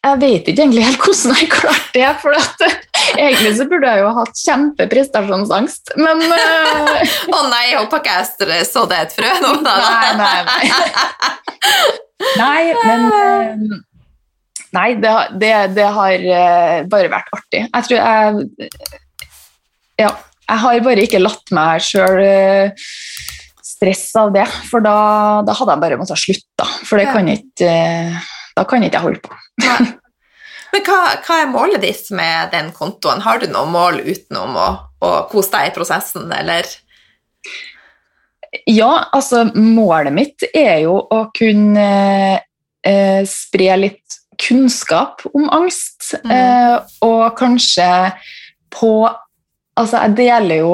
jeg 0.00 0.20
vet 0.20 0.46
ikke 0.48 0.64
egentlig 0.64 0.84
helt 0.86 1.02
hvordan 1.04 1.36
jeg 1.36 1.48
klarte 1.52 1.90
det, 1.92 2.06
for 2.22 2.36
at, 2.36 2.62
egentlig 3.10 3.50
så 3.58 3.66
burde 3.68 3.90
jeg 3.90 4.00
jo 4.00 4.12
hatt 4.16 4.40
kjempeprestasjonsangst, 4.46 5.92
men 6.00 6.24
eh, 6.24 7.12
Å 7.36 7.42
nei, 7.50 7.66
jeg 7.68 7.82
håper 7.82 8.00
ikke 8.00 8.16
jeg 8.54 8.68
så 8.70 8.86
det 8.88 9.02
et 9.04 9.14
frø 9.18 9.34
nå. 9.44 9.52
da. 9.66 9.76
Nei, 9.84 10.10
nei, 10.22 10.40
nei. 10.48 10.64
Nei, 12.40 12.62
men 12.86 13.06
uh... 13.10 13.78
Nei, 14.70 14.88
det, 15.02 15.12
det, 15.42 15.54
det 15.74 15.86
har 15.96 16.26
uh, 16.30 16.74
bare 16.90 17.10
vært 17.10 17.32
artig. 17.34 17.64
Jeg 17.66 17.88
tror 17.88 17.96
jeg 17.98 18.68
Ja. 20.06 20.12
Jeg 20.50 20.58
har 20.64 20.80
bare 20.82 21.02
ikke 21.06 21.20
latt 21.22 21.52
meg 21.54 21.82
sjøl 21.86 22.16
stresse 23.80 24.18
av 24.20 24.32
det, 24.34 24.44
for 24.68 24.82
da, 24.84 24.94
da 25.46 25.54
hadde 25.56 25.76
jeg 25.76 25.82
bare 25.84 25.98
måttet 26.00 26.20
slutte. 26.20 26.66
For 26.88 27.00
det 27.00 27.06
kan 27.14 27.28
ikke 27.32 27.68
eh, 27.70 28.30
Da 28.56 28.64
kan 28.68 28.82
ikke 28.82 28.98
jeg 28.98 29.04
holde 29.06 29.20
på. 29.24 29.36
Men 30.70 30.84
hva, 30.86 30.98
hva 31.26 31.36
er 31.42 31.50
målet 31.50 31.82
ditt 31.82 32.10
med 32.14 32.52
den 32.52 32.68
kontoen? 32.76 33.22
Har 33.24 33.40
du 33.42 33.48
noe 33.50 33.66
mål 33.70 34.00
utenom 34.06 34.54
å, 34.54 34.68
å 35.02 35.10
kose 35.30 35.50
deg 35.56 35.70
i 35.70 35.74
prosessen, 35.74 36.28
eller? 36.34 36.68
Ja, 38.70 39.06
altså 39.14 39.44
målet 39.54 40.14
mitt 40.14 40.46
er 40.54 40.80
jo 40.84 40.96
å 41.10 41.24
kunne 41.36 41.88
eh, 42.86 43.20
spre 43.28 43.76
litt 43.78 44.20
kunnskap 44.40 45.26
om 45.34 45.50
angst, 45.52 46.14
Mm. 46.24 46.30
eh, 46.34 46.76
og 47.06 47.36
kanskje 47.38 47.86
på 48.74 48.92
Altså, 49.78 50.00
jeg 50.02 50.16
deler 50.18 50.58
jo 50.60 50.72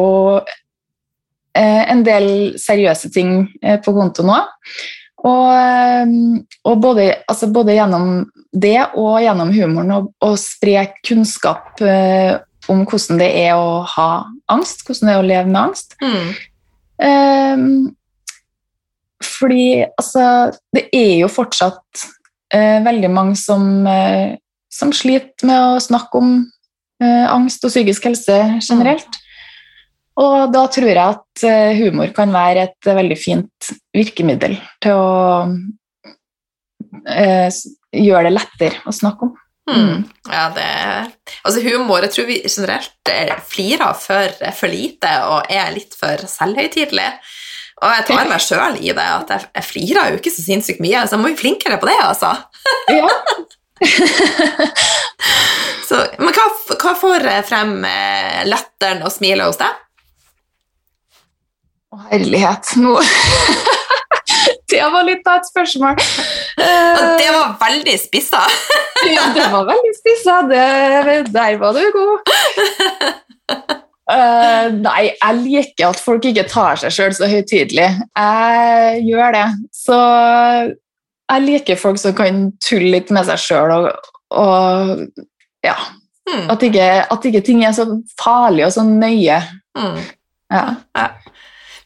eh, 1.54 1.82
en 1.92 2.00
del 2.02 2.56
seriøse 2.58 3.10
ting 3.14 3.44
eh, 3.62 3.76
på 3.84 3.92
kontoen 3.94 4.26
nå. 4.32 4.38
Og, 5.24 5.46
eh, 5.52 6.16
og 6.68 6.82
både, 6.82 7.06
altså 7.28 7.48
både 7.52 7.76
gjennom 7.78 8.26
det 8.56 8.78
og 8.96 9.20
gjennom 9.24 9.52
humoren 9.54 9.94
å, 9.96 10.32
spre 10.40 10.88
kunnskap 11.06 11.80
eh, 11.84 12.36
om 12.72 12.82
hvordan 12.88 13.20
det 13.20 13.30
er 13.46 13.54
å 13.56 13.82
ha 13.96 14.08
angst, 14.52 14.84
hvordan 14.86 15.08
det 15.08 15.14
er 15.14 15.22
å 15.22 15.26
leve 15.26 15.50
med 15.50 15.60
angst. 15.62 15.96
Mm. 16.02 16.28
Ehm, 17.06 17.68
fordi 19.24 19.84
altså, 19.86 20.52
det 20.74 20.86
er 20.94 21.12
jo 21.22 21.30
fortsatt 21.32 22.06
eh, 22.54 22.82
veldig 22.84 23.10
mange 23.12 23.36
som, 23.40 23.86
eh, 23.88 24.36
som 24.72 24.92
sliter 24.94 25.48
med 25.48 25.76
å 25.76 25.82
snakke 25.82 26.20
om 26.20 26.34
eh, 27.02 27.24
angst 27.30 27.64
og 27.64 27.72
psykisk 27.72 28.10
helse 28.10 28.40
generelt. 28.60 29.20
Og 30.16 30.52
da 30.52 30.62
tror 30.72 30.88
jeg 30.88 31.02
at 31.02 31.44
eh, 31.44 31.78
humor 31.82 32.12
kan 32.16 32.32
være 32.32 32.70
et 32.70 32.88
eh, 32.88 32.96
veldig 32.96 33.16
fint 33.20 33.72
virkemiddel 33.96 34.56
til 34.84 34.96
å 34.96 35.08
eh, 37.12 37.50
gjøre 37.92 38.30
det 38.30 38.36
lettere 38.38 38.80
å 38.88 38.94
snakke 38.96 39.28
om. 39.28 39.34
Mm. 39.66 40.04
Ja, 40.30 40.44
det 40.54 40.66
Altså, 41.42 41.58
humor 41.64 42.04
Jeg 42.04 42.12
tror 42.14 42.28
vi 42.28 42.36
generelt 42.46 43.08
flirer 43.50 43.96
for, 43.98 44.36
for 44.54 44.70
lite 44.70 45.10
og 45.26 45.50
er 45.50 45.72
litt 45.74 45.96
for 45.98 46.22
selvhøytidelig. 46.30 47.08
Og 47.82 47.92
jeg 47.92 48.06
tar 48.08 48.30
meg 48.30 48.40
sjøl 48.40 48.78
i 48.78 48.94
det, 48.94 49.04
at 49.04 49.32
jeg, 49.34 49.48
jeg 49.58 49.66
flirer 49.66 50.12
jo 50.12 50.20
ikke 50.20 50.32
så 50.32 50.44
sinnssykt 50.46 50.80
mye, 50.80 51.02
så 51.04 51.16
jeg 51.16 51.20
må 51.20 51.28
bli 51.28 51.40
flinkere 51.42 51.76
på 51.82 51.90
det, 51.90 51.98
altså. 52.00 52.30
Ja. 52.94 53.10
så, 55.90 55.98
men 56.22 56.30
hva, 56.30 56.46
hva, 56.72 56.94
får 56.96 57.28
frem 57.50 57.74
latteren 58.48 59.04
og 59.04 59.12
smilet 59.12 59.50
hos 59.50 59.60
deg? 59.60 59.82
Å, 61.96 62.02
herlighet. 62.10 62.76
Nå 62.82 62.98
Det 64.70 64.82
var 64.92 65.06
litt 65.06 65.26
av 65.30 65.38
et 65.40 65.46
spørsmål. 65.48 65.96
Og 65.96 67.04
det 67.20 67.28
var 67.30 67.52
veldig 67.60 67.94
spissa. 68.02 68.40
ja, 69.14 69.28
det 69.32 69.46
var 69.52 69.68
veldig 69.68 69.92
spissa. 69.94 70.40
Der 70.50 71.58
var 71.60 71.76
du 71.76 71.84
god. 71.94 72.32
Uh, 74.06 74.66
nei, 74.74 75.12
jeg 75.14 75.38
liker 75.38 75.88
at 75.88 76.02
folk 76.02 76.26
ikke 76.28 76.44
tar 76.50 76.82
seg 76.82 76.94
sjøl 76.94 77.14
så 77.14 77.30
høytidelig. 77.30 77.86
Jeg 78.18 79.06
gjør 79.06 79.38
det. 79.38 79.46
Så 79.74 80.00
jeg 81.30 81.46
liker 81.46 81.80
folk 81.80 82.02
som 82.02 82.18
kan 82.18 82.48
tulle 82.66 82.90
litt 82.98 83.14
med 83.14 83.26
seg 83.30 83.40
sjøl 83.42 83.74
og, 83.78 84.10
og, 84.34 85.06
ja. 85.66 85.78
Mm. 86.26 86.50
At, 86.50 86.62
ikke, 86.66 86.86
at, 87.06 87.26
ikke, 87.30 87.42
ting 87.46 87.62
er 87.62 87.74
så 87.74 87.86
farlig 88.18 88.66
og 88.66 88.74
så 88.74 88.82
nøye. 88.86 89.40
Mm. 89.78 89.98
Ja. 90.50 90.64
ja. 90.98 91.08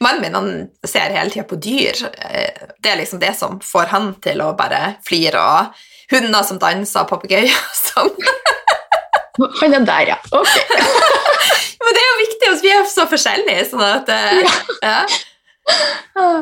Mannen 0.01 0.23
min 0.25 0.35
han 0.35 0.51
ser 0.89 1.13
hele 1.13 1.31
tida 1.31 1.45
på 1.45 1.59
dyr. 1.61 1.99
Det 2.81 2.89
er 2.89 3.01
liksom 3.01 3.21
det 3.21 3.35
som 3.37 3.59
får 3.65 3.91
han 3.93 4.15
til 4.25 4.41
å 4.41 4.55
bare 4.57 4.95
flire. 5.05 5.41
Og 5.41 6.15
hunder 6.15 6.47
som 6.47 6.61
danser, 6.63 7.09
papegøyer 7.09 7.59
som 7.77 8.09
Han 9.61 9.73
er 9.73 9.85
der, 9.89 10.09
ja. 10.11 10.17
Ok. 10.37 10.55
Men 11.81 11.97
det 11.97 12.01
er 12.01 12.09
jo 12.09 12.17
viktig, 12.21 12.49
vi 12.61 12.73
er 12.75 12.89
så 12.91 13.07
forskjellige, 13.09 13.63
sånn 13.71 13.85
at 13.87 14.11
eh, 14.13 14.41
ja. 14.43 14.57
Ja. 14.85 14.99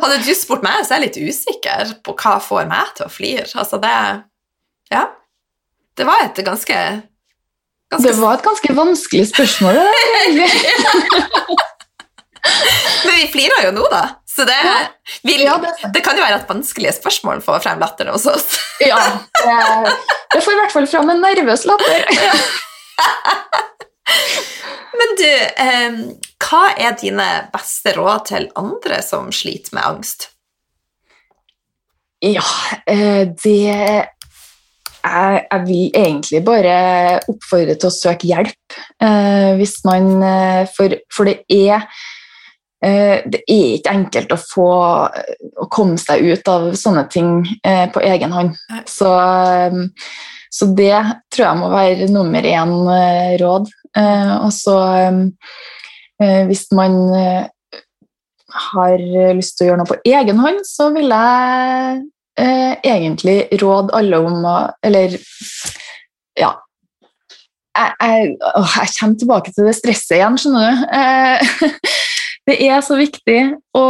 Hadde 0.02 0.16
du 0.24 0.32
spurt 0.34 0.64
meg, 0.64 0.80
så 0.86 0.96
er 0.96 1.04
jeg 1.04 1.04
litt 1.04 1.20
usikker 1.28 1.92
på 2.06 2.14
hva 2.18 2.38
får 2.42 2.66
meg 2.70 2.90
til 2.98 3.06
å 3.06 3.12
flire. 3.12 3.46
Altså, 3.54 3.78
det 3.82 3.94
Ja. 4.94 5.04
Det 5.98 6.06
var 6.06 6.24
et 6.24 6.38
ganske, 6.46 6.74
ganske 7.90 8.06
Det 8.06 8.16
var 8.18 8.38
et 8.38 8.46
ganske 8.46 8.74
vanskelig 8.74 9.26
spørsmål, 9.32 9.78
Men 13.04 13.14
vi 13.14 13.28
flirer 13.32 13.68
jo 13.68 13.72
nå, 13.76 13.84
da. 13.92 14.02
Så 14.28 14.44
det, 14.46 14.58
vi, 15.26 15.38
ja, 15.42 15.56
det, 15.62 15.72
det, 15.94 16.02
kan 16.06 16.18
jo 16.18 16.22
være 16.22 16.38
et 16.38 16.50
vanskelig 16.50 16.92
spørsmål 17.00 17.42
får 17.42 17.64
frem 17.64 17.80
latteren 17.82 18.14
hos 18.14 18.26
oss. 18.30 18.58
ja, 18.84 19.00
det, 19.34 19.94
det 20.34 20.42
får 20.44 20.54
i 20.54 20.60
hvert 20.60 20.74
fall 20.76 20.88
fram 20.90 21.10
en 21.10 21.22
nervøs 21.24 21.66
latter. 21.68 22.06
Men 24.98 25.14
du, 25.18 25.28
eh, 25.28 25.92
hva 26.42 26.64
er 26.78 26.92
dine 26.98 27.28
beste 27.52 27.92
råd 27.98 28.20
til 28.30 28.48
andre 28.58 29.02
som 29.04 29.32
sliter 29.34 29.74
med 29.76 29.84
angst? 29.84 30.30
Ja, 32.24 32.46
eh, 32.86 33.24
det 33.42 34.08
jeg, 35.08 35.46
jeg, 35.50 35.64
vil 35.66 35.90
egentlig 35.94 36.42
bare 36.46 36.76
oppfordre 37.30 37.76
til 37.78 37.90
å 37.90 37.94
søke 37.94 38.28
hjelp. 38.28 38.78
Eh, 39.02 39.54
hvis 39.60 39.78
man 39.86 40.10
eh, 40.26 40.62
for, 40.74 40.96
for, 41.14 41.30
det 41.30 41.44
er 41.46 41.86
det 42.78 43.40
er 43.42 43.72
ikke 43.74 43.90
enkelt 43.90 44.32
å 44.32 44.38
få 44.38 44.68
å 45.58 45.66
komme 45.72 45.98
seg 46.00 46.22
ut 46.28 46.50
av 46.50 46.68
sånne 46.78 47.04
ting 47.10 47.42
eh, 47.66 47.86
på 47.90 48.02
egen 48.06 48.34
hånd. 48.34 48.54
Så, 48.86 49.10
så, 50.54 50.68
det 50.78 50.94
tror 51.34 51.44
jeg 51.44 51.60
må 51.60 51.70
være 51.72 52.10
nummer 52.12 52.46
én 52.46 52.74
råd. 53.42 53.70
Eh, 53.98 54.34
og 54.36 54.52
så 54.54 54.76
eh, 56.22 56.44
hvis 56.48 56.68
man 56.76 57.00
eh, 57.16 57.48
har 58.68 59.02
lyst 59.36 59.58
til 59.58 59.66
å 59.66 59.70
gjøre 59.70 59.82
noe 59.82 59.90
på 59.90 60.00
egen 60.08 60.40
hånd, 60.44 60.62
så 60.68 60.88
vil 60.94 61.10
jeg 61.12 61.98
eh, 62.40 62.78
egentlig 62.86 63.40
råde 63.60 63.94
alle 63.96 64.22
om 64.22 64.40
å 64.46 64.56
Eller 64.84 65.18
ja. 66.38 66.54
Jeg, 67.78 67.92
jeg, 68.02 68.30
å, 68.42 68.62
jeg, 68.62 68.94
kommer 68.98 69.18
tilbake 69.18 69.52
til 69.54 69.68
det 69.68 69.76
stresset 69.78 70.16
igjen, 70.16 70.38
skjønner 70.40 70.64
du. 70.66 70.86
Eh, 70.98 71.76
det 72.48 72.56
er 72.64 72.80
så 72.84 72.96
viktig 72.98 73.38
å 73.76 73.84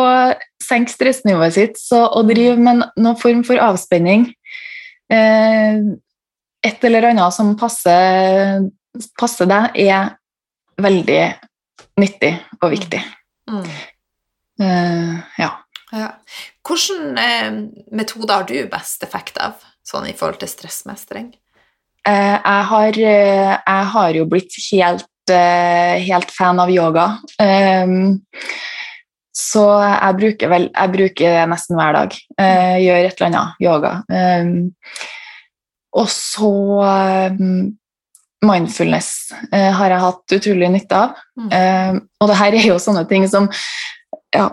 senke 0.63 0.93
stressnivået 0.93 1.55
sitt 1.55 1.79
så, 1.81 2.05
og 2.11 2.29
drive 2.31 2.59
med 2.59 2.83
noen 2.99 3.19
form 3.21 3.45
for 3.47 3.61
avspenning. 3.63 4.27
Eh, 5.13 5.79
et 6.67 6.85
eller 6.85 7.13
annet 7.13 7.37
som 7.37 7.55
passer 7.57 8.67
passer 9.19 9.49
deg, 9.49 9.77
er 9.79 10.15
veldig 10.83 11.23
nyttig 12.01 12.35
og 12.61 12.71
viktig. 12.73 13.01
Mm. 13.51 13.67
Uh, 14.59 15.19
ja. 15.39 15.51
ja. 15.95 16.09
Hvilke 16.67 17.23
eh, 17.23 17.59
metoder 17.95 18.41
har 18.41 18.49
du 18.49 18.57
best 18.71 19.05
effekt 19.07 19.39
av, 19.43 19.61
sånn 19.87 20.09
i 20.11 20.17
forhold 20.19 20.41
til 20.43 20.51
stressmestring? 20.51 21.31
Uh, 22.07 22.39
jeg, 22.39 22.65
har, 22.73 22.99
uh, 22.99 23.55
jeg, 23.55 23.87
har, 23.95 24.19
jo 24.19 24.27
blitt 24.31 24.59
helt, 24.71 25.07
helt 25.35 26.31
fan 26.35 26.61
av 26.63 26.71
yoga. 26.73 27.11
Um, 27.43 28.21
så 29.37 29.65
jeg 29.85 30.17
bruker, 30.19 30.51
vel, 30.51 30.69
jeg 30.73 30.95
bruker 30.95 31.37
det 31.37 31.45
nesten 31.53 31.79
hver 31.79 31.95
dag. 31.95 32.17
gjør 32.83 33.05
et 33.05 33.21
eller 33.21 33.29
annet 33.29 33.61
yoga. 33.63 33.93
Um, 34.11 34.55
og 35.99 36.09
så 36.13 36.53
um, 37.39 37.69
mindfulness 38.45 39.33
eh, 39.53 39.71
har 39.75 39.93
jeg 39.93 40.05
hatt 40.05 40.39
utrolig 40.39 40.71
nytte 40.73 41.03
av. 41.03 41.19
Mm. 41.39 41.51
Eh, 41.59 42.01
og 42.21 42.31
det 42.31 42.39
her 42.41 42.57
er 42.59 42.67
jo 42.71 42.81
sånne 42.83 43.05
ting 43.11 43.27
som 43.31 43.49
ja, 44.35 44.51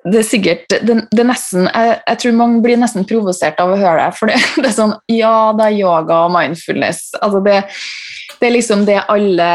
det 0.00 0.22
er 0.22 0.26
sikkert 0.26 0.62
det, 0.72 0.96
det 1.12 1.20
er 1.20 1.28
nesten, 1.28 1.66
jeg, 1.68 1.96
jeg, 2.06 2.20
tror 2.22 2.38
mange 2.38 2.62
blir 2.64 2.78
nesten 2.80 3.04
provosert 3.08 3.60
av 3.62 3.74
å 3.74 3.78
høre 3.78 4.00
det. 4.02 4.16
For 4.18 4.32
det, 4.32 4.40
det, 4.62 4.70
er 4.72 4.76
sånn 4.76 4.96
Ja, 5.12 5.52
det 5.58 5.68
er 5.68 5.78
yoga 5.82 6.24
og 6.26 6.34
mindfulness. 6.34 7.10
Altså 7.20 7.42
det, 7.46 7.60
det 8.40 8.48
er 8.48 8.56
liksom 8.56 8.86
det 8.88 8.96
alle 9.12 9.50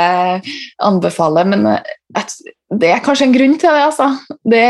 anbefaler, 0.84 1.50
men 1.50 1.66
eh, 1.74 2.30
det 2.76 2.92
er 2.94 3.04
kanskje 3.06 3.30
en 3.30 3.36
grunn 3.36 3.58
til 3.62 3.74
det, 3.74 3.84
altså. 3.90 4.12
Det, 4.44 4.64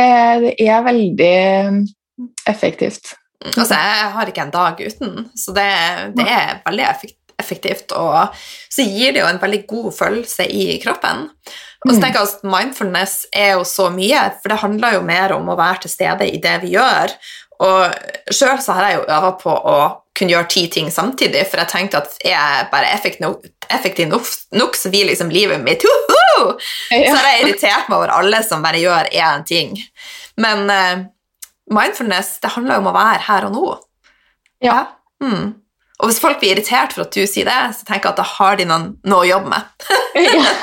det 0.45 0.55
er 0.69 0.87
veldig 0.87 1.35
effektivt. 2.47 3.13
Altså, 3.45 3.75
jeg 3.75 4.09
har 4.15 4.31
ikke 4.31 4.47
en 4.47 4.55
dag 4.55 4.79
uten, 4.81 5.29
så 5.37 5.53
det, 5.53 5.69
det 6.17 6.25
er 6.31 6.59
veldig 6.65 6.89
effektivt 6.89 7.21
effektivt, 7.41 7.91
og 7.95 8.35
så 8.71 8.85
gir 8.85 9.15
det 9.15 9.19
jo 9.21 9.29
en 9.29 9.41
veldig 9.41 9.61
god 9.67 9.89
følelse 9.95 10.47
i 10.47 10.77
kroppen. 10.83 11.27
Og 11.85 11.91
så 11.91 11.97
mm. 11.97 12.01
tenker 12.01 12.19
jeg 12.21 12.29
at 12.31 12.45
Mindfulness 12.49 13.15
er 13.35 13.51
jo 13.57 13.65
så 13.67 13.89
mye, 13.93 14.21
for 14.41 14.51
det 14.51 14.61
handler 14.63 14.95
jo 14.95 15.03
mer 15.05 15.35
om 15.35 15.51
å 15.51 15.57
være 15.59 15.83
til 15.83 15.93
stede 15.93 16.29
i 16.31 16.39
det 16.41 16.55
vi 16.63 16.73
gjør. 16.73 17.13
Og 17.63 18.33
sjøl 18.33 18.59
så 18.63 18.75
har 18.75 18.89
jeg 18.89 18.97
jo 18.99 19.05
øva 19.05 19.31
på 19.39 19.53
å 19.53 19.77
kunne 20.15 20.31
gjøre 20.31 20.49
ti 20.51 20.65
ting 20.71 20.91
samtidig, 20.91 21.43
for 21.49 21.59
jeg 21.61 21.71
tenkte 21.71 21.99
at 21.99 22.13
er 22.23 22.35
jeg 22.35 22.67
bare 22.71 22.91
effektiv 22.95 24.07
nok, 24.11 24.29
nok, 24.55 24.77
så 24.79 24.91
blir 24.93 25.09
liksom 25.09 25.31
livet 25.33 25.59
mitt 25.63 25.83
Uhuh! 25.83 26.53
Så 26.91 27.15
har 27.15 27.27
jeg 27.33 27.43
irritert 27.43 27.89
meg 27.89 27.97
over 27.97 28.13
alle 28.15 28.39
som 28.47 28.63
bare 28.63 28.79
gjør 28.79 29.11
én 29.11 29.43
ting. 29.47 29.75
Men 30.39 30.71
uh, 30.71 31.03
mindfulness, 31.71 32.37
det 32.43 32.53
handler 32.55 32.77
jo 32.77 32.85
om 32.85 32.91
å 32.91 32.95
være 32.95 33.23
her 33.27 33.47
og 33.49 33.55
nå. 33.55 33.67
Ja. 34.63 34.79
Mm. 35.23 35.53
Og 36.03 36.09
hvis 36.09 36.19
folk 36.19 36.41
blir 36.41 36.51
irritert 36.51 36.91
for 36.91 37.05
at 37.05 37.15
du 37.15 37.21
sier 37.23 37.47
det, 37.47 37.59
så 37.77 37.85
tenker 37.87 38.09
jeg 38.09 38.15
at 38.15 38.19
da 38.19 38.25
har 38.27 38.57
de 38.59 38.65
noen, 38.67 38.87
noe 39.07 39.23
å 39.23 39.29
jobbe 39.29 39.53
med. 39.53 39.85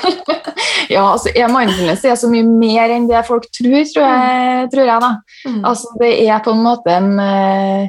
ja, 0.93 1.07
altså 1.07 1.33
mindfulness 1.33 2.05
er 2.05 2.19
så 2.21 2.29
mye 2.29 2.45
mer 2.45 2.93
enn 2.93 3.09
det 3.09 3.25
folk 3.25 3.49
tror, 3.49 3.79
tror 3.95 4.05
jeg. 4.05 4.69
Tror 4.75 4.91
jeg 4.91 5.05
da. 5.07 5.11
Mm. 5.49 5.63
Altså, 5.71 5.95
det 6.03 6.13
er 6.27 6.45
på 6.45 6.53
en 6.53 6.63
måte 6.67 6.99
en 6.99 7.11
uh, 7.17 7.89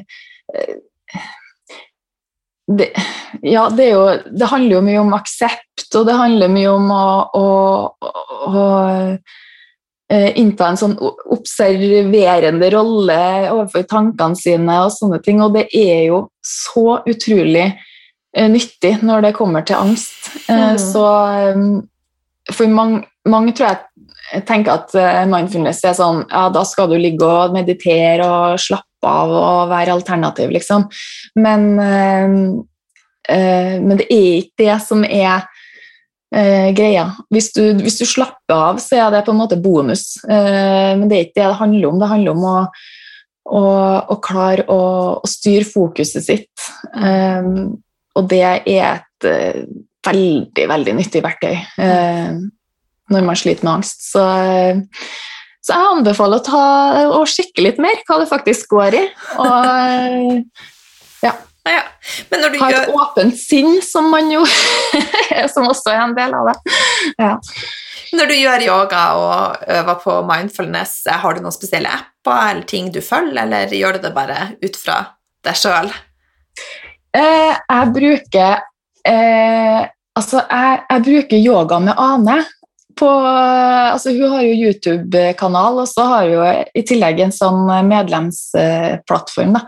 det, 2.64 2.88
ja, 3.44 3.68
det, 3.68 3.90
jo, 3.92 4.02
det, 4.24 4.48
handler 4.48 4.78
jo 4.78 4.84
mye 4.86 5.04
om 5.04 5.12
aksept, 5.18 5.90
og 5.98 6.08
det 6.08 6.16
handler 6.16 6.48
mye 6.48 6.70
om 6.72 6.88
å, 6.96 7.06
å, 7.36 7.48
å, 8.48 8.68
Eh, 8.94 9.18
innta 10.38 10.68
en 10.68 10.78
sånn 10.78 10.94
observerende 11.00 12.68
rolle 12.74 13.18
overfor 13.50 13.86
tankene 13.90 14.38
sine 14.38 14.76
og 14.84 14.92
sånne 14.94 15.20
ting. 15.24 15.42
Og 15.44 15.54
det 15.56 15.66
er 15.74 16.06
jo 16.10 16.20
så 16.44 17.00
utrolig 17.08 17.66
uh, 17.72 18.48
nyttig 18.50 18.96
når 19.06 19.28
det 19.28 19.34
kommer 19.38 19.66
til 19.66 19.80
angst. 19.80 20.30
Uh, 20.48 20.74
mm. 20.74 20.78
Så 20.82 21.04
for 22.52 22.76
mange, 22.76 23.04
mange, 23.30 23.54
tror 23.56 23.72
jeg 23.72 24.44
tenker 24.48 24.72
at 24.74 24.92
mindfulness 25.30 25.82
er 25.84 25.94
sånn 25.96 26.24
Ja, 26.28 26.48
da 26.52 26.64
skal 26.68 26.90
du 26.90 26.96
ligge 26.98 27.24
og 27.24 27.54
meditere 27.56 28.24
og 28.24 28.60
slappe 28.60 29.08
av 29.08 29.32
og 29.32 29.72
være 29.72 29.92
alternativ, 29.96 30.52
liksom. 30.52 30.86
Men, 31.36 31.76
men 33.28 33.98
det 34.00 34.06
er 34.08 34.38
ikke 34.40 34.64
det 34.64 34.78
som 34.84 35.04
er 35.04 35.44
eh, 36.34 36.68
greia. 36.76 37.06
Hvis 37.32 37.52
du, 37.54 37.62
hvis 37.80 37.98
du, 38.00 38.04
slapper 38.08 38.54
av, 38.54 38.82
så 38.82 38.98
er 38.98 39.14
det 39.14 39.24
på 39.26 39.34
en 39.34 39.40
måte 39.40 39.60
bonus. 39.60 40.16
Eh, 40.24 40.92
men 40.98 41.06
det 41.10 41.16
er 41.16 41.26
ikke 41.28 41.40
det 41.40 41.48
det 41.48 41.60
handler 41.62 41.88
om. 41.90 42.02
Det 42.02 42.10
handler 42.10 42.34
om 42.36 42.46
å, 42.50 42.58
å, 43.44 43.64
å 44.14 44.18
klare 44.24 44.66
å, 44.72 44.80
å, 45.20 45.30
styre 45.30 45.66
fokuset 45.68 46.26
sitt. 46.26 46.68
Eh, 46.94 47.50
og 48.14 48.28
det 48.30 48.42
er 48.46 48.60
et 48.70 49.26
uh, 49.26 49.62
veldig, 50.06 50.66
veldig 50.70 50.92
nyttig 50.94 51.22
verktøy 51.24 51.56
uh, 51.82 52.36
når 53.10 53.24
man 53.26 53.38
sliter 53.38 53.66
med 53.66 53.72
angst. 53.80 54.04
Så, 54.06 54.22
så 55.58 55.74
jeg 55.74 55.88
anbefaler 55.96 56.38
å, 56.38 56.44
ta, 56.46 56.62
å 57.18 57.24
sjekke 57.26 57.64
litt 57.64 57.80
mer 57.82 57.98
hva 58.06 58.20
det 58.22 58.28
faktisk 58.30 58.70
går 58.76 59.00
i. 59.00 59.02
Og 59.42 61.26
ja. 61.26 61.34
Ja, 61.64 61.80
ha 61.80 62.38
et 62.44 62.58
gjør... 62.60 62.90
åpent 63.00 63.38
sinn, 63.40 63.78
som 63.82 64.10
man 64.12 64.28
jo 64.32 64.42
som 65.54 65.68
også 65.70 65.94
er 65.94 66.02
en 66.02 66.16
del 66.16 66.36
av 66.36 66.50
det. 66.50 66.56
Ja. 67.16 67.38
Når 68.14 68.30
du 68.30 68.34
gjør 68.36 68.64
yoga 68.66 69.04
og 69.18 69.64
øver 69.78 70.00
på 70.02 70.18
mindfulness, 70.28 70.98
har 71.08 71.34
du 71.34 71.40
noen 71.42 71.54
spesielle 71.54 71.90
apper 71.90 72.50
eller 72.50 72.68
ting 72.68 72.92
du 72.92 73.00
følger, 73.02 73.46
eller 73.46 73.72
gjør 73.72 73.96
du 73.96 74.04
det 74.04 74.12
bare 74.14 74.50
ut 74.60 74.76
fra 74.78 74.98
deg 75.44 75.58
sjøl? 75.58 75.90
Eh, 77.14 77.52
jeg 77.54 77.92
bruker 77.94 78.60
eh, 79.06 79.82
Altså, 80.14 80.44
jeg, 80.46 80.82
jeg, 80.86 81.02
bruker 81.08 81.40
yoga 81.42 81.80
med 81.82 81.98
Ane. 81.98 82.36
På, 82.94 83.08
altså, 83.10 84.12
hun 84.14 84.30
har 84.30 84.44
jo 84.46 84.68
YouTube-kanal, 84.68 85.80
og 85.82 85.88
så 85.90 86.04
har 86.06 86.28
hun 86.30 86.68
i 86.70 86.84
tillegg 86.86 87.18
en 87.24 87.34
sånn 87.34 87.64
medlemsplattform. 87.88 89.56
Da. 89.56 89.64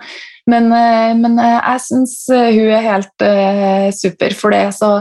Men, 0.47 0.69
eh, 0.73 1.15
men 1.19 1.39
eh, 1.43 1.57
jeg 1.59 1.83
syns 1.89 2.19
hun 2.31 2.69
er 2.71 2.85
helt 2.85 3.25
uh, 3.25 3.89
super, 3.95 4.35
for 4.39 4.55
det 4.55 4.69
så 4.77 5.01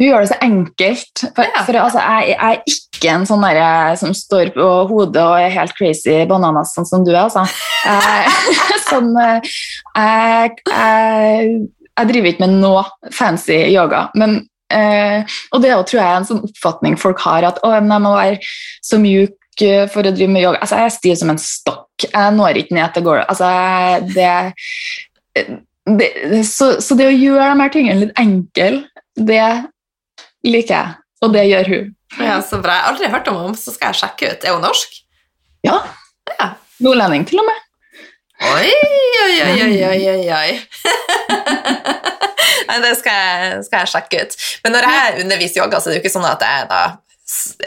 hun 0.00 0.06
gjør 0.08 0.24
det 0.24 0.30
så 0.30 0.36
enkelt. 0.42 1.22
For, 1.36 1.44
ja. 1.44 1.62
for 1.66 1.76
altså, 1.76 2.00
jeg, 2.00 2.30
jeg, 2.30 2.38
er 2.40 2.72
ikke 2.72 3.10
en 3.12 3.26
sånn 3.28 3.42
der, 3.44 3.58
som 4.00 4.14
står 4.16 4.54
på 4.54 4.68
hodet 4.88 5.20
og 5.20 5.36
er 5.36 5.52
helt 5.52 5.74
crazy 5.76 6.14
bananas, 6.28 6.72
sånn 6.72 6.88
som 6.88 7.04
du 7.04 7.10
er. 7.12 7.26
Altså. 7.26 7.44
Jeg, 7.84 8.30
sånn, 8.88 9.10
jeg, 9.20 10.54
jeg, 10.72 12.08
driver 12.08 12.30
ikke 12.32 12.46
med 12.46 12.56
noe 12.62 12.86
fancy 13.12 13.58
yoga. 13.74 14.06
Men, 14.16 14.38
eh, 14.72 15.36
og 15.52 15.60
det 15.60 15.74
er, 15.74 15.84
tror 15.84 16.00
jeg 16.00 16.08
er 16.08 16.16
en 16.22 16.30
sånn 16.32 16.42
oppfatning 16.48 16.96
folk 17.00 17.20
har, 17.26 17.50
at 17.52 17.60
å, 17.60 17.74
jeg 17.76 17.84
må 17.92 18.16
være 18.16 18.40
så 18.80 19.02
mjuk 19.04 19.36
for 19.92 20.00
å 20.00 20.16
drive 20.16 20.32
med 20.32 20.46
yoga. 20.46 20.64
Altså, 20.64 20.80
jeg 20.80 20.88
er 20.88 20.96
stiv 20.96 21.20
som 21.20 21.34
en 21.34 21.44
stokk. 21.44 21.89
Jeg 22.08 22.34
når 22.36 22.60
ikke 22.60 22.76
ned 22.76 22.94
til 22.94 23.04
gulvet. 23.06 23.28
Altså, 23.28 23.48
det, 24.14 25.46
det, 25.98 26.10
så, 26.48 26.72
så, 26.80 26.96
det 26.98 27.08
å 27.10 27.14
gjøre 27.14 27.52
de 27.52 27.62
her 27.62 27.72
tingene 27.74 28.02
litt 28.04 28.20
enkle, 28.20 28.84
det 29.20 29.46
liker 30.46 30.74
jeg, 30.74 30.98
og 31.24 31.34
det 31.36 31.46
gjør 31.48 31.72
hun. 31.74 31.96
Ja, 32.18 32.40
Så 32.42 32.58
bra. 32.58 32.74
Jeg 32.74 32.82
har 32.82 32.92
aldri 32.92 33.10
hørt 33.12 33.28
om 33.30 33.40
henne, 33.44 33.58
så 33.58 33.74
skal 33.74 33.92
jeg 33.92 34.02
sjekke 34.02 34.32
ut. 34.32 34.46
Er 34.46 34.56
hun 34.56 34.64
norsk? 34.66 34.96
Ja. 35.66 35.76
ja. 36.38 36.52
Nordlending, 36.82 37.26
til 37.28 37.42
og 37.42 37.46
med. 37.46 37.66
Oi, 38.40 38.70
oi, 39.26 39.34
oi, 39.44 39.58
oi, 39.84 40.04
oi, 40.08 40.28
oi. 40.32 40.52
Nei, 42.70 42.78
det 42.80 42.94
skal 43.00 43.12
jeg, 43.12 43.64
skal 43.66 43.82
jeg, 43.82 43.90
sjekke 43.92 44.22
ut. 44.24 44.36
Men 44.64 44.74
når 44.76 44.88
jeg 44.88 45.24
underviser 45.26 45.60
yoga, 45.60 45.80
så 45.80 45.90
er 45.90 45.92
det 45.92 45.98
jo 45.98 46.04
ikke 46.04 46.14
sånn 46.14 46.28
at 46.28 46.44
jeg 46.46 46.68
da 46.70 46.80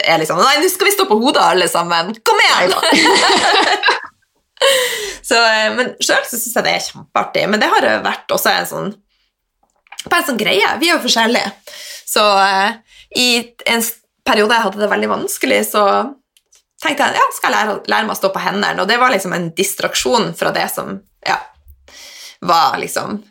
er 0.04 0.18
liksom 0.20 0.40
Nei, 0.42 0.58
nå 0.60 0.68
skal 0.68 0.90
vi 0.90 0.96
stå 0.96 1.06
på 1.08 1.16
hodet, 1.20 1.40
alle 1.44 1.68
sammen! 1.70 2.10
Kom 2.26 2.42
igjen! 2.42 2.74
så, 5.28 5.38
eh, 5.38 5.70
men 5.76 5.94
sjøl 6.02 6.22
syns 6.28 6.50
jeg 6.50 6.66
det 6.66 6.74
er 6.74 6.86
kjempeartig. 6.88 7.46
Men 7.50 7.62
det 7.62 7.70
har 7.72 7.88
vært 8.04 8.34
også 8.34 8.52
en 8.52 8.70
sånn 8.70 8.92
en 10.04 10.26
sånn 10.26 10.40
greie. 10.40 10.68
Vi 10.80 10.90
er 10.90 10.98
jo 10.98 11.04
forskjellige. 11.04 11.50
Så 12.08 12.22
eh, 12.44 12.76
i 13.20 13.28
en 13.70 13.82
periode 14.24 14.56
jeg 14.56 14.66
hadde 14.66 14.82
det 14.82 14.90
veldig 14.92 15.10
vanskelig, 15.10 15.60
så 15.70 15.84
tenkte 16.82 17.06
jeg 17.08 17.16
ja, 17.16 17.28
skal 17.32 17.50
jeg 17.50 17.56
lære, 17.56 17.76
lære 17.88 18.06
meg 18.08 18.16
å 18.16 18.20
stå 18.20 18.30
på 18.34 18.42
hendene. 18.44 18.82
Og 18.82 18.90
det 18.90 18.98
var 19.00 19.14
liksom 19.14 19.32
en 19.36 19.48
distraksjon 19.56 20.34
fra 20.36 20.52
det 20.54 20.68
som 20.72 20.98
ja, 21.24 21.38
var 22.44 22.78
liksom 22.82 23.22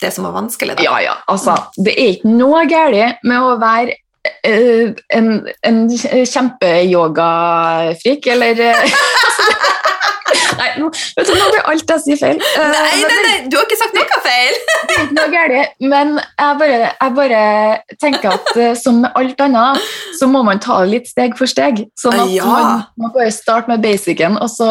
det 0.00 0.10
som 0.12 0.24
var 0.28 0.32
vanskelig. 0.36 0.76
Da. 0.76 0.82
Ja, 0.84 0.96
ja. 1.00 1.14
Altså, 1.30 1.56
det 1.76 1.94
er 1.96 2.08
ikke 2.16 2.32
noe 2.32 2.64
galt 2.68 3.22
med 3.24 3.40
å 3.40 3.56
være 3.60 3.96
uh, 4.44 4.92
en, 5.16 5.48
en 5.64 5.78
kjempeyogafrik, 6.28 8.26
eller 8.34 8.60
Nei, 10.60 10.68
nå, 10.80 10.88
vet 11.16 11.28
du, 11.28 11.32
nå 11.36 11.48
blir 11.52 11.68
alt 11.70 11.92
jeg 11.94 12.02
sier 12.04 12.20
feil. 12.20 12.40
Uh, 12.56 12.64
nei, 12.72 13.02
nei, 13.04 13.18
nei, 13.26 13.36
du 13.50 13.56
har 13.58 13.66
ikke 13.66 13.78
sagt 13.80 13.96
noe 13.96 14.20
feil! 14.24 14.58
det 14.88 14.96
er 14.96 15.04
ikke 15.04 15.18
noe 15.18 15.32
galt, 15.34 15.76
men 15.92 16.12
jeg 16.18 16.58
bare, 16.62 16.90
jeg 16.90 17.14
bare, 17.20 17.42
tenker 18.02 18.34
at 18.34 18.50
uh, 18.56 18.72
som 18.78 19.02
med 19.04 19.20
alt 19.20 19.44
annet, 19.46 19.94
så 20.18 20.28
må 20.30 20.42
man 20.46 20.62
ta 20.62 20.80
det 20.82 20.92
litt 20.94 21.10
steg 21.10 21.36
for 21.38 21.50
steg. 21.50 21.84
Sånn 22.00 22.18
at 22.26 22.34
ja. 22.34 22.48
man, 22.48 22.84
man 23.00 23.14
bare 23.14 23.32
starter 23.34 23.74
med 23.74 23.84
basicen, 23.86 24.38
og 24.40 24.50
så, 24.52 24.70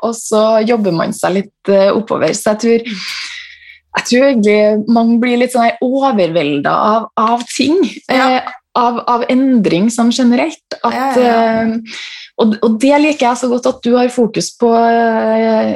og 0.00 0.16
så 0.18 0.44
jobber 0.64 0.94
man 0.96 1.14
seg 1.16 1.40
litt 1.40 1.72
uh, 1.72 1.92
oppover. 1.94 2.34
Så 2.36 2.54
jeg 2.54 2.64
tror 2.64 2.98
jeg 3.94 4.06
tror 4.08 4.24
egentlig 4.26 4.90
mange 4.90 5.20
blir 5.22 5.38
litt 5.38 5.54
sånn 5.54 5.76
overvelda 5.84 6.72
av, 6.74 7.04
av, 7.20 7.44
ting. 7.46 7.76
Ja. 8.10 8.42
Av, 8.78 9.00
av, 9.10 9.24
endring 9.30 9.88
sånn 9.92 10.12
generelt. 10.14 10.78
At, 10.82 10.94
ja, 10.94 11.08
ja, 11.22 11.64
og, 12.42 12.56
og, 12.58 12.78
det 12.82 12.96
liker 13.00 13.28
jeg 13.28 13.40
så 13.44 13.50
godt 13.50 13.68
at 13.70 13.82
du 13.84 13.94
har 13.94 14.10
fokus 14.12 14.50
på 14.58 14.70
eh, 14.74 15.74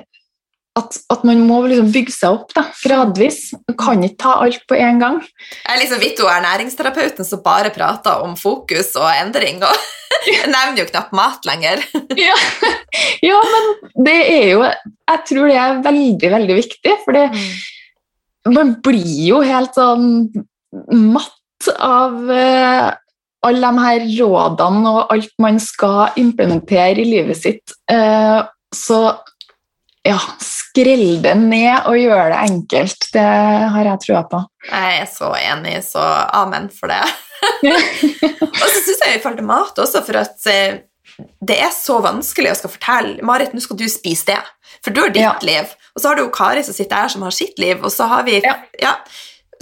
at, 0.78 0.98
at, 1.10 1.22
man 1.26 1.40
må 1.46 1.60
liksom 1.66 1.90
bygge 1.94 2.14
seg 2.14 2.36
opp 2.36 2.52
da, 2.56 2.64
gradvis. 2.82 3.52
Man 3.66 3.78
kan 3.78 4.02
ikke 4.04 4.20
ta 4.22 4.34
alt 4.44 4.64
på 4.70 4.78
en 4.78 5.00
gang. 5.02 5.20
Jeg 5.22 5.70
er 5.74 5.80
liksom 5.82 6.02
Vitto 6.02 6.28
ernæringsterapeuten 6.30 7.26
som 7.26 7.42
bare 7.44 7.72
prater 7.74 8.22
om 8.24 8.36
fokus 8.38 8.92
og 8.98 9.08
endring. 9.10 9.62
og 9.62 9.74
Jeg 10.28 10.50
nevner 10.50 10.82
jo 10.82 10.90
knapt 10.90 11.16
mat 11.16 11.48
lenger. 11.48 11.82
ja. 12.28 12.36
ja, 13.24 13.40
men 13.54 13.72
det 14.06 14.18
er 14.18 14.46
jo 14.52 14.62
Jeg 14.66 15.24
tror 15.30 15.50
det 15.50 15.58
er 15.62 15.82
veldig, 15.86 16.30
veldig 16.36 16.60
viktig, 16.60 16.94
for 17.06 17.18
mm. 17.32 17.42
man 18.54 18.76
blir 18.84 19.18
jo 19.28 19.42
helt 19.46 19.78
sånn 19.78 20.08
matt 20.92 21.37
av 21.74 22.18
uh, 22.30 22.92
alle 23.46 23.70
de 23.70 23.84
her 23.84 24.04
rådene 24.18 24.92
og 24.92 25.14
alt 25.14 25.34
man 25.42 25.58
skal 25.62 26.18
implementere 26.20 27.02
i 27.02 27.06
livet 27.06 27.38
sitt, 27.38 27.74
eh, 27.90 28.40
så 28.74 29.00
ja, 30.06 30.18
skrell 30.42 31.20
det 31.22 31.34
ned 31.38 31.86
og 31.88 31.98
gjør 32.00 32.32
det 32.32 32.42
enkelt. 32.48 33.08
Det 33.14 33.24
har 33.74 33.90
jeg 33.92 34.02
trua 34.06 34.24
på. 34.30 34.42
Jeg 34.68 35.00
er 35.02 35.08
så 35.10 35.32
enig, 35.38 35.78
så 35.86 36.04
amen 36.38 36.68
for 36.72 36.90
det. 36.90 37.02
og 38.50 38.66
så 38.66 38.82
syns 38.82 39.02
jeg 39.04 39.16
vi 39.16 39.22
falt 39.22 39.38
til 39.38 39.48
mat 39.48 39.78
også, 39.78 40.02
for 40.06 40.20
at 40.22 40.48
eh, 40.50 40.80
det 41.18 41.58
er 41.62 41.70
så 41.74 41.98
vanskelig 42.02 42.52
å 42.52 42.58
skal 42.60 42.72
fortelle 42.74 43.26
Marit, 43.26 43.54
nå 43.54 43.62
skal 43.62 43.78
du 43.78 43.86
spise 43.90 44.28
det, 44.30 44.38
for 44.84 44.94
du 44.94 45.02
har 45.02 45.14
ditt 45.14 45.24
ja. 45.24 45.34
liv. 45.46 45.70
Og 45.94 46.02
så 46.02 46.10
har 46.10 46.18
du 46.18 46.24
jo 46.26 46.34
Kari 46.34 46.62
som 46.66 46.76
sitter 46.76 47.04
her, 47.04 47.10
som 47.10 47.24
har 47.26 47.34
sitt 47.34 47.58
liv, 47.58 47.80
og 47.82 47.90
så 47.94 48.06
har 48.10 48.26
vi 48.26 48.38
ja. 48.44 48.54
ja. 48.82 48.94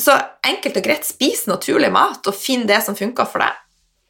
Så 0.01 0.17
enkelt 0.47 0.77
og 0.77 0.85
greit, 0.85 1.07
spis 1.09 1.47
naturlig 1.49 1.91
mat, 1.93 2.21
og 2.29 2.37
finn 2.37 2.67
det 2.69 2.83
som 2.85 2.97
funker 2.99 3.29
for 3.31 3.45
deg. 3.45 3.63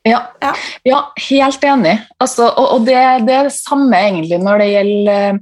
Ja, 0.06 0.20
ja. 0.42 0.52
ja 0.86 1.00
helt 1.28 1.64
enig. 1.66 1.96
Altså, 2.22 2.48
og, 2.48 2.68
og 2.76 2.86
det, 2.86 2.98
det, 3.26 3.34
er 3.34 3.48
det 3.48 3.56
samme 3.56 3.98
egentlig 3.98 4.38
når 4.42 4.62
det 4.62 4.68
gjelder 4.70 5.40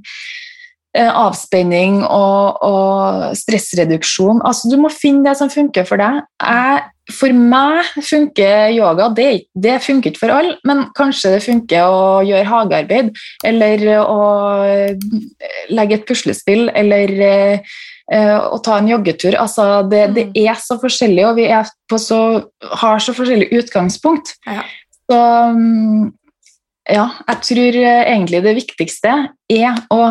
eh, 0.97 1.11
avspenning 1.11 2.01
og, 2.03 2.65
og, 2.65 3.37
stressreduksjon. 3.37 4.41
Altså, 4.45 4.71
du 4.71 4.79
må 4.81 4.93
finne 4.93 5.25
det 5.27 5.37
som 5.39 5.53
funker 5.53 5.85
for 5.87 6.01
deg. 6.01 6.21
Jeg, 6.41 6.83
for 7.13 7.37
meg 7.37 7.91
funker 8.01 8.71
yoga. 8.73 9.11
Det, 9.13 9.29
det, 9.53 9.79
funker 9.85 10.13
ikke 10.13 10.23
for 10.23 10.33
alle, 10.33 10.55
men 10.65 10.87
kanskje 10.97 11.35
det 11.35 11.43
funker 11.45 11.85
å 11.85 12.05
gjøre 12.25 12.49
hagearbeid 12.49 13.11
eller 13.45 13.85
å 14.01 14.21
legge 15.69 15.99
et 15.99 16.07
puslespill 16.09 16.71
eller 16.73 17.13
eh, 17.29 17.75
Eh, 18.13 18.37
å 18.37 18.59
ta 18.61 18.77
en 18.77 18.89
joggetur. 18.89 19.33
Altså, 19.41 19.63
det, 19.89 20.03
det, 20.13 20.27
mm. 20.29 20.35
er 20.45 20.59
så 20.61 20.77
forskjellig, 20.81 21.23
og 21.25 21.39
vi 21.39 21.47
så, 22.01 22.19
har 22.81 23.01
så 23.01 23.15
forskjellig 23.17 23.49
utgangspunkt. 23.57 24.35
Ja. 24.45 24.61
Så 25.09 25.21
mm, 25.55 26.11
ja, 26.93 27.07
jeg 27.31 27.41
tror 27.49 27.79
eh, 27.81 28.03
egentlig 28.03 28.43
det 28.45 28.53
viktigste 28.59 29.15
er 29.49 29.81
å 29.93 30.03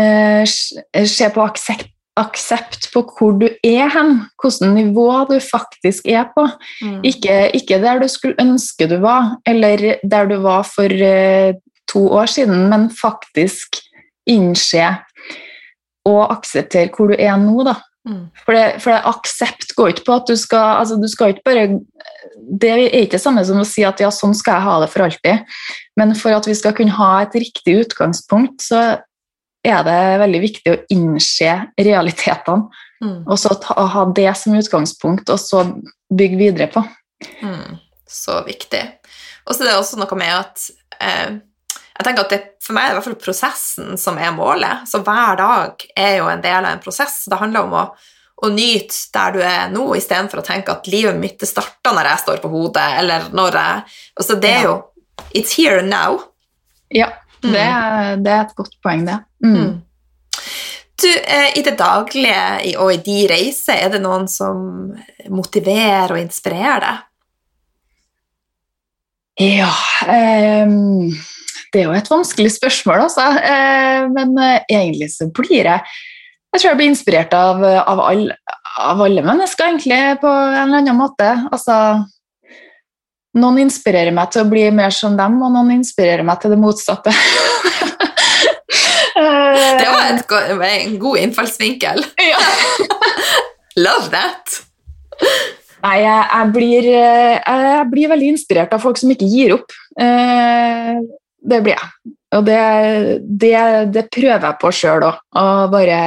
eh, 0.00 0.42
se 0.48 1.30
på 1.34 1.46
aksept, 1.46 1.92
aksept 2.18 2.88
på 2.90 3.04
hvor 3.14 3.38
du 3.38 3.46
er 3.62 3.86
hen, 3.94 4.16
hvilket 4.42 4.74
nivå 4.74 5.08
du 5.30 5.36
faktisk 5.38 6.10
er 6.10 6.26
på. 6.34 6.48
Mm. 6.82 7.00
Ikke, 7.06 7.36
ikke, 7.54 7.78
der 7.84 8.02
du 8.02 8.10
skulle 8.10 8.38
ønske 8.42 8.90
du 8.90 8.98
var, 9.04 9.36
eller 9.46 10.00
der 10.02 10.26
du 10.26 10.40
var 10.42 10.66
for 10.66 10.90
eh, 10.90 11.54
to 11.86 12.08
år 12.18 12.34
siden, 12.34 12.66
men 12.72 12.90
faktisk 12.90 13.78
innse 14.28 14.90
og 16.08 16.32
akseptere 16.32 16.90
hvor 16.94 17.12
du 17.12 17.18
er 17.18 17.36
nå, 17.40 17.62
da. 17.66 17.76
Mm. 18.08 18.28
For, 18.44 18.56
det, 18.56 18.64
for 18.80 18.94
det 18.94 19.00
aksept 19.10 19.74
går 19.76 19.92
ikke 19.92 20.06
på 20.06 20.14
at 20.16 20.30
du 20.30 20.36
skal 20.38 20.78
altså 20.80 20.96
du 20.96 21.08
skal 21.10 21.34
ikke 21.34 21.44
bare 21.44 21.64
Det 22.56 22.70
er 22.70 22.84
ikke 22.86 23.18
det 23.18 23.20
samme 23.20 23.42
som 23.44 23.58
å 23.60 23.66
si 23.68 23.82
at 23.84 24.00
ja, 24.00 24.08
sånn 24.14 24.32
skal 24.38 24.56
jeg 24.56 24.64
ha 24.64 24.76
det 24.80 24.88
for 24.92 25.04
alltid. 25.04 25.58
Men 25.98 26.14
for 26.16 26.32
at 26.32 26.46
vi 26.48 26.54
skal 26.56 26.72
kunne 26.78 26.94
ha 26.96 27.10
et 27.24 27.34
riktig 27.36 27.74
utgangspunkt, 27.82 28.62
så 28.64 28.80
er 29.66 29.82
det 29.84 29.98
veldig 30.22 30.40
viktig 30.40 30.72
å 30.72 30.78
innse 30.94 31.50
realitetene. 31.76 32.70
Mm. 33.04 33.18
Og 33.26 33.36
så 33.42 33.52
ta, 33.60 33.74
ha 33.92 34.04
det 34.14 34.30
som 34.38 34.56
utgangspunkt, 34.56 35.28
og 35.34 35.42
så 35.42 35.64
bygge 36.08 36.40
videre 36.40 36.70
på. 36.72 36.82
Mm. 37.42 37.76
Så 38.08 38.40
viktig. 38.46 38.80
Og 39.44 39.52
så 39.52 39.64
er 39.64 39.72
det 39.72 39.76
også 39.82 40.00
noe 40.00 40.18
med 40.18 40.32
at 40.38 40.64
eh, 41.02 41.36
jeg 41.98 42.06
tenker 42.06 42.26
at 42.26 42.30
det, 42.32 42.42
For 42.62 42.76
meg 42.76 42.84
er 42.84 42.90
det 42.90 42.94
i 42.94 42.98
hvert 42.98 43.08
fall 43.08 43.22
prosessen 43.22 43.98
som 43.98 44.20
er 44.20 44.34
målet. 44.36 44.84
Så 44.86 45.00
hver 45.02 45.38
dag 45.40 45.88
er 45.98 46.18
jo 46.20 46.28
en 46.30 46.44
del 46.44 46.60
av 46.60 46.70
en 46.70 46.82
prosess. 46.82 47.24
Det 47.30 47.38
handler 47.40 47.66
om 47.66 47.74
å, 47.74 47.84
å 48.44 48.50
nyte 48.54 49.00
der 49.14 49.34
du 49.34 49.40
er 49.42 49.72
nå, 49.72 49.86
istedenfor 49.98 50.42
å 50.42 50.46
tenke 50.46 50.74
at 50.74 50.86
livet 50.92 51.18
mitt 51.18 51.42
starter 51.48 51.96
når 51.96 52.12
jeg 52.12 52.22
står 52.22 52.42
på 52.44 52.52
hodet, 52.52 52.86
eller 53.00 53.26
når 53.34 53.58
jeg 53.58 53.82
altså 54.20 54.38
Det 54.38 54.54
er 54.60 54.68
jo 54.68 54.76
It's 55.34 55.56
here 55.58 55.80
and 55.80 55.90
now. 55.90 56.20
Ja, 56.94 57.08
det, 57.42 57.50
mm. 57.50 58.22
det 58.22 58.32
er 58.32 58.44
et 58.44 58.54
godt 58.56 58.78
poeng, 58.84 59.02
det. 59.08 59.18
Mm. 59.44 59.56
mm. 59.56 59.74
Du, 61.02 61.08
eh, 61.08 61.58
I 61.58 61.62
det 61.62 61.76
daglige 61.78 62.78
og 62.82 62.92
i 62.94 63.02
de 63.02 63.18
reiser, 63.30 63.76
er 63.78 63.92
det 63.92 64.00
noen 64.02 64.26
som 64.30 64.62
motiverer 65.30 66.14
og 66.14 66.22
inspirerer 66.22 66.86
deg? 66.86 67.04
Ja 69.38 69.70
um, 70.66 71.12
Det 71.72 71.82
er 71.82 71.88
jo 71.88 71.96
et 71.96 72.10
vanskelig 72.10 72.52
spørsmål, 72.56 73.06
altså. 73.08 73.26
Uh, 73.44 74.08
men 74.14 74.36
uh, 74.40 74.60
egentlig 74.68 75.10
så 75.14 75.28
blir 75.34 75.64
jeg 75.64 75.80
Jeg 76.48 76.60
tror 76.60 76.70
jeg 76.70 76.78
blir 76.78 76.88
inspirert 76.88 77.34
av, 77.36 77.58
av, 77.62 77.98
all, 78.00 78.22
av, 78.80 79.02
alle 79.04 79.22
mennesker, 79.22 79.68
egentlig, 79.68 79.98
på 80.22 80.30
en 80.32 80.62
eller 80.62 80.80
annen 80.80 80.96
måte. 80.96 81.26
Altså 81.52 81.74
Noen 83.38 83.60
inspirerer 83.66 84.14
meg 84.16 84.30
til 84.32 84.46
å 84.46 84.48
bli 84.48 84.62
mer 84.72 84.94
som 84.96 85.12
dem, 85.18 85.36
og 85.44 85.52
noen 85.52 85.74
inspirerer 85.76 86.24
meg 86.26 86.40
til 86.40 86.54
det 86.54 86.58
motsatte. 86.62 87.12
det 89.18 89.90
var 89.92 90.08
et, 90.08 90.32
en 90.70 90.96
god 91.04 91.20
innfallsvinkel. 91.26 92.02
Ja. 92.24 92.40
Love 93.84 94.08
that! 94.10 94.56
Nei, 95.84 95.98
jeg, 96.02 96.22
jeg, 96.32 96.50
blir, 96.54 96.88
eh, 96.90 97.36
jeg, 97.38 97.86
blir, 97.92 98.10
veldig 98.10 98.30
inspirert 98.34 98.72
av 98.74 98.82
folk 98.82 98.98
som 98.98 99.12
ikke 99.14 99.28
gir 99.30 99.54
opp. 99.54 99.74
Eh, 100.00 100.98
det 101.38 101.60
blir 101.64 101.76
jeg. 101.76 102.14
Og 102.36 102.44
det, 102.44 102.58
det, 103.40 103.54
det 103.94 104.04
prøver 104.12 104.44
jeg 104.50 104.58
på 104.60 104.72
sjøl 104.74 105.06
òg. 105.06 105.20
Å 105.38 105.44
bare, 105.72 106.00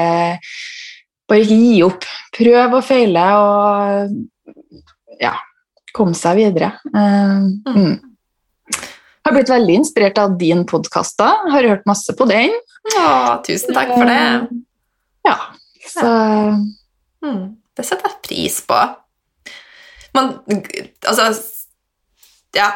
bare 1.30 1.46
ikke 1.46 1.58
gi 1.58 1.80
opp. 1.86 2.08
Prøv 2.38 2.78
og 2.78 2.86
feile 2.86 3.26
og 3.40 4.16
ja, 5.22 5.34
komme 5.98 6.18
seg 6.18 6.42
videre. 6.44 6.74
Uh, 6.94 7.50
mm. 7.66 7.78
mm. 7.78 7.96
Jeg 9.22 9.30
har 9.30 9.38
blitt 9.38 9.54
veldig 9.54 9.74
inspirert 9.78 10.20
av 10.22 10.38
din 10.38 10.64
podkast. 10.70 11.22
Har 11.22 11.68
hørt 11.68 11.90
masse 11.90 12.14
på 12.18 12.26
den. 12.30 12.54
Å, 12.98 13.06
tusen 13.46 13.78
takk 13.78 13.94
for 13.94 14.10
det. 14.10 14.22
Ja, 15.26 15.38
så 15.86 16.08
mm, 17.22 17.44
Det 17.78 17.86
setter 17.86 18.10
jeg 18.10 18.22
pris 18.26 18.56
på 18.66 18.80
man 20.16 20.34
Altså 21.08 21.30
Ja, 22.56 22.72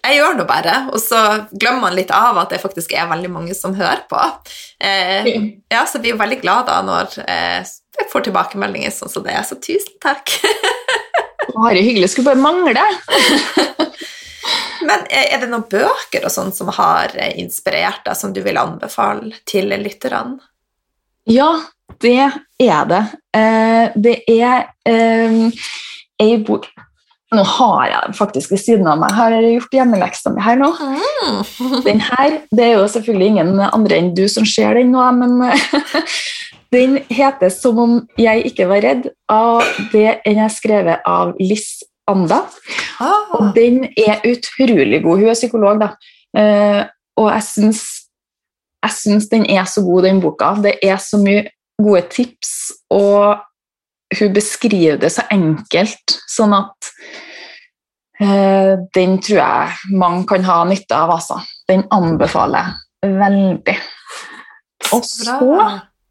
jeg 0.00 0.16
gjør 0.16 0.38
nå 0.38 0.46
bare, 0.48 0.76
og 0.94 1.00
så 1.02 1.20
glemmer 1.52 1.88
man 1.88 1.96
litt 1.98 2.12
av 2.14 2.38
at 2.40 2.52
det 2.54 2.62
faktisk 2.62 2.94
er 2.96 3.10
veldig 3.10 3.30
mange 3.32 3.56
som 3.56 3.76
hører 3.76 4.02
på. 4.10 4.20
Eh, 4.80 5.28
ja, 5.70 5.84
så 5.88 6.00
blir 6.00 6.14
jo 6.14 6.20
veldig 6.20 6.40
glad 6.40 6.68
da 6.70 6.80
når 6.86 7.18
eh, 7.26 7.60
jeg 8.00 8.08
får 8.12 8.24
tilbakemeldinger 8.28 8.94
sånn 8.94 9.12
som 9.12 9.26
det 9.26 9.34
er, 9.36 9.44
så 9.44 9.58
tusen 9.60 9.98
takk. 10.02 10.32
Bare 11.54 11.82
hyggelig. 11.82 12.12
Skulle 12.12 12.30
bare 12.30 12.40
mangle. 12.40 12.84
Men 14.86 15.02
eh, 15.10 15.34
er 15.34 15.40
det 15.42 15.48
noen 15.50 15.66
bøker 15.70 16.24
og 16.24 16.32
sånn 16.32 16.52
som 16.54 16.70
har 16.72 17.12
eh, 17.18 17.34
inspirert 17.42 18.04
deg, 18.06 18.16
som 18.16 18.32
du 18.34 18.40
vil 18.44 18.60
anbefale 18.60 19.34
til 19.48 19.72
lytterne? 19.82 20.38
Ja, 21.28 21.50
det 22.00 22.16
er 22.62 22.86
det. 22.88 23.02
Eh, 23.36 23.96
det 24.00 24.16
er 24.30 24.70
ei 26.20 26.30
bok 26.46 26.70
Nå 27.30 27.44
har 27.46 27.82
jeg 27.86 28.06
den 28.06 28.16
faktisk 28.18 28.50
ved 28.50 28.58
siden 28.58 28.88
av 28.90 28.98
meg. 28.98 29.12
Har 29.14 29.34
jeg 29.36 29.52
gjort 29.54 29.76
hjemmeleksa 29.76 30.32
mi 30.34 30.42
her 30.42 30.58
nå? 30.58 30.70
Mm. 30.74 31.82
Den 31.86 32.00
her, 32.02 32.40
Det 32.50 32.64
er 32.64 32.72
jo 32.74 32.88
selvfølgelig 32.90 33.26
ingen 33.26 33.60
andre 33.70 34.00
enn 34.00 34.14
du 34.16 34.24
som 34.28 34.46
ser 34.48 34.74
den 34.74 34.90
nå, 34.90 35.04
men 35.14 35.38
den 36.74 36.98
heter 37.10 37.48
'Som 37.50 37.78
om 37.78 38.08
jeg 38.18 38.46
ikke 38.50 38.66
var 38.68 38.82
redd'. 38.82 39.10
av 39.28 39.62
det 39.92 40.20
er 40.26 40.48
skrevet 40.48 41.00
av 41.06 41.34
Liss 41.38 41.82
Anda. 42.08 42.42
Ah. 42.98 43.30
Og 43.38 43.54
den 43.54 43.84
er 43.96 44.20
utrolig 44.26 45.02
god. 45.02 45.18
Hun 45.18 45.28
er 45.28 45.34
psykolog, 45.34 45.80
da. 45.80 45.88
Eh, 46.36 46.84
og 47.16 47.30
jeg 47.30 47.42
syns, 47.42 47.82
jeg 48.82 48.90
syns 48.90 49.28
den 49.28 49.46
er 49.46 49.64
så 49.64 49.82
god, 49.82 50.02
den 50.02 50.20
boka. 50.20 50.54
Det 50.62 50.78
er 50.82 50.96
så 50.96 51.20
mye 51.22 51.46
gode 51.82 52.02
tips 52.10 52.72
og 52.90 53.40
hun 54.18 54.32
beskriver 54.34 54.98
det 55.00 55.12
så 55.14 55.24
enkelt, 55.30 56.16
sånn 56.30 56.54
at 56.56 56.90
eh, 58.20 58.74
den 58.96 59.18
tror 59.22 59.38
jeg 59.38 59.94
mange 60.00 60.26
kan 60.30 60.46
ha 60.48 60.62
nytte 60.68 60.96
av. 60.96 61.14
Altså. 61.18 61.38
Den 61.70 61.86
anbefaler 61.94 62.72
jeg 63.04 63.14
veldig. 63.20 63.76
Og 64.96 65.06
så 65.06 65.38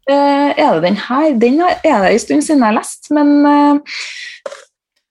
eh, 0.08 0.48
er 0.56 0.78
det 0.78 0.82
den 0.86 0.98
her. 1.08 1.28
Den 1.42 1.60
er 1.60 1.76
det 1.84 2.14
en 2.14 2.24
stund 2.24 2.46
siden 2.46 2.64
jeg 2.64 2.70
har 2.70 2.78
lest, 2.78 3.10
men 3.14 3.36
eh, 3.46 4.00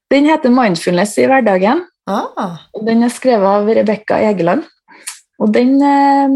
den 0.09 0.25
heter 0.25 0.49
'Mindfulness 0.49 1.17
i 1.21 1.29
hverdagen'. 1.29 1.85
Ah. 2.09 2.65
Den 2.85 3.03
er 3.05 3.13
skrevet 3.13 3.45
av 3.45 3.69
Rebekka 3.69 4.17
Egeland. 4.31 4.65
Og 5.39 5.53
den, 5.53 5.75
eh, 5.81 6.27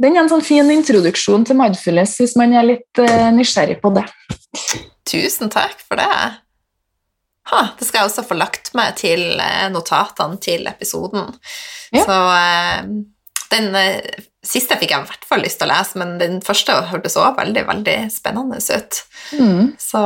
den, 0.00 0.16
er 0.16 0.22
en 0.22 0.30
sånn 0.30 0.44
fin 0.46 0.70
introduksjon 0.70 1.44
til 1.44 1.58
mindfulness 1.58 2.16
hvis 2.20 2.36
man 2.38 2.54
er 2.54 2.68
litt 2.68 3.02
eh, 3.02 3.32
nysgjerrig 3.34 3.80
på 3.82 3.90
det. 3.98 4.06
Tusen 5.10 5.50
takk 5.52 5.80
for 5.82 6.00
det. 6.00 6.08
Ha, 7.50 7.62
det 7.78 7.86
skal 7.86 8.02
jeg 8.02 8.10
også 8.10 8.26
få 8.28 8.36
lagt 8.38 8.72
meg 8.78 8.94
til 9.00 9.40
eh, 9.42 9.66
notatene 9.72 10.38
til 10.42 10.68
episoden. 10.70 11.32
Ja. 11.90 12.04
Så 12.06 12.18
eh, 12.36 12.92
den 13.50 13.74
eh, 13.74 14.26
siste 14.46 14.78
fikk 14.78 14.94
jeg 14.94 15.02
i 15.02 15.10
hvert 15.10 15.26
fall 15.26 15.42
lyst 15.42 15.58
til 15.60 15.66
å 15.66 15.72
lese, 15.72 15.98
men 16.00 16.16
den 16.20 16.38
første 16.44 16.76
hørtes 16.92 17.18
òg 17.18 17.40
veldig, 17.40 17.66
veldig 17.72 17.98
spennende 18.14 18.60
ut. 18.62 19.02
Mm. 19.34 19.74
Så 19.80 20.04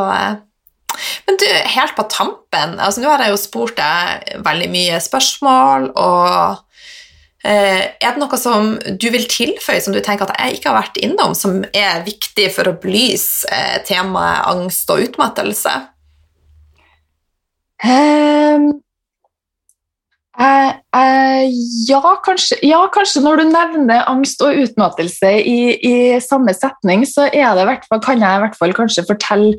Men 1.27 1.39
du, 1.43 1.47
helt 1.75 1.97
på 1.97 2.05
tampen 2.07 2.77
altså 2.79 3.03
Nå 3.03 3.09
har 3.11 3.25
jeg 3.25 3.33
jo 3.33 3.39
spurt 3.41 3.75
deg 3.81 4.43
veldig 4.47 4.69
mye 4.71 5.01
spørsmål, 5.03 5.89
og 5.99 6.61
er 7.45 8.15
det 8.15 8.21
noe 8.23 8.39
som 8.41 8.71
du 8.81 9.11
vil 9.13 9.27
tilføye 9.29 9.83
som 9.85 9.93
du 9.93 10.01
tenker 10.01 10.25
at 10.25 10.39
jeg 10.41 10.57
ikke 10.57 10.71
har 10.71 10.79
vært 10.81 11.01
innom, 11.05 11.35
som 11.37 11.61
er 11.77 12.05
viktig 12.07 12.49
for 12.55 12.71
å 12.71 12.79
belyse 12.81 13.45
eh, 13.53 13.83
temaet 13.85 14.47
angst 14.49 14.89
og 14.93 15.03
utmattelse? 15.05 15.75
Um, 17.85 18.71
uh, 20.41 20.73
uh, 20.97 21.43
ja, 21.85 22.15
kanskje, 22.25 22.63
ja, 22.65 22.81
kanskje, 22.95 23.21
når 23.27 23.43
du 23.43 23.47
nevner 23.51 24.09
angst 24.09 24.41
og 24.41 24.65
utmattelse 24.65 25.37
i, 25.45 25.59
i 25.85 25.95
samme 26.25 26.57
setning, 26.57 27.05
så 27.05 27.29
fall, 27.29 28.01
kan 28.07 28.25
jeg 28.25 28.41
i 28.41 28.45
hvert 28.47 28.57
fall 28.57 28.73
kanskje 28.79 29.05
fortelle 29.11 29.53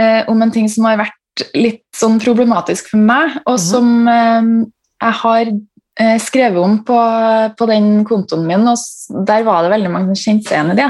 uh, 0.00 0.22
om 0.32 0.40
en 0.40 0.54
ting 0.54 0.70
som 0.72 0.88
har 0.88 1.02
vært 1.04 1.44
litt 1.52 1.84
sånn 1.94 2.16
problematisk 2.24 2.88
for 2.94 3.04
meg, 3.04 3.36
og 3.44 3.58
-hmm. 3.58 3.68
som 3.68 4.64
jeg 4.98 5.14
har 5.20 5.52
Eh, 5.52 5.67
skrevet 6.22 6.62
om 6.62 6.76
på, 6.86 6.98
på, 7.58 7.66
den 7.66 8.04
kontoen 8.06 8.44
min, 8.46 8.68
og 8.70 9.24
der 9.26 9.42
var 9.46 9.64
det 9.64 9.72
veldig 9.72 9.90
mange 9.90 10.14
som 10.14 10.28
kjente 10.28 10.50
seg 10.50 10.58
igjen 10.58 10.74
i 10.74 10.78
det. 10.78 10.88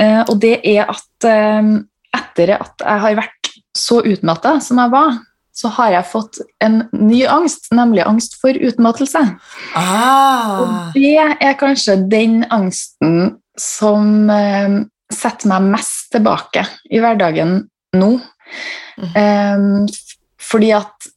Eh, 0.00 0.20
og 0.22 0.38
det 0.42 0.56
er 0.66 0.90
at 0.90 1.28
eh, 1.28 1.70
etter 2.14 2.56
at 2.56 2.82
jeg 2.82 3.04
har 3.04 3.16
vært 3.18 3.52
så 3.74 4.00
utmatta 4.06 4.58
som 4.62 4.80
jeg 4.82 4.92
var, 4.94 5.16
så 5.54 5.70
har 5.76 5.92
jeg 5.94 6.10
fått 6.10 6.40
en 6.66 6.80
ny 6.98 7.20
angst, 7.30 7.68
nemlig 7.74 8.02
angst 8.06 8.34
for 8.42 8.54
utmattelse. 8.54 9.22
Ah. 9.78 10.54
Og 10.58 10.96
det 10.98 11.14
er 11.22 11.58
kanskje 11.60 12.00
den 12.10 12.42
angsten 12.54 13.36
som 13.58 14.30
eh, 14.34 14.80
setter 15.14 15.50
meg 15.52 15.70
mest 15.76 16.10
tilbake 16.14 16.66
i 16.90 17.02
hverdagen 17.02 17.60
nå. 17.94 18.10
Mm. 18.98 19.12
Eh, 19.14 20.24
fordi 20.42 20.72
at 20.74 21.10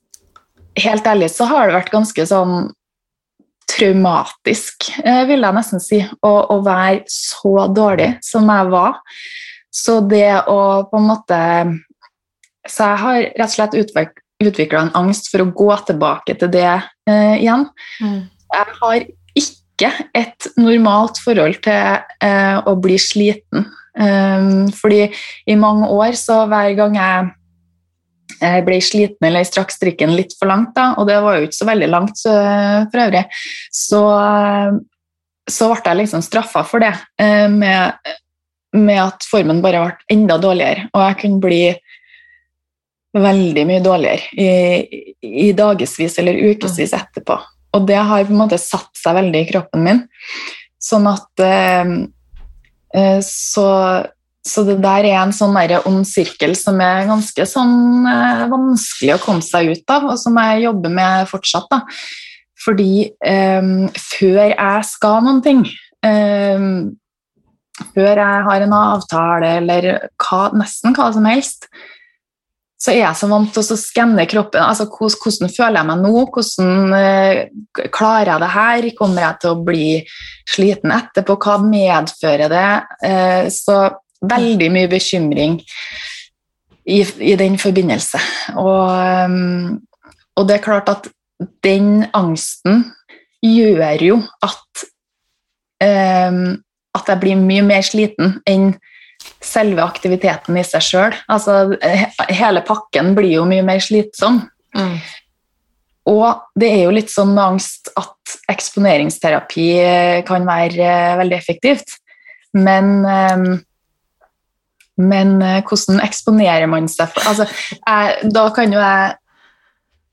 helt 0.78 1.10
ærlig 1.10 1.32
så 1.34 1.50
har 1.50 1.68
det 1.68 1.80
vært 1.80 1.94
ganske 1.94 2.28
sånn 2.30 2.70
traumatisk, 3.68 4.90
eh, 5.04 5.24
vil 5.30 5.44
jeg 5.44 5.56
nesten 5.58 5.84
si, 5.84 6.00
å, 6.24 6.34
å, 6.54 6.62
være 6.66 7.04
så 7.12 7.68
dårlig 7.74 8.14
som 8.26 8.48
jeg 8.52 8.72
var. 8.72 9.02
Så 9.74 10.00
det 10.10 10.32
å 10.48 10.88
på 10.90 10.98
en 10.98 11.10
måte 11.12 11.40
Så 12.68 12.84
jeg 12.84 13.00
har 13.00 13.18
rett 13.38 13.46
og 13.46 13.54
slett 13.54 13.76
utvikla 14.44 14.82
en 14.82 14.96
angst 15.00 15.30
for 15.32 15.44
å 15.44 15.52
gå 15.56 15.70
tilbake 15.88 16.36
til 16.40 16.50
det 16.52 16.68
eh, 16.68 17.36
igjen. 17.38 17.68
Mm. 18.04 18.18
Jeg 18.52 18.76
har 18.82 19.06
ikke 19.40 19.92
et 20.18 20.50
normalt 20.60 21.22
forhold 21.24 21.62
til 21.64 22.02
eh, 22.26 22.58
å 22.60 22.76
bli 22.76 22.98
sliten. 23.00 23.70
Um, 23.98 24.68
fordi 24.78 25.08
i 25.50 25.56
mange 25.58 25.88
år 25.90 26.14
så 26.20 26.44
hver 26.46 26.76
gang 26.78 27.00
jeg 27.00 27.32
jeg 28.36 28.66
ble 28.68 28.78
sliten 28.84 29.28
eller 29.30 29.48
strakk 29.48 29.72
strikken 29.74 30.14
litt 30.16 30.36
for 30.38 30.50
langt, 30.52 30.74
da, 30.76 30.92
og 31.00 31.08
det 31.10 31.18
var 31.24 31.38
jo 31.38 31.48
ikke 31.48 31.60
så 31.60 31.68
veldig 31.70 31.90
langt 31.90 32.20
så, 32.20 32.36
for 32.92 33.04
øvrig, 33.06 33.24
så, 33.74 34.04
så 35.50 35.70
ble 35.72 35.84
jeg 35.86 36.00
liksom 36.04 36.24
straffa 36.26 36.64
for 36.68 36.84
det 36.84 36.94
eh, 37.24 37.48
med, 37.52 38.14
med, 38.78 39.00
at 39.08 39.28
formen 39.32 39.62
bare 39.64 39.86
ble 39.86 40.18
enda 40.18 40.40
dårligere, 40.42 40.90
og 40.94 41.06
jeg 41.06 41.20
kunne 41.24 41.44
bli 41.44 41.62
veldig 43.18 43.64
mye 43.66 43.82
dårligere 43.82 44.28
i, 44.38 45.06
i 45.48 45.48
dagevis 45.58 46.20
eller 46.22 46.38
ukevis 46.52 46.94
mm. 46.94 47.00
etterpå. 47.00 47.40
Og 47.78 47.88
det 47.88 47.98
har 47.98 48.28
på 48.28 48.34
en 48.36 48.42
måte 48.44 48.60
satt 48.62 48.92
seg 49.00 49.18
veldig 49.18 49.42
i 49.42 49.48
kroppen 49.50 49.84
min. 49.86 50.04
Sånn 50.84 51.08
at 51.10 51.44
eh, 51.44 51.96
eh 52.94 53.18
så 53.26 53.66
så 54.48 54.64
det 54.68 54.78
der 54.84 55.06
er 55.10 55.18
en 55.22 55.34
sånn 55.36 55.58
ond 55.86 56.08
sirkel 56.08 56.56
som 56.58 56.80
er 56.84 57.10
ganske 57.10 57.48
sånn 57.50 58.08
eh, 58.08 58.46
vanskelig 58.52 59.18
å 59.18 59.24
komme 59.24 59.46
seg 59.46 59.74
ut 59.74 59.94
av, 59.94 60.08
og 60.14 60.22
som 60.22 60.38
jeg 60.42 60.64
jobber 60.68 60.94
med 60.94 61.28
fortsatt. 61.30 61.68
da. 61.72 61.82
Fordi 62.64 62.94
eh, 63.06 63.74
før 63.98 64.42
jeg 64.46 64.88
skal 64.88 65.20
noen 65.26 65.44
ting, 65.46 65.66
eh, 66.06 66.66
før 67.94 68.24
jeg 68.24 68.48
har 68.48 68.66
en 68.66 68.80
avtale 68.80 69.54
eller 69.60 69.92
hva, 70.24 70.48
nesten 70.58 70.98
hva 70.98 71.12
som 71.14 71.30
helst, 71.30 71.70
så 72.78 72.94
er 72.94 73.00
jeg 73.02 73.18
så 73.18 73.28
vant 73.30 73.50
til 73.54 73.64
å 73.74 73.78
skanne 73.80 74.26
kroppen. 74.30 74.62
altså 74.62 74.86
hvordan, 74.86 75.50
føler 75.50 75.80
jeg 75.80 75.88
meg 75.90 76.02
nå? 76.04 76.12
Hvordan 76.30 76.94
uh, 76.94 77.88
klarer 77.94 78.32
jeg 78.32 78.44
det 78.44 78.50
her? 78.54 78.90
Kommer 79.00 79.24
jeg 79.26 79.40
til 79.42 79.50
å 79.50 79.64
bli 79.66 79.88
sliten 80.48 80.94
etterpå? 80.94 81.40
Hva 81.42 81.58
medfører 81.64 82.54
det? 82.54 82.68
Uh, 83.02 83.50
så 83.54 83.80
veldig 84.22 84.70
mye 84.74 84.90
bekymring 84.92 85.60
i, 86.88 87.02
i 87.04 87.36
den 87.40 87.58
forbindelse. 87.62 88.22
Og, 88.56 88.84
um, 89.28 89.80
og, 90.36 90.48
det 90.48 90.58
er 90.58 90.66
klart 90.66 90.90
at 90.90 91.10
den 91.64 92.08
angsten 92.18 92.88
gjør 93.46 94.02
jo 94.02 94.22
at 94.46 94.88
um, 95.84 96.58
at 96.98 97.12
jeg 97.12 97.22
blir 97.22 97.40
mye 97.40 97.66
mer 97.66 97.86
sliten 97.86 98.40
enn 98.50 98.72
selve 99.44 99.84
aktiviteten 99.84 100.58
i 100.58 100.66
seg 100.66 100.84
sjøl. 100.84 101.16
Altså, 101.30 101.78
hele 102.32 102.64
pakken 102.66 103.14
blir 103.18 103.36
jo 103.38 103.46
mye 103.50 103.66
mer 103.66 103.82
slitsom. 103.84 104.42
Mm. 104.78 104.98
Og 106.08 106.44
det 106.58 106.70
er 106.72 106.84
jo 106.86 106.96
litt 106.96 107.12
sånn 107.12 107.34
med 107.36 107.44
angst 107.44 107.92
at 108.00 108.38
eksponeringsterapi 108.54 109.68
kan 110.28 110.48
være 110.48 110.92
veldig 111.22 111.38
effektivt. 111.38 111.98
Men 112.56 113.04
um, 113.04 113.48
men 114.98 115.38
uh, 115.44 115.62
hvordan 115.62 116.02
eksponerer 116.04 116.70
man 116.70 116.90
seg 116.92 117.10
for 117.14 117.30
altså, 117.30 117.48
jeg, 117.78 118.32
Da 118.34 118.46
kan 118.56 118.74
jo 118.74 118.82
jeg 118.82 119.18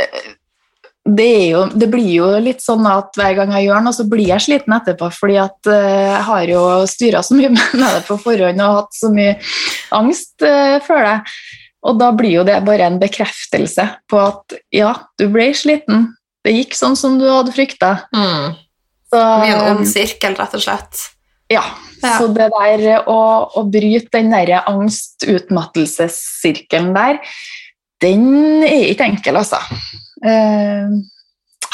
uh, 0.05 0.33
det, 1.05 1.33
jo, 1.51 1.67
det, 1.77 1.91
blir 1.93 2.09
jo 2.15 2.31
litt 2.41 2.63
sånn 2.65 2.87
at 2.89 3.13
hver 3.19 3.35
gang 3.37 3.51
jeg 3.53 3.67
gjør 3.67 3.83
noe, 3.85 3.93
så 3.93 4.07
blir 4.09 4.25
jeg 4.25 4.41
sliten 4.41 4.73
etterpå, 4.73 5.11
fordi 5.13 5.37
at 5.43 5.69
uh, 5.69 5.99
jeg 6.01 6.23
har 6.31 6.53
jo 6.55 6.63
styra 6.89 7.21
så 7.27 7.37
mye 7.37 7.51
med 7.57 7.85
det 7.85 8.05
på 8.07 8.17
forhånd 8.23 8.65
og 8.65 8.79
hatt 8.79 8.97
så 8.97 9.13
mye 9.13 9.35
angst 9.93 10.47
før 10.87 11.05
det. 11.05 11.19
Og 11.85 11.99
da 12.01 12.09
blir 12.17 12.39
jo 12.39 12.45
det 12.49 12.57
bare 12.65 12.89
en 12.89 12.97
bekreftelse 13.01 13.85
på 14.09 14.21
at 14.23 14.57
ja, 14.73 14.95
du 15.21 15.27
ble 15.33 15.51
sliten. 15.57 16.07
Det 16.45 16.55
gikk 16.57 16.77
sånn 16.77 16.97
som 16.97 17.19
du 17.21 17.27
hadde 17.29 17.53
frykta. 17.53 17.91
Mm. 18.17 18.57
Så, 19.13 19.21
det 19.21 19.35
blir 19.43 19.53
en 19.53 19.69
ond 19.75 19.89
sirkel, 19.89 20.37
rett 20.41 20.57
og 20.57 20.65
slett. 20.65 21.05
Ja. 21.53 21.65
Ja. 22.07 22.19
Så 22.19 22.25
det 22.37 22.49
der 22.55 22.81
å, 23.11 23.19
å 23.59 23.61
bryte 23.69 24.11
den 24.15 24.31
der 24.35 24.49
angst-utmattelsessirkelen 24.63 26.91
der, 26.97 27.15
den 28.05 28.25
er 28.67 28.85
ikke 28.93 29.09
enkel, 29.09 29.35
altså. 29.41 29.59
Uh, 30.25 30.89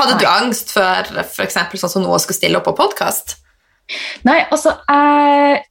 Hadde 0.00 0.20
du 0.22 0.26
angst 0.28 0.68
for 0.72 1.04
f.eks. 1.20 1.56
sånn 1.76 1.92
som 1.92 2.02
nå 2.04 2.10
å 2.14 2.22
skulle 2.22 2.38
stille 2.38 2.58
opp 2.60 2.68
på 2.70 2.78
podkast? 2.78 3.26
Nei, 4.26 4.40
altså 4.52 4.70
jeg, 4.86 5.64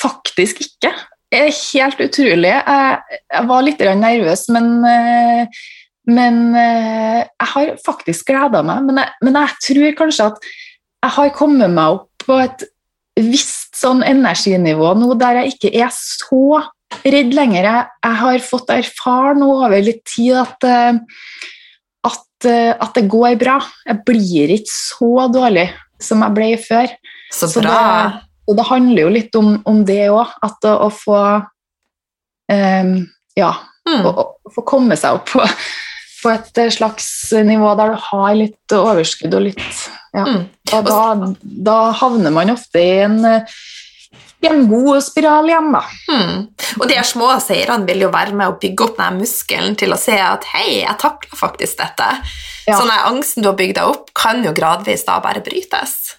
Faktisk 0.00 0.62
ikke. 0.64 0.90
Jeg 1.32 1.48
er 1.48 1.60
helt 1.72 2.00
utrolig. 2.04 2.52
Jeg, 2.52 3.20
jeg 3.32 3.48
var 3.48 3.64
litt 3.64 3.80
nervøs, 4.00 4.42
men, 4.52 4.66
eh, 4.84 5.60
men 6.12 6.40
eh, 6.56 7.20
jeg 7.24 7.48
har 7.54 7.70
faktisk 7.84 8.28
gleda 8.28 8.60
meg. 8.64 8.82
Men 8.88 9.00
jeg, 9.00 9.08
men 9.24 9.38
jeg 9.40 9.48
tror 9.68 9.96
kanskje 10.02 10.28
at 10.32 10.44
jeg 10.44 11.10
har 11.16 11.36
kommet 11.36 11.72
meg 11.72 11.96
opp 11.96 12.26
på 12.26 12.36
et 12.42 12.66
visst 13.20 13.76
sånn 13.76 14.02
energinivå 14.06 14.92
nå 14.96 15.12
der 15.20 15.42
jeg 15.42 15.54
ikke 15.54 15.72
er 15.84 15.92
så 15.94 16.62
redd 17.02 17.32
lenger. 17.36 17.66
Jeg, 17.66 17.86
jeg 18.04 18.18
har 18.22 18.44
fått 18.44 18.72
erfare 18.74 19.36
nå 19.38 19.48
over 19.64 19.84
litt 19.84 20.02
tid 20.08 20.36
at, 20.42 20.66
eh, 20.68 20.98
at, 22.08 22.48
eh, 22.48 22.72
at, 22.72 22.92
det 22.96 23.06
går 23.12 23.38
bra. 23.40 23.58
Jeg 23.88 24.04
blir 24.08 24.54
ikke 24.58 24.74
så 24.74 25.28
dårlig 25.32 25.68
som 26.02 26.24
jeg 26.24 26.36
ble 26.36 26.50
før. 26.60 26.92
Så 27.32 27.48
bra. 27.54 27.54
Så 27.54 27.64
det, 27.64 28.22
og 28.48 28.58
det 28.58 28.68
handler 28.68 29.04
jo 29.04 29.14
litt 29.14 29.38
om, 29.38 29.54
om 29.68 29.82
det 29.88 30.02
òg, 30.12 30.32
at 30.44 30.68
å, 30.68 30.74
å 30.86 30.90
få 30.92 31.20
um, 32.52 32.96
Ja, 33.38 33.52
mm. 33.88 34.02
å, 34.04 34.10
å, 34.12 34.52
få 34.52 34.64
komme 34.68 34.98
seg 34.98 35.20
opp 35.20 35.30
på, 35.30 35.46
på 36.22 36.30
et 36.32 36.62
slags 36.74 37.08
nivå 37.44 37.74
der 37.78 37.94
du 37.94 38.06
har 38.10 38.38
litt 38.38 38.76
overskudd 38.76 39.34
og 39.38 39.46
litt 39.50 39.82
ja. 40.12 40.26
Mm. 40.28 40.42
Og 40.72 40.84
da, 40.86 41.02
da, 41.42 41.76
havner 41.96 42.34
man 42.34 42.52
ofte 42.52 42.80
i 42.80 42.98
en, 43.06 43.18
i 44.44 44.48
en 44.50 44.66
god 44.68 45.00
spiral 45.04 45.48
igjen, 45.48 45.70
da. 45.72 45.82
Hmm. 46.08 46.46
Og 46.80 46.88
de 46.90 46.98
små 47.06 47.30
seirene 47.40 47.88
vil 47.88 48.04
jo 48.04 48.12
være 48.12 48.36
med 48.36 48.52
å 48.52 48.58
bygge 48.60 48.88
opp 48.88 48.98
den 49.00 49.20
muskelen 49.22 49.76
til 49.80 49.94
å 49.94 50.00
se 50.00 50.18
at 50.20 50.44
hei, 50.52 50.82
jeg 50.82 50.98
takler 51.00 51.40
faktisk 51.40 51.80
dette. 51.80 52.08
Ja. 52.66 52.76
Så 52.76 52.84
den 52.84 52.92
angsten 52.92 53.44
du 53.44 53.50
har 53.50 53.58
bygd 53.58 53.78
deg 53.80 53.92
opp, 53.92 54.12
kan 54.16 54.44
jo 54.44 54.52
gradvis 54.56 55.06
da 55.08 55.16
bare 55.24 55.44
brytes. 55.44 56.18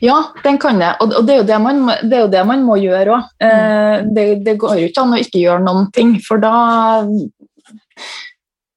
Ja, 0.00 0.32
den 0.44 0.56
kan 0.62 0.78
det, 0.80 0.94
og 1.02 1.26
det 1.26 1.34
er 1.34 1.40
jo 1.42 1.48
det 1.48 1.58
man, 1.60 1.82
det 2.08 2.20
jo 2.22 2.28
det 2.32 2.42
man 2.48 2.62
må 2.64 2.78
gjøre 2.80 3.16
òg. 3.16 3.32
Mm. 3.42 3.48
Eh, 3.48 3.96
det, 4.16 4.26
det, 4.46 4.54
går 4.62 4.78
jo 4.80 4.86
ikke 4.88 5.02
an 5.04 5.16
å 5.16 5.20
ikke 5.20 5.42
gjøre 5.42 5.64
noen 5.66 5.90
ting, 5.94 6.14
for 6.24 6.42
da 6.42 6.54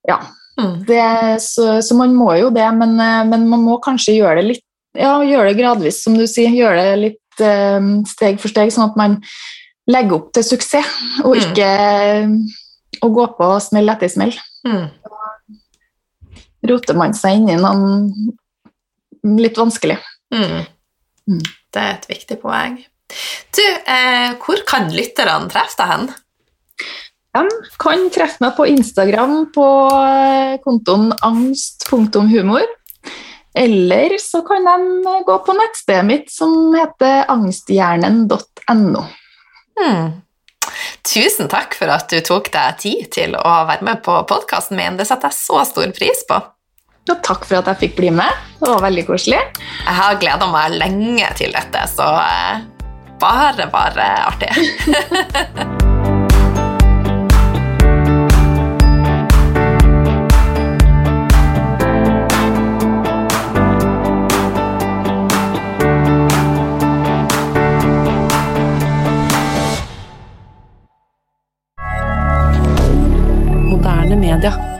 Ja. 0.05 0.19
Mm. 0.59 0.75
Det, 0.87 1.05
så, 1.43 1.81
så, 1.83 1.97
man 1.99 2.13
må 2.15 2.29
jo 2.39 2.49
det, 2.53 2.67
men, 2.77 2.95
eh, 3.01 3.23
men, 3.27 3.47
man 3.51 3.63
må 3.65 3.79
kanskje 3.83 4.15
gjøre 4.15 4.39
det 4.39 4.47
litt 4.53 4.65
ja, 4.95 5.17
gjøre 5.27 5.49
det 5.49 5.59
gradvis, 5.59 5.97
som 6.05 6.15
du 6.15 6.23
sier. 6.29 6.53
Gjøre 6.55 6.83
det 6.87 6.99
litt 7.01 7.41
um, 7.43 7.89
steg 8.07 8.39
for 8.39 8.47
steg, 8.47 8.71
sånn 8.71 8.87
at 8.87 8.95
man 8.95 9.17
legger 9.91 10.15
opp 10.15 10.29
til 10.37 10.45
suksess, 10.47 10.93
og 11.25 11.35
mm. 11.35 11.41
ikke 11.41 11.71
mm. 12.29 12.37
å 13.03 13.09
gå 13.17 13.25
på 13.35 13.49
smell 13.65 13.91
etter 13.91 14.13
smell. 14.13 14.37
Mm. 14.65 14.87
roter 16.65 16.97
man 16.97 17.11
seg 17.13 17.35
inn 17.37 17.51
i 17.53 17.59
noe 17.59 19.35
litt 19.41 19.59
vanskelig. 19.59 19.99
Mm. 20.33 20.63
mm. 21.29 21.43
Det 21.75 21.83
er 21.83 21.97
et 21.97 22.07
viktig 22.09 22.39
poeng. 22.41 22.79
Du, 23.53 23.65
eh, 23.91 24.31
hvor 24.41 24.63
kan 24.67 24.87
lytterne 24.93 25.51
treffe 25.51 25.77
deg 25.81 25.91
hen? 25.91 26.07
Kan 27.81 28.07
treffe 28.13 28.43
meg 28.43 28.55
på 28.57 28.67
Instagram 28.71 29.37
på 29.55 29.67
eh, 29.99 30.55
kontoen 30.63 31.11
angst.humor. 31.25 32.65
Eller 33.55 34.17
så 34.19 34.41
kan 34.47 34.65
de 34.67 35.15
gå 35.25 35.37
på 35.45 35.55
nettstedet 35.55 36.05
mitt 36.07 36.31
som 36.31 36.75
heter 36.75 37.23
angsthjernen.no. 37.31 39.05
Hmm. 39.79 40.09
Tusen 41.05 41.47
takk 41.51 41.77
for 41.77 41.91
at 41.93 42.09
du 42.11 42.19
tok 42.25 42.49
deg 42.51 42.81
tid 42.81 43.07
til 43.15 43.37
å 43.37 43.53
være 43.69 43.85
med 43.87 44.03
på 44.03 44.17
podkasten 44.27 44.79
min. 44.79 44.99
Det 44.99 45.07
setter 45.07 45.31
jeg 45.31 45.39
så 45.39 45.63
stor 45.69 45.95
pris 45.95 46.25
på. 46.27 46.41
Og 47.05 47.17
takk 47.23 47.45
for 47.45 47.61
at 47.61 47.69
jeg 47.69 47.81
fikk 47.85 47.97
bli 48.01 48.11
med. 48.17 48.45
Det 48.59 48.71
var 48.71 48.83
veldig 48.87 49.07
koselig. 49.07 49.41
Jeg 49.85 49.97
har 50.01 50.19
gleda 50.19 50.49
meg 50.51 50.79
lenge 50.81 51.33
til 51.37 51.53
dette, 51.55 51.87
så 51.95 52.11
eh, 52.25 52.63
bare, 53.21 53.69
bare 53.71 54.13
artig. 54.25 55.91
moderne 74.15 74.37
media. 74.37 74.74